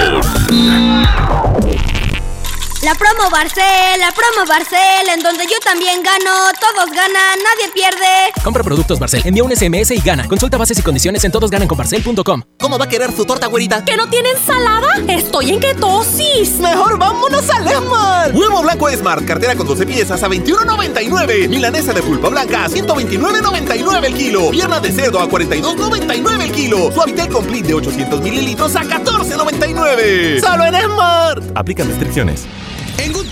La 2.93 2.99
promo 2.99 3.31
Barcel, 3.31 4.01
la 4.01 4.13
promo 4.13 4.47
Barcel, 4.47 5.09
en 5.15 5.23
donde 5.23 5.45
yo 5.45 5.59
también 5.65 6.03
gano, 6.03 6.31
todos 6.61 6.91
ganan, 6.91 7.39
nadie 7.39 7.73
pierde. 7.73 8.33
Compra 8.45 8.63
productos 8.63 8.99
Barcel, 8.99 9.23
envía 9.25 9.43
un 9.43 9.57
SMS 9.57 9.93
y 9.93 10.01
gana. 10.03 10.29
Consulta 10.29 10.59
bases 10.59 10.79
y 10.79 10.83
condiciones 10.83 11.25
en 11.25 11.33
todosgananconbarcel.com. 11.33 12.43
¿Cómo 12.61 12.79
va 12.79 12.85
a 12.85 12.89
querer 12.91 13.11
su 13.17 13.25
torta, 13.25 13.47
güerita? 13.47 13.83
¿Que 13.83 13.97
no 13.97 14.11
tiene 14.11 14.33
ensalada? 14.33 14.89
Estoy 15.09 15.53
en 15.53 15.61
ketosis. 15.61 16.59
Mejor 16.59 16.99
vámonos 16.99 17.49
al 17.49 17.67
Esmar. 17.67 18.31
Huevo 18.35 18.61
blanco 18.61 18.91
Smart, 18.91 19.25
cartera 19.25 19.57
con 19.57 19.67
12 19.67 19.87
piezas 19.87 20.23
a 20.23 20.29
21.99. 20.29 21.49
Milanesa 21.49 21.95
de 21.95 22.03
pulpa 22.03 22.29
blanca 22.29 22.67
a 22.67 22.69
129.99 22.69 24.05
el 24.05 24.15
kilo. 24.15 24.51
Pierna 24.51 24.81
de 24.81 24.93
cerdo 24.93 25.19
a 25.19 25.31
42.99 25.31 26.43
el 26.43 26.53
kilo. 26.53 26.93
Suavitel 26.93 27.29
Complete 27.31 27.69
de 27.69 27.75
800 27.75 28.21
mililitros 28.21 28.77
a 28.77 28.83
14.99. 28.83 30.41
Solo 30.41 30.67
en 30.67 30.75
Smart. 30.75 31.43
Aplican 31.55 31.89
restricciones. 31.89 32.47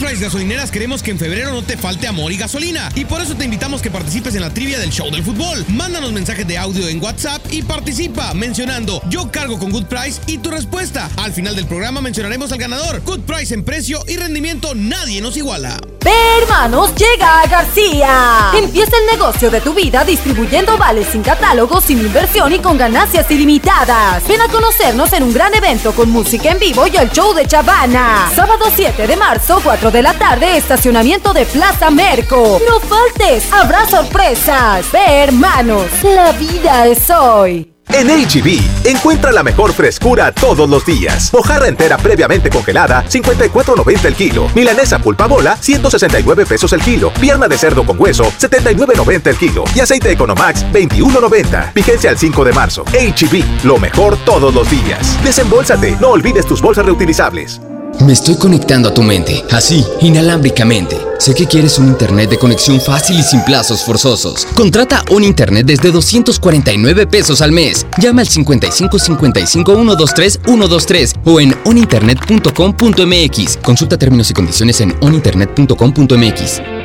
Price 0.01 0.25
Gasolineras 0.25 0.71
queremos 0.71 1.03
que 1.03 1.11
en 1.11 1.19
febrero 1.19 1.53
no 1.53 1.63
te 1.63 1.77
falte 1.77 2.09
amor 2.09 2.33
y 2.33 2.39
gasolina. 2.39 2.91
Y 2.95 3.05
por 3.05 3.21
eso 3.21 3.35
te 3.37 3.45
invitamos 3.45 3.83
que 3.83 3.91
participes 3.91 4.35
en 4.35 4.41
la 4.41 4.49
trivia 4.49 4.79
del 4.79 4.91
show 4.91 5.11
del 5.11 5.23
fútbol. 5.23 5.63
Mándanos 5.69 6.11
mensajes 6.13 6.47
de 6.47 6.57
audio 6.57 6.89
en 6.89 7.03
WhatsApp 7.03 7.45
y 7.51 7.61
participa 7.61 8.33
mencionando 8.33 9.03
yo 9.11 9.31
cargo 9.31 9.59
con 9.59 9.71
Good 9.71 9.85
Price 9.85 10.19
y 10.27 10.39
tu 10.39 10.51
respuesta. 10.51 11.11
Al 11.19 11.35
final 11.35 11.55
del 11.55 11.67
programa 11.67 12.01
mencionaremos 12.01 12.51
al 12.51 12.59
ganador. 12.59 13.03
Good 13.05 13.21
Price 13.21 13.53
en 13.53 13.63
precio 13.63 14.03
y 14.09 14.17
rendimiento 14.17 14.75
nadie 14.75 15.21
nos 15.21 15.37
iguala. 15.37 15.79
Hermanos, 16.03 16.95
llega 16.95 17.43
a 17.43 17.47
García. 17.47 18.53
Empieza 18.55 18.97
el 18.97 19.19
negocio 19.19 19.51
de 19.51 19.61
tu 19.61 19.75
vida 19.75 20.03
distribuyendo 20.03 20.79
vales 20.79 21.09
sin 21.09 21.23
catálogo, 21.23 21.81
sin 21.81 21.99
inversión 21.99 22.53
y 22.53 22.59
con 22.59 22.79
ganancias 22.79 23.31
ilimitadas. 23.31 24.27
Ven 24.27 24.41
a 24.41 24.49
conocernos 24.49 25.13
en 25.13 25.25
un 25.25 25.35
gran 25.35 25.55
evento 25.55 25.93
con 25.93 26.11
música 26.11 26.51
en 26.51 26.59
vivo 26.59 26.87
y 26.87 26.97
el 26.97 27.11
show 27.11 27.35
de 27.35 27.47
Chavana. 27.47 28.31
Sábado 28.35 28.67
7 28.75 29.07
de 29.07 29.17
marzo, 29.17 29.61
4 29.63 29.90
de 29.91 30.03
la 30.03 30.15
tarde, 30.15 30.57
estacionamiento 30.57 31.33
de 31.33 31.45
Plaza 31.47 31.91
Merco. 31.91 32.61
No 32.69 32.81
faltes, 32.81 33.53
habrá 33.53 33.87
sorpresas. 33.87 34.91
Ve, 34.93 35.23
hermanos, 35.23 35.87
la 36.03 36.33
vida 36.33 36.87
es 36.87 37.11
hoy. 37.11 37.73
En 37.93 38.07
HB, 38.07 38.87
encuentra 38.87 39.33
la 39.33 39.43
mejor 39.43 39.73
frescura 39.73 40.33
todos 40.33 40.71
los 40.71 40.87
días. 40.87 41.33
Mojarra 41.33 41.67
entera 41.67 41.97
previamente 41.99 42.49
congelada, 42.49 43.05
54.90 43.05 44.05
el 44.05 44.15
kilo. 44.15 44.49
Milanesa 44.55 45.01
pulpa 45.01 45.27
bola, 45.27 45.57
169 45.57 46.47
pesos 46.47 46.73
el 46.73 46.83
kilo. 46.83 47.13
Pierna 47.15 47.49
de 47.49 47.59
cerdo 47.59 47.85
con 47.85 48.01
hueso, 48.01 48.25
79.90 48.25 49.27
el 49.27 49.37
kilo. 49.37 49.65
Y 49.75 49.81
aceite 49.81 50.13
Economax, 50.13 50.65
21.90. 50.73 51.75
Vigencia 51.75 52.11
al 52.11 52.19
5 52.19 52.45
de 52.45 52.53
marzo. 52.53 52.85
HB, 52.85 53.65
lo 53.65 53.79
mejor 53.79 54.17
todos 54.25 54.55
los 54.55 54.71
días. 54.71 55.19
Desembolsate, 55.25 55.97
no 56.01 56.11
olvides 56.11 56.47
tus 56.47 56.63
bolsas 56.63 56.87
reutilizables. 56.87 57.61
Me 58.07 58.15
estoy 58.15 58.37
conectando 58.37 58.89
a 58.89 58.95
tu 58.95 59.03
mente, 59.03 59.45
así, 59.51 59.85
inalámbricamente. 60.01 60.97
Sé 61.19 61.35
que 61.35 61.47
quieres 61.47 61.79
un 61.79 61.89
internet 61.89 62.31
de 62.31 62.39
conexión 62.39 62.81
fácil 62.81 63.19
y 63.19 63.23
sin 63.23 63.43
plazos 63.43 63.85
forzosos. 63.85 64.47
Contrata 64.55 65.05
un 65.11 65.23
internet 65.23 65.67
desde 65.67 65.93
249 65.93 67.07
pesos 67.07 67.43
al 67.43 67.53
mes. 67.53 67.87
Llama 67.99 68.23
al 68.23 68.29
55 68.29 68.99
55 68.99 69.75
123 69.75 70.41
123 70.47 71.15
o 71.27 71.41
en 71.41 71.55
oninternet.com.mx. 71.65 73.59
Consulta 73.59 73.99
términos 73.99 74.31
y 74.31 74.35
condiciones 74.35 74.81
en 74.81 74.97
oninternet.com.mx. 75.01 76.80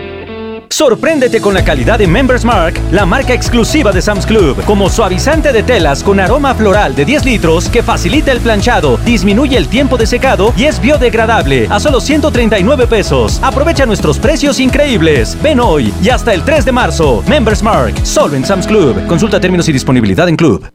Sorpréndete 0.70 1.42
con 1.42 1.54
la 1.54 1.64
calidad 1.64 2.00
de 2.00 2.08
Members 2.08 2.46
Mark, 2.46 2.80
la 2.92 3.06
marca 3.06 3.34
exclusiva 3.34 3.92
de 3.92 4.02
Sam's 4.02 4.26
Club, 4.26 4.64
como 4.66 4.90
suavizante 4.90 5.52
de 5.52 5.64
telas 5.64 6.04
con 6.04 6.20
aroma 6.20 6.54
floral 6.54 6.96
de 6.96 7.06
10 7.06 7.26
litros 7.26 7.70
que 7.70 7.84
facilita 7.84 8.32
el 8.32 8.40
planchado, 8.40 8.98
disminuye 9.06 9.58
el 9.58 9.68
tiempo 9.68 9.98
de 9.98 10.06
secado 10.06 10.54
y 10.58 10.66
es 10.66 10.80
biodegradable 10.80 11.68
a 11.70 11.80
solo 11.80 12.00
139 12.00 12.88
pesos. 12.88 13.40
Aprovecha 13.42 13.86
nuestros 13.86 14.20
precios 14.20 14.60
increíbles. 14.60 15.38
Ven 15.42 15.60
hoy 15.60 15.94
y 16.02 16.10
hasta 16.10 16.34
el 16.34 16.44
3 16.44 16.66
de 16.66 16.72
marzo. 16.72 17.24
Members 17.28 17.64
Mark, 17.64 17.94
solo 18.04 18.36
en 18.36 18.46
Sam's 18.46 18.68
Club. 18.68 19.06
Consulta 19.08 19.40
términos 19.40 19.68
y 19.70 19.74
disponibilidad 19.74 20.28
en 20.30 20.36
Club. 20.36 20.68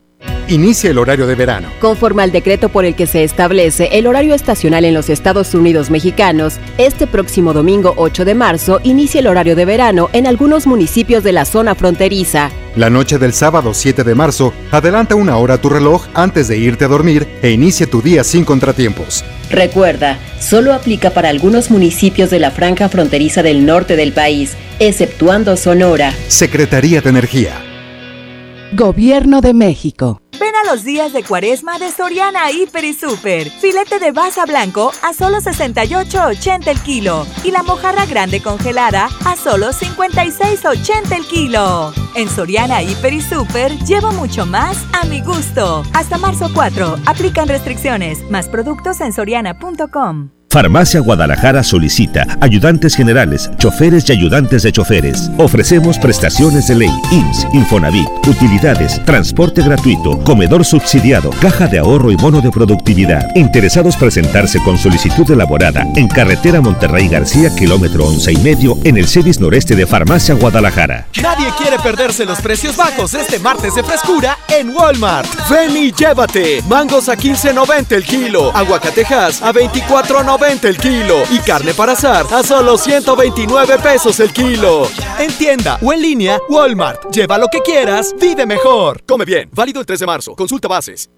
Inicia 0.49 0.91
el 0.91 0.99
horario 0.99 1.27
de 1.29 1.37
verano. 1.37 1.69
Conforme 1.81 2.25
al 2.25 2.33
decreto 2.33 2.69
por 2.69 2.85
el 2.85 2.97
que 2.97 3.07
se 3.07 3.23
establece 3.23 3.91
el 3.93 4.07
horario 4.09 4.35
estacional 4.35 4.85
en 4.85 4.95
los 4.95 5.09
Estados 5.09 5.55
Unidos 5.55 5.91
mexicanos, 5.91 6.59
este 6.77 7.07
próximo 7.07 7.53
domingo 7.53 7.95
8 7.97 8.25
de 8.25 8.35
marzo 8.35 8.81
inicia 8.83 9.21
el 9.21 9.29
horario 9.29 9.55
de 9.55 9.65
verano 9.65 10.11
en 10.13 10.27
algunos 10.27 10.67
municipios 10.67 11.23
de 11.23 11.33
la 11.33 11.45
zona 11.45 11.75
fronteriza. 11.77 12.51
La 12.75 12.91
noche 12.91 13.19
del 13.19 13.33
sábado 13.33 13.75
7 13.75 14.03
de 14.03 14.15
marzo, 14.15 14.53
adelanta 14.73 15.15
una 15.15 15.37
hora 15.37 15.59
tu 15.59 15.69
reloj 15.69 16.07
antes 16.15 16.49
de 16.49 16.59
irte 16.59 16.85
a 16.85 16.89
dormir 16.89 17.29
e 17.43 17.51
inicia 17.51 17.89
tu 17.89 18.03
día 18.03 18.25
sin 18.25 18.45
contratiempos. 18.45 19.25
Recuerda, 19.51 20.19
solo 20.41 20.73
aplica 20.73 21.11
para 21.11 21.29
algunos 21.29 21.71
municipios 21.71 22.31
de 22.31 22.41
la 22.41 22.51
franja 22.51 22.89
fronteriza 22.89 23.43
del 23.43 23.67
norte 23.67 23.97
del 23.97 24.13
país, 24.13 24.57
exceptuando 24.79 25.57
Sonora. 25.57 26.13
Secretaría 26.29 27.01
de 27.01 27.11
Energía. 27.11 27.70
Gobierno 28.73 29.41
de 29.41 29.53
México. 29.53 30.23
Ven 30.39 30.55
a 30.55 30.71
los 30.71 30.85
días 30.85 31.13
de 31.13 31.25
cuaresma 31.25 31.79
de 31.81 31.91
Soriana 31.91 32.53
Hiper 32.53 32.85
y 32.85 32.95
Super. 32.95 33.51
Filete 33.51 33.99
de 33.99 34.13
basa 34.13 34.47
blanco 34.47 34.93
a 35.03 35.13
solo 35.13 35.39
68.80 35.39 36.69
el 36.69 36.81
kilo. 36.81 37.27
Y 37.43 37.51
la 37.51 37.65
mojarra 37.65 38.07
grande 38.07 38.41
congelada 38.41 39.09
a 39.27 39.37
solo 39.37 39.71
56.80 39.71 41.17
el 41.17 41.27
kilo. 41.27 41.93
En 42.15 42.29
Soriana 42.29 42.81
Hiper 42.81 43.13
y 43.13 43.21
Super 43.21 43.77
llevo 43.81 44.13
mucho 44.13 44.47
más 44.47 44.79
a 45.01 45.05
mi 45.05 45.21
gusto. 45.21 45.83
Hasta 45.93 46.17
marzo 46.17 46.49
4. 46.55 46.97
Aplican 47.07 47.49
restricciones. 47.49 48.23
Más 48.31 48.49
productos 48.49 49.01
en 49.01 49.13
soriana.com. 49.13 50.31
Farmacia 50.53 50.99
Guadalajara 50.99 51.63
solicita 51.63 52.27
ayudantes 52.41 52.97
generales, 52.97 53.49
choferes 53.57 54.09
y 54.09 54.13
ayudantes 54.13 54.65
de 54.65 54.73
choferes. 54.73 55.31
Ofrecemos 55.39 55.97
prestaciones 55.97 56.67
de 56.67 56.75
ley, 56.75 56.91
IMSS, 57.13 57.47
Infonavit, 57.53 58.09
utilidades, 58.27 59.01
transporte 59.05 59.63
gratuito, 59.63 60.19
comedor 60.25 60.65
subsidiado, 60.65 61.31
caja 61.41 61.69
de 61.69 61.79
ahorro 61.79 62.11
y 62.11 62.17
bono 62.17 62.41
de 62.41 62.51
productividad. 62.51 63.29
Interesados 63.37 63.97
presentarse 63.97 64.61
con 64.65 64.77
solicitud 64.77 65.31
elaborada 65.31 65.87
en 65.95 66.09
carretera 66.09 66.61
Monterrey 66.61 67.07
García, 67.07 67.55
kilómetro 67.55 68.07
once 68.07 68.33
y 68.33 68.37
medio, 68.39 68.77
en 68.83 68.97
el 68.97 69.07
CEDIS 69.07 69.39
noreste 69.39 69.77
de 69.77 69.87
Farmacia 69.87 70.35
Guadalajara. 70.35 71.07
Nadie 71.23 71.47
quiere 71.59 71.79
perderse 71.79 72.25
los 72.25 72.41
precios 72.41 72.77
bajos 72.77 73.15
este 73.15 73.39
martes 73.39 73.77
de 73.77 73.85
frescura 73.85 74.37
en 74.49 74.71
Walmart. 74.71 75.29
Ven 75.49 75.93
llévate. 75.93 76.61
Mangos 76.69 77.09
a 77.09 77.17
15.90 77.17 77.93
el 77.93 78.03
kilo, 78.03 78.51
aguacatejas 78.57 79.43
a 79.43 79.53
24.90 79.53 80.40
el 80.43 80.79
kilo 80.79 81.23
y 81.31 81.39
carne 81.41 81.75
para 81.75 81.93
asar 81.93 82.25
a 82.33 82.43
solo 82.43 82.79
129 82.79 83.79
pesos 83.79 84.19
el 84.21 84.33
kilo. 84.33 84.89
En 85.19 85.31
tienda 85.33 85.79
o 85.83 85.93
en 85.93 86.01
línea, 86.01 86.39
Walmart. 86.49 87.11
Lleva 87.13 87.37
lo 87.37 87.49
que 87.49 87.61
quieras, 87.61 88.15
vive 88.19 88.47
mejor. 88.47 89.03
Come 89.07 89.27
bien, 89.27 89.51
válido 89.53 89.81
el 89.81 89.87
3 89.87 90.01
de 90.01 90.07
marzo. 90.07 90.35
Consulta 90.35 90.67
bases. 90.67 91.11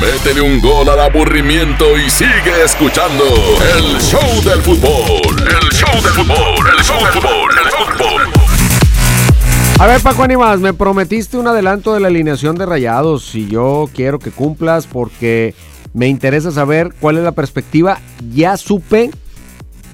Métele 0.00 0.40
un 0.40 0.60
gol 0.60 0.88
al 0.88 1.00
aburrimiento 1.00 1.98
y 1.98 2.08
sigue 2.08 2.64
escuchando 2.64 3.24
el 3.76 4.00
show 4.00 4.42
del 4.44 4.62
fútbol. 4.62 5.36
El 5.40 5.68
show 5.72 6.02
del 6.02 6.12
fútbol, 6.12 6.66
el 6.78 6.84
show 6.84 6.98
del 7.02 7.12
fútbol, 7.12 7.50
el 7.58 7.70
show 7.70 7.86
del 7.86 7.98
fútbol. 7.98 8.22
A 9.80 9.86
ver, 9.88 10.00
Paco 10.00 10.22
Animas, 10.22 10.60
me 10.60 10.72
prometiste 10.72 11.36
un 11.36 11.48
adelanto 11.48 11.92
de 11.92 12.00
la 12.00 12.06
alineación 12.06 12.54
de 12.54 12.66
Rayados 12.66 13.34
y 13.34 13.48
yo 13.48 13.90
quiero 13.92 14.20
que 14.20 14.30
cumplas 14.30 14.86
porque 14.86 15.54
me 15.94 16.08
interesa 16.08 16.50
saber 16.50 16.92
cuál 17.00 17.16
es 17.16 17.24
la 17.24 17.32
perspectiva. 17.32 18.00
Ya 18.32 18.56
supe 18.58 19.10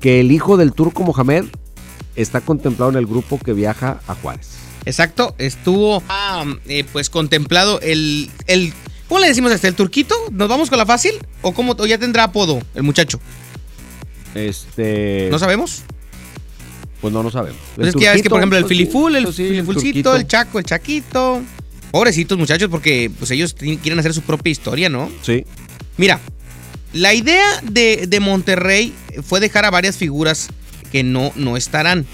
que 0.01 0.21
el 0.21 0.33
hijo 0.33 0.57
del 0.57 0.73
turco 0.73 1.05
Mohamed 1.05 1.45
está 2.17 2.41
contemplado 2.41 2.91
en 2.91 2.97
el 2.97 3.07
grupo 3.07 3.39
que 3.39 3.53
viaja 3.53 4.01
a 4.09 4.15
Juárez. 4.15 4.57
Exacto, 4.87 5.35
estuvo 5.39 6.03
ah, 6.09 6.45
eh, 6.67 6.85
pues 6.91 7.11
contemplado 7.11 7.81
el, 7.83 8.31
el... 8.47 8.73
¿Cómo 9.09 9.21
le 9.21 9.29
decimos 9.29 9.53
a 9.53 9.57
este? 9.57 9.69
¿El 9.69 9.75
turquito? 9.75 10.15
¿Nos 10.33 10.49
vamos 10.49 10.71
con 10.71 10.79
la 10.79 10.87
fácil? 10.87 11.13
¿O 11.43 11.53
cómo 11.53 11.77
o 11.79 11.87
ya 11.87 11.99
tendrá 11.99 12.25
apodo 12.25 12.61
el 12.75 12.83
muchacho? 12.83 13.21
Este... 14.35 15.29
¿No 15.31 15.39
sabemos? 15.39 15.83
Pues 17.03 17.13
no 17.13 17.23
lo 17.23 17.31
sabemos. 17.31 17.61
Pues 17.77 17.89
es 17.89 17.95
que 17.95 18.05
ya 18.05 18.13
ves 18.13 18.23
que, 18.23 18.31
por 18.31 18.39
ejemplo, 18.39 18.57
el 18.57 18.65
pues 18.65 18.71
filiful, 18.71 19.17
el 19.17 19.25
pues 19.25 19.37
sí, 19.37 19.43
el 19.43 19.49
filifulcito, 19.51 19.85
turquito. 19.85 20.17
el 20.17 20.27
chaco, 20.27 20.59
el 20.59 20.65
chaquito. 20.65 21.43
Pobrecitos 21.91 22.39
muchachos, 22.39 22.69
porque 22.71 23.11
pues 23.19 23.31
ellos 23.33 23.55
quieren 23.55 23.99
hacer 23.99 24.15
su 24.15 24.23
propia 24.23 24.51
historia, 24.51 24.89
¿no? 24.89 25.11
Sí. 25.23 25.45
Mira, 26.01 26.19
la 26.95 27.13
idea 27.13 27.45
de, 27.63 28.07
de 28.09 28.21
Monterrey 28.21 28.95
fue 29.23 29.39
dejar 29.39 29.67
a 29.67 29.71
varias 29.71 29.99
figuras 29.99 30.49
que 30.91 31.03
no, 31.03 31.31
no 31.37 31.59
estarán. 31.59 32.07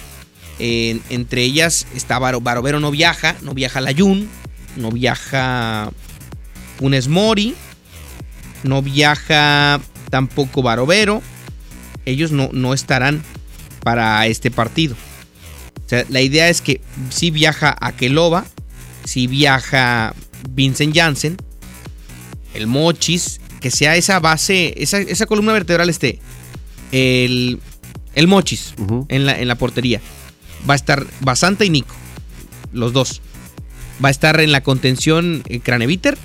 En- 0.59 1.01
entre 1.09 1.45
ellas 1.45 1.87
está 1.95 2.18
Baro, 2.18 2.41
Barovero 2.41 2.80
no 2.80 2.91
viaja, 2.91 3.37
no 3.43 3.55
viaja 3.55 3.80
Layun, 3.80 4.28
no 4.74 4.91
viaja 4.91 5.93
Funes 6.80 7.07
Mori, 7.07 7.55
no 8.64 8.82
viaja 8.82 9.80
tampoco 10.11 10.62
Barovero. 10.62 11.22
Ellos 12.05 12.32
no, 12.32 12.51
no 12.53 12.74
estarán 12.74 13.22
para 13.84 14.26
este 14.26 14.51
partido. 14.51 14.97
La 16.09 16.22
idea 16.22 16.49
es 16.49 16.61
que 16.61 16.80
si 17.11 17.30
viaja 17.30 17.76
Akeloba, 17.80 18.47
si 19.05 19.28
viaja 19.28 20.12
Vincent 20.51 20.93
Janssen, 20.93 21.37
el 22.53 22.66
Mochis, 22.66 23.41
que 23.66 23.76
sea 23.76 23.96
esa 23.96 24.20
base, 24.20 24.74
esa, 24.80 24.98
esa 25.00 25.26
columna 25.26 25.52
vertebral 25.52 25.88
esté. 25.90 26.20
El, 26.92 27.58
el 28.14 28.28
Mochis 28.28 28.74
en, 29.08 29.26
la, 29.26 29.40
en 29.40 29.48
la 29.48 29.56
portería. 29.56 30.00
Va 30.68 30.74
a 30.74 30.76
estar 30.76 31.04
Basanta 31.20 31.64
y 31.64 31.70
Nico. 31.70 31.94
Los 32.72 32.92
dos. 32.92 33.20
Va 34.04 34.08
a 34.08 34.10
estar 34.12 34.38
en 34.40 34.52
la 34.52 34.62
contención 34.62 35.42
eh, 35.48 35.58
Craneviter, 35.58 36.16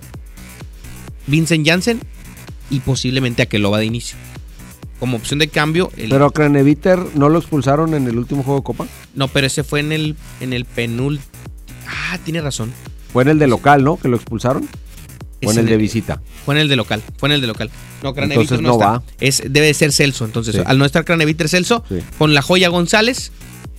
Vincent 1.25 1.65
Janssen 1.67 1.99
y 2.69 2.79
posiblemente 2.81 3.41
Akeloba 3.41 3.79
de 3.79 3.85
inicio. 3.85 4.17
Como 4.99 5.17
opción 5.17 5.39
de 5.39 5.47
cambio. 5.47 5.91
el- 5.97 6.09
Pero 6.11 6.25
a 6.27 6.31
Craneviter 6.31 6.99
no 7.15 7.27
lo 7.29 7.39
expulsaron 7.39 7.95
en 7.95 8.07
el 8.07 8.17
último 8.19 8.43
juego 8.43 8.59
de 8.59 8.63
Copa. 8.63 8.87
no, 9.15 9.27
pero 9.29 9.47
ese 9.47 9.63
fue 9.63 9.79
en 9.79 9.91
el, 9.91 10.15
en 10.41 10.53
el 10.53 10.65
penúltimo. 10.65 11.25
Ah, 11.87 12.19
tiene 12.23 12.39
razón. 12.41 12.71
Fue 13.11 13.23
en 13.23 13.29
el 13.29 13.39
de 13.39 13.47
local, 13.47 13.83
¿no? 13.83 13.97
Que 13.97 14.09
lo 14.09 14.15
expulsaron. 14.17 14.67
O 15.47 15.51
en 15.51 15.57
el 15.59 15.65
de 15.65 15.77
visita. 15.77 16.21
Fue 16.45 16.55
en 16.55 16.61
el 16.61 16.67
de 16.69 16.75
local, 16.75 17.01
fue 17.17 17.29
en 17.29 17.33
el 17.33 17.41
de 17.41 17.47
local. 17.47 17.69
No, 18.03 18.13
Craneviter 18.13 18.41
Entonces 18.41 18.61
no, 18.61 18.69
no 18.69 18.73
está. 18.75 18.91
va. 18.91 19.03
Es, 19.19 19.41
debe 19.47 19.67
de 19.67 19.73
ser 19.73 19.91
Celso. 19.91 20.25
Entonces, 20.25 20.55
Sí. 20.55 20.61
al 20.65 20.77
no 20.77 20.85
estar 20.85 21.03
Craneviter 21.05 21.49
Celso, 21.49 21.83
Sí. 21.89 21.99
con 22.17 22.33
la 22.33 22.41
joya 22.41 22.69
González. 22.69 23.31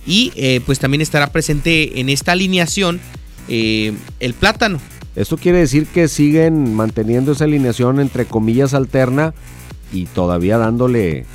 Y 0.05 0.33
eh, 0.35 0.59
pues 0.65 0.79
también 0.79 0.99
estará 1.01 1.31
presente 1.31 1.99
en 2.01 2.09
esta 2.09 2.33
alineación 2.33 2.99
eh, 3.47 3.93
el 4.19 4.33
plátano. 4.33 4.79
Esto 5.15 5.37
quiere 5.37 5.59
decir 5.59 5.85
que 5.87 6.07
siguen 6.07 6.73
manteniendo 6.75 7.31
esa 7.33 7.43
alineación 7.45 7.99
entre 7.99 8.25
comillas 8.25 8.73
alterna 8.73 9.33
y 9.93 10.05
todavía 10.07 10.57
dándole 10.57 11.25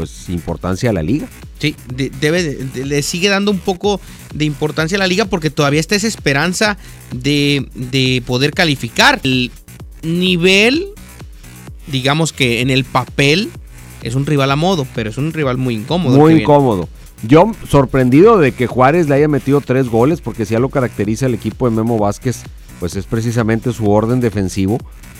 pues 0.00 0.28
importancia 0.30 0.90
a 0.90 0.92
la 0.92 1.02
liga. 1.02 1.28
Sí, 1.58 1.76
de- 1.94 2.10
debe 2.20 2.42
de- 2.42 2.64
de- 2.64 2.86
le 2.86 3.02
sigue 3.02 3.28
dando 3.28 3.50
un 3.50 3.58
poco 3.58 4.00
de 4.34 4.44
importancia 4.46 4.96
a 4.96 4.98
la 4.98 5.06
liga 5.06 5.26
porque 5.26 5.50
todavía 5.50 5.80
está 5.80 5.94
esa 5.94 6.06
esperanza 6.08 6.78
de, 7.14 7.68
de 7.74 8.22
poder 8.26 8.52
calificar. 8.52 9.20
El 9.24 9.50
nivel, 10.02 10.86
digamos 11.86 12.32
que 12.32 12.60
en 12.60 12.70
el 12.70 12.84
papel, 12.84 13.50
es 14.02 14.14
un 14.14 14.24
rival 14.26 14.50
a 14.50 14.56
modo, 14.56 14.86
pero 14.94 15.10
es 15.10 15.18
un 15.18 15.32
rival 15.32 15.58
muy 15.58 15.74
incómodo. 15.74 16.16
Muy 16.16 16.40
incómodo. 16.40 16.88
Yo 17.22 17.52
sorprendido 17.68 18.38
de 18.38 18.52
que 18.52 18.66
Juárez 18.66 19.08
le 19.08 19.16
haya 19.16 19.28
metido 19.28 19.60
tres 19.60 19.88
goles, 19.88 20.22
porque 20.22 20.46
si 20.46 20.52
ya 20.54 20.58
lo 20.58 20.70
caracteriza 20.70 21.26
el 21.26 21.34
equipo 21.34 21.68
de 21.68 21.76
Memo 21.76 21.98
Vázquez, 21.98 22.38
pues 22.78 22.96
es 22.96 23.04
precisamente 23.04 23.72
su 23.74 23.90
orden 23.90 24.20
defensivo. 24.20 24.78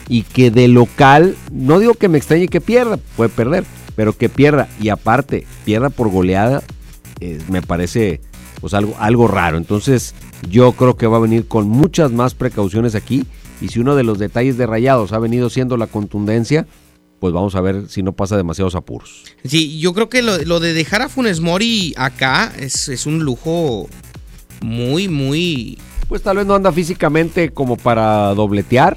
Y 0.09 0.23
que 0.23 0.51
de 0.51 0.67
local, 0.67 1.37
no 1.53 1.79
digo 1.79 1.93
que 1.95 2.09
me 2.09 2.17
extrañe 2.19 2.49
que 2.49 2.61
pierda, 2.63 2.97
puede 3.17 3.29
perder, 3.29 3.65
pero 4.01 4.17
que 4.17 4.31
pierda. 4.31 4.67
Y 4.81 4.89
aparte, 4.89 5.47
pierda 5.67 5.91
por 5.91 6.09
goleada, 6.09 6.63
eh, 7.21 7.39
me 7.51 7.61
parece 7.61 8.23
pues 8.59 8.73
algo, 8.73 8.97
algo 8.99 9.29
raro. 9.29 9.59
Entonces, 9.59 10.15
yo 10.49 10.73
creo 10.73 10.97
que 10.97 11.07
va 11.07 11.19
a 11.19 11.21
venir 11.21 11.47
con 11.47 11.69
muchas 11.69 12.11
más 12.11 12.33
precauciones 12.33 12.95
aquí. 12.95 13.27
Y 13.61 13.69
si 13.69 13.79
uno 13.79 13.97
de 13.97 14.03
los 14.03 14.19
detalles 14.19 14.57
de 14.57 14.65
Rayados 14.65 15.13
ha 15.13 15.19
venido 15.19 15.51
siendo 15.51 15.77
la 15.77 15.87
contundencia, 15.87 16.67
pues 17.19 17.35
vamos 17.35 17.55
a 17.57 17.61
ver 17.61 17.91
si 17.91 18.03
no 18.03 18.13
pasa 18.13 18.39
demasiados 18.39 18.75
apuros. 18.75 19.25
Sí, 19.45 19.79
yo 19.81 19.93
creo 19.93 20.09
que 20.09 20.23
lo, 20.23 20.39
lo 20.47 20.61
de 20.61 20.73
dejar 20.73 21.03
a 21.03 21.11
Funes 21.11 21.41
Mori 21.41 21.93
acá 21.99 22.55
es, 22.59 22.89
es 22.89 23.05
un 23.05 23.23
lujo 23.23 23.87
muy, 24.63 25.09
muy... 25.09 25.77
Pues 26.09 26.23
tal 26.23 26.39
vez 26.39 26.47
no 26.47 26.55
anda 26.55 26.73
físicamente 26.73 27.51
como 27.51 27.77
para 27.77 28.33
dobletear. 28.33 28.97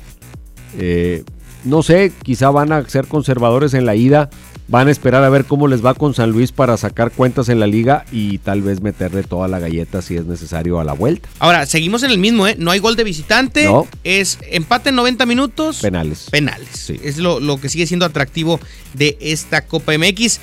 Eh, 0.78 1.26
no 1.66 1.84
sé, 1.84 2.12
quizá 2.24 2.50
van 2.52 2.72
a 2.72 2.88
ser 2.88 3.08
conservadores 3.08 3.74
en 3.74 3.86
la 3.86 3.96
ida. 3.96 4.30
Van 4.74 4.88
a 4.88 4.92
esperar 4.92 5.24
a 5.24 5.30
ver 5.30 5.46
cómo 5.46 5.68
les 5.68 5.86
va 5.86 5.94
con 5.94 6.16
San 6.16 6.32
Luis 6.32 6.52
para 6.52 6.76
sacar 6.78 7.12
cuentas 7.12 7.48
en 7.48 7.60
la 7.60 7.68
liga 7.68 8.06
y 8.12 8.40
tal 8.40 8.64
vez 8.64 8.82
meterle 8.82 9.22
toda 9.22 9.48
la 9.48 9.60
galleta 9.60 10.02
si 10.02 10.16
es 10.16 10.26
necesario 10.26 10.80
a 10.80 10.84
la 10.84 10.94
vuelta. 10.94 11.30
Ahora, 11.38 11.68
seguimos 11.68 12.02
en 12.02 12.10
el 12.10 12.18
mismo, 12.18 12.48
¿eh? 12.48 12.56
No 12.58 12.72
hay 12.72 12.80
gol 12.80 12.96
de 12.96 13.04
visitante. 13.04 13.66
No. 13.66 13.88
Es 14.04 14.40
empate 14.50 14.90
en 14.90 14.96
90 14.96 15.28
minutos. 15.28 15.80
Penales. 15.80 16.28
Penales. 16.32 16.90
Es 16.90 17.20
lo, 17.20 17.40
lo 17.40 17.62
que 17.62 17.70
sigue 17.70 17.86
siendo 17.86 18.04
atractivo 18.04 18.60
de 18.96 19.16
esta 19.22 19.62
Copa 19.68 19.96
MX. 19.96 20.40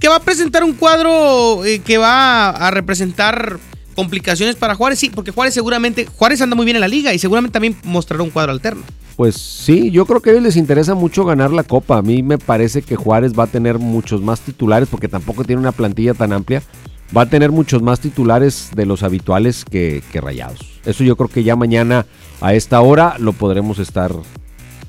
Que 0.00 0.08
va 0.08 0.16
a 0.16 0.20
presentar 0.20 0.64
un 0.64 0.72
cuadro 0.72 1.62
eh, 1.66 1.80
que 1.80 1.98
va 1.98 2.48
a 2.48 2.70
representar 2.70 3.58
complicaciones 3.98 4.54
para 4.54 4.76
Juárez. 4.76 5.00
Sí, 5.00 5.10
porque 5.10 5.32
Juárez 5.32 5.54
seguramente. 5.54 6.06
Juárez 6.06 6.40
anda 6.40 6.54
muy 6.54 6.64
bien 6.64 6.76
en 6.76 6.82
la 6.82 6.86
liga 6.86 7.12
y 7.12 7.18
seguramente 7.18 7.54
también 7.54 7.74
mostrará 7.82 8.22
un 8.22 8.30
cuadro 8.30 8.52
alterno. 8.52 8.82
Pues 9.16 9.34
sí, 9.34 9.90
yo 9.90 10.06
creo 10.06 10.20
que 10.20 10.30
a 10.30 10.32
ellos 10.34 10.44
les 10.44 10.56
interesa 10.56 10.94
mucho 10.94 11.24
ganar 11.24 11.50
la 11.50 11.64
copa. 11.64 11.98
A 11.98 12.02
mí 12.02 12.22
me 12.22 12.38
parece 12.38 12.82
que 12.82 12.94
Juárez 12.94 13.32
va 13.36 13.42
a 13.42 13.46
tener 13.48 13.80
muchos 13.80 14.22
más 14.22 14.38
titulares 14.38 14.88
porque 14.88 15.08
tampoco 15.08 15.42
tiene 15.42 15.60
una 15.60 15.72
plantilla 15.72 16.14
tan 16.14 16.32
amplia. 16.32 16.62
Va 17.16 17.22
a 17.22 17.26
tener 17.28 17.50
muchos 17.50 17.82
más 17.82 17.98
titulares 17.98 18.70
de 18.76 18.86
los 18.86 19.02
habituales 19.02 19.64
que, 19.64 20.04
que 20.12 20.20
Rayados. 20.20 20.60
Eso 20.84 21.02
yo 21.02 21.16
creo 21.16 21.28
que 21.28 21.42
ya 21.42 21.56
mañana 21.56 22.06
a 22.40 22.54
esta 22.54 22.80
hora 22.80 23.16
lo 23.18 23.32
podremos 23.32 23.80
estar 23.80 24.12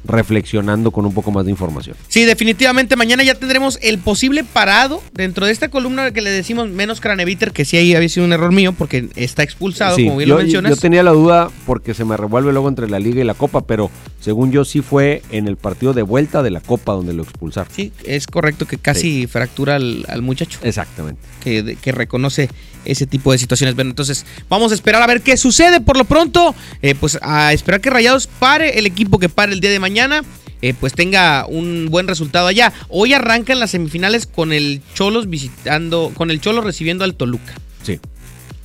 reflexionando 0.05 0.91
con 0.91 1.05
un 1.05 1.13
poco 1.13 1.31
más 1.31 1.45
de 1.45 1.51
información. 1.51 1.95
Sí, 2.07 2.25
definitivamente 2.25 2.95
mañana 2.95 3.23
ya 3.23 3.35
tendremos 3.35 3.77
el 3.81 3.99
posible 3.99 4.43
parado 4.43 5.01
dentro 5.13 5.45
de 5.45 5.51
esta 5.51 5.69
columna 5.69 6.11
que 6.11 6.21
le 6.21 6.29
decimos 6.29 6.69
menos 6.69 6.99
Craneviter, 7.01 7.51
que 7.51 7.65
sí 7.65 7.77
ahí 7.77 7.95
había 7.95 8.09
sido 8.09 8.25
un 8.25 8.33
error 8.33 8.51
mío 8.51 8.73
porque 8.73 9.09
está 9.15 9.43
expulsado, 9.43 9.95
Sí, 9.95 10.05
como 10.05 10.17
bien 10.17 10.29
yo, 10.29 10.35
lo 10.35 10.41
mencionas. 10.41 10.69
yo 10.71 10.75
tenía 10.77 11.03
la 11.03 11.11
duda 11.11 11.49
porque 11.65 11.93
se 11.93 12.05
me 12.05 12.17
revuelve 12.17 12.51
luego 12.51 12.69
entre 12.69 12.89
la 12.89 12.99
liga 12.99 13.21
y 13.21 13.23
la 13.23 13.33
copa, 13.33 13.61
pero 13.65 13.89
según 14.19 14.51
yo 14.51 14.65
sí 14.65 14.81
fue 14.81 15.21
en 15.31 15.47
el 15.47 15.57
partido 15.57 15.93
de 15.93 16.01
vuelta 16.01 16.43
de 16.43 16.51
la 16.51 16.61
copa 16.61 16.93
donde 16.93 17.13
lo 17.13 17.23
expulsaron. 17.23 17.71
Sí, 17.75 17.91
es 18.03 18.27
correcto 18.27 18.65
que 18.67 18.77
casi 18.77 19.27
fractura 19.27 19.75
al, 19.75 20.05
al 20.09 20.21
muchacho. 20.21 20.59
Exactamente. 20.63 21.21
Que, 21.43 21.77
que 21.81 21.91
reconoce 21.91 22.49
ese 22.85 23.05
tipo 23.07 23.31
de 23.31 23.37
situaciones. 23.37 23.75
Bueno, 23.75 23.89
entonces 23.91 24.25
vamos 24.49 24.71
a 24.71 24.75
esperar 24.75 25.01
a 25.01 25.07
ver 25.07 25.21
qué 25.21 25.37
sucede. 25.37 25.81
Por 25.81 25.97
lo 25.97 26.05
pronto, 26.05 26.55
eh, 26.81 26.95
pues 26.95 27.17
a 27.21 27.53
esperar 27.53 27.81
que 27.81 27.89
Rayados 27.89 28.27
pare 28.27 28.79
el 28.79 28.85
equipo 28.85 29.19
que 29.19 29.29
pare 29.29 29.53
el 29.53 29.59
día 29.59 29.69
de 29.71 29.79
mañana. 29.79 30.23
eh, 30.61 30.73
pues 30.77 30.91
tenga 30.91 31.45
un 31.47 31.87
buen 31.89 32.05
resultado 32.07 32.47
allá. 32.47 32.73
Hoy 32.89 33.13
arrancan 33.13 33.61
las 33.61 33.71
semifinales 33.71 34.25
con 34.27 34.51
el 34.51 34.81
Cholos 34.93 35.29
visitando, 35.29 36.11
con 36.15 36.31
el 36.31 36.41
Cholos 36.41 36.65
recibiendo 36.65 37.05
al 37.05 37.15
Toluca. 37.15 37.53
Sí. 37.81 37.97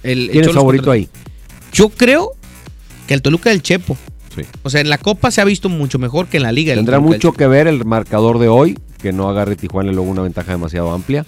El, 0.02 0.22
el 0.24 0.30
¿Quién 0.30 0.44
es 0.48 0.52
favorito 0.54 0.82
contra- 0.86 0.94
ahí? 0.94 1.08
Yo 1.72 1.90
creo 1.90 2.32
que 3.06 3.14
el 3.14 3.22
Toluca 3.22 3.50
del 3.50 3.62
Chepo. 3.62 3.96
Sí. 4.34 4.42
O 4.64 4.70
sea, 4.70 4.80
en 4.80 4.88
la 4.90 4.98
Copa 4.98 5.30
se 5.30 5.40
ha 5.40 5.44
visto 5.44 5.68
mucho 5.68 6.00
mejor 6.00 6.26
que 6.26 6.38
en 6.38 6.42
la 6.42 6.50
Liga. 6.50 6.74
Tendrá 6.74 6.98
mucho 6.98 7.32
que 7.32 7.46
ver 7.46 7.68
el 7.68 7.84
marcador 7.84 8.40
de 8.40 8.48
hoy, 8.48 8.76
que 9.00 9.12
no 9.12 9.28
agarre 9.28 9.54
Tijuana 9.54 9.92
luego 9.92 10.10
una 10.10 10.22
ventaja 10.22 10.50
demasiado 10.50 10.90
amplia. 10.92 11.24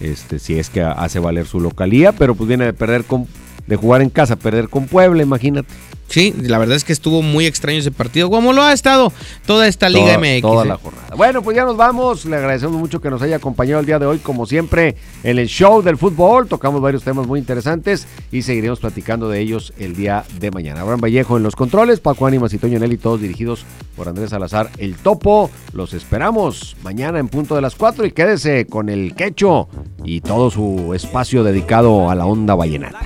Este, 0.00 0.38
si 0.38 0.58
es 0.58 0.70
que 0.70 0.82
hace 0.82 1.18
valer 1.18 1.46
su 1.46 1.60
localía, 1.60 2.12
pero 2.12 2.34
pues 2.34 2.48
viene 2.48 2.64
de 2.64 2.72
perder 2.72 3.04
con, 3.04 3.26
de 3.66 3.76
jugar 3.76 4.02
en 4.02 4.10
casa, 4.10 4.36
perder 4.36 4.68
con 4.68 4.86
Puebla, 4.86 5.22
imagínate. 5.22 5.68
Sí, 6.10 6.34
la 6.42 6.58
verdad 6.58 6.76
es 6.76 6.82
que 6.84 6.92
estuvo 6.92 7.22
muy 7.22 7.46
extraño 7.46 7.78
ese 7.78 7.92
partido, 7.92 8.28
como 8.30 8.52
lo 8.52 8.62
ha 8.62 8.72
estado 8.72 9.12
toda 9.46 9.68
esta 9.68 9.88
Liga 9.88 10.16
Toda- 10.16 10.18
MX. 10.18 10.42
Toda 10.42 10.64
¿eh? 10.64 10.68
la 10.68 10.76
jornada. 10.76 11.14
Bueno, 11.16 11.40
pues 11.42 11.56
ya 11.56 11.64
nos 11.64 11.76
vamos. 11.76 12.24
Le 12.24 12.36
agradecemos 12.36 12.76
mucho 12.78 13.00
que 13.00 13.10
nos 13.10 13.22
haya 13.22 13.36
acompañado 13.36 13.78
el 13.80 13.86
día 13.86 13.98
de 14.00 14.06
hoy, 14.06 14.18
como 14.18 14.44
siempre, 14.44 14.96
en 15.22 15.38
el 15.38 15.46
show 15.46 15.82
del 15.82 15.96
fútbol. 15.96 16.48
Tocamos 16.48 16.80
varios 16.80 17.04
temas 17.04 17.26
muy 17.28 17.38
interesantes 17.38 18.08
y 18.32 18.42
seguiremos 18.42 18.80
platicando 18.80 19.28
de 19.28 19.40
ellos 19.40 19.72
el 19.78 19.94
día 19.94 20.24
de 20.40 20.50
mañana. 20.50 20.80
Abraham 20.80 21.00
Vallejo 21.00 21.36
en 21.36 21.44
los 21.44 21.54
controles, 21.54 22.00
Paco 22.00 22.26
Ánimas 22.26 22.52
y 22.54 22.58
Toño 22.58 22.78
Nelly, 22.80 22.96
todos 22.98 23.20
dirigidos 23.20 23.64
por 23.96 24.08
Andrés 24.08 24.30
Salazar, 24.30 24.68
el 24.78 24.96
Topo. 24.96 25.48
Los 25.72 25.94
esperamos 25.94 26.76
mañana 26.82 27.20
en 27.20 27.28
punto 27.28 27.54
de 27.54 27.60
las 27.60 27.76
4 27.76 28.04
y 28.06 28.10
quédese 28.12 28.66
con 28.66 28.88
el 28.88 29.14
quecho 29.14 29.68
y 30.04 30.22
todo 30.22 30.50
su 30.50 30.92
espacio 30.94 31.44
dedicado 31.44 32.10
a 32.10 32.14
la 32.16 32.26
onda 32.26 32.56
vallenata. 32.56 32.98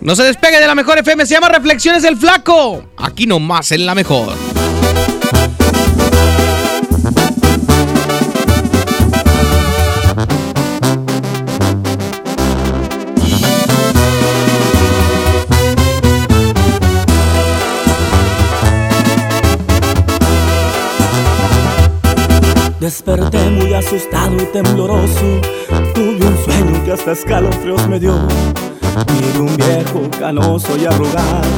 No 0.00 0.14
se 0.14 0.22
despegue 0.22 0.60
de 0.60 0.66
la 0.66 0.74
mejor 0.74 0.98
FM, 0.98 1.26
se 1.26 1.34
llama 1.34 1.48
Reflexiones 1.48 2.02
del 2.02 2.16
Flaco. 2.16 2.84
Aquí 2.96 3.26
nomás 3.26 3.72
en 3.72 3.84
la 3.84 3.94
mejor. 3.94 4.32
Desperté 22.80 23.50
muy 23.50 23.74
asustado 23.74 24.36
y 24.36 24.46
tembloroso. 24.52 25.40
Tuve 25.94 26.24
un 26.24 26.44
sueño 26.44 26.84
que 26.84 26.92
hasta 26.92 27.12
escalofríos 27.12 27.88
me 27.88 27.98
dio. 27.98 28.14
Vi 29.06 29.38
un 29.38 29.56
viejo 29.56 30.08
canoso 30.18 30.76
y 30.76 30.86
arrugado. 30.86 31.48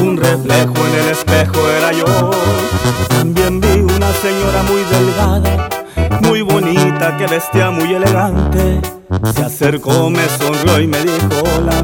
Un 0.00 0.16
reflejo 0.16 0.74
en 0.76 0.94
el 1.04 1.08
espejo 1.10 1.60
era 1.78 1.92
yo. 1.92 2.30
También 3.08 3.60
vi 3.60 3.80
una 3.80 4.12
señora 4.12 4.62
muy 4.68 4.82
delgada, 4.90 5.68
muy 6.20 6.42
bonita, 6.42 7.16
que 7.16 7.26
vestía 7.26 7.70
muy 7.70 7.94
elegante. 7.94 8.80
Se 9.34 9.44
acercó, 9.44 10.10
me 10.10 10.26
sonrió 10.28 10.80
y 10.80 10.86
me 10.86 11.02
dijo: 11.02 11.28
Hola, 11.56 11.82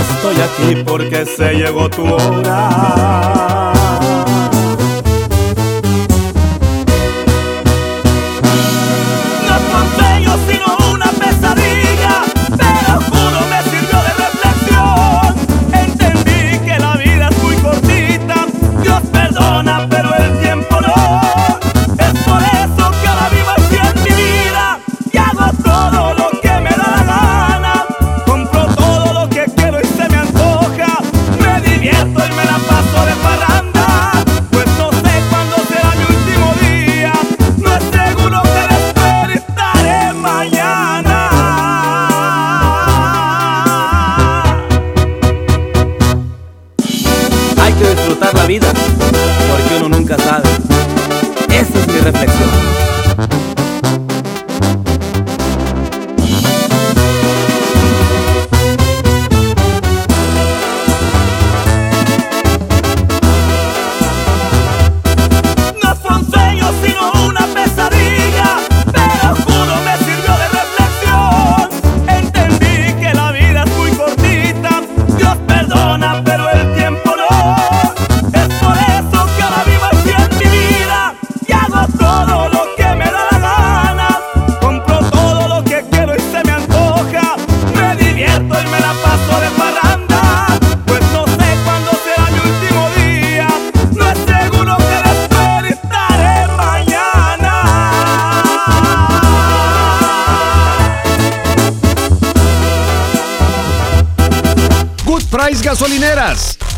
estoy 0.00 0.36
aquí 0.40 0.82
porque 0.84 1.26
se 1.26 1.54
llegó 1.54 1.88
tu 1.90 2.04
hora. 2.04 3.73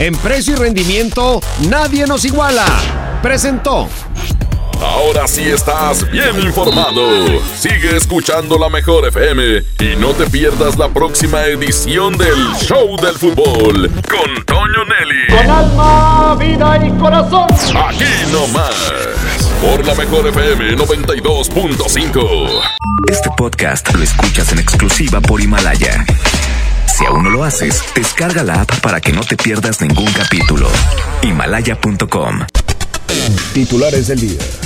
En 0.07 0.15
precio 0.19 0.53
y 0.53 0.57
rendimiento, 0.57 1.43
nadie 1.69 2.07
nos 2.07 2.25
iguala. 2.25 2.65
Presentó. 3.25 3.89
Ahora 4.81 5.27
sí 5.27 5.43
estás 5.43 6.09
bien 6.09 6.41
informado. 6.43 7.27
Sigue 7.59 7.97
escuchando 7.97 8.57
la 8.57 8.69
mejor 8.69 9.09
FM 9.09 9.65
y 9.81 9.97
no 9.97 10.11
te 10.11 10.31
pierdas 10.31 10.79
la 10.79 10.91
próxima 10.91 11.45
edición 11.47 12.17
del 12.17 12.39
Show 12.61 12.97
del 12.99 13.17
Fútbol 13.17 13.91
con 14.09 14.45
Toño 14.45 14.85
Nelly. 14.85 15.27
Con 15.29 15.51
alma, 15.51 16.37
vida 16.39 16.87
y 16.87 16.91
corazón. 17.01 17.49
Aquí 17.77 18.05
nomás. 18.31 19.11
Por 19.61 19.85
la 19.85 19.97
mejor 19.97 20.29
FM 20.29 20.77
92.5. 20.77 22.63
Este 23.11 23.29
podcast 23.37 23.93
lo 23.93 24.05
escuchas 24.05 24.53
en 24.53 24.61
exclusiva 24.61 25.21
por 25.21 25.41
Himalaya. 25.41 26.07
Si 26.97 27.05
aún 27.05 27.25
no 27.25 27.31
lo 27.31 27.45
haces, 27.45 27.83
descarga 27.95 28.43
la 28.43 28.63
app 28.63 28.81
para 28.81 29.03
que 29.03 29.13
no 29.13 29.21
te 29.21 29.37
pierdas 29.37 29.83
ningún 29.83 30.11
capítulo. 30.15 30.67
Himalaya.com 31.21 32.47
Titulares 33.53 34.07
del 34.07 34.21
día. 34.21 34.66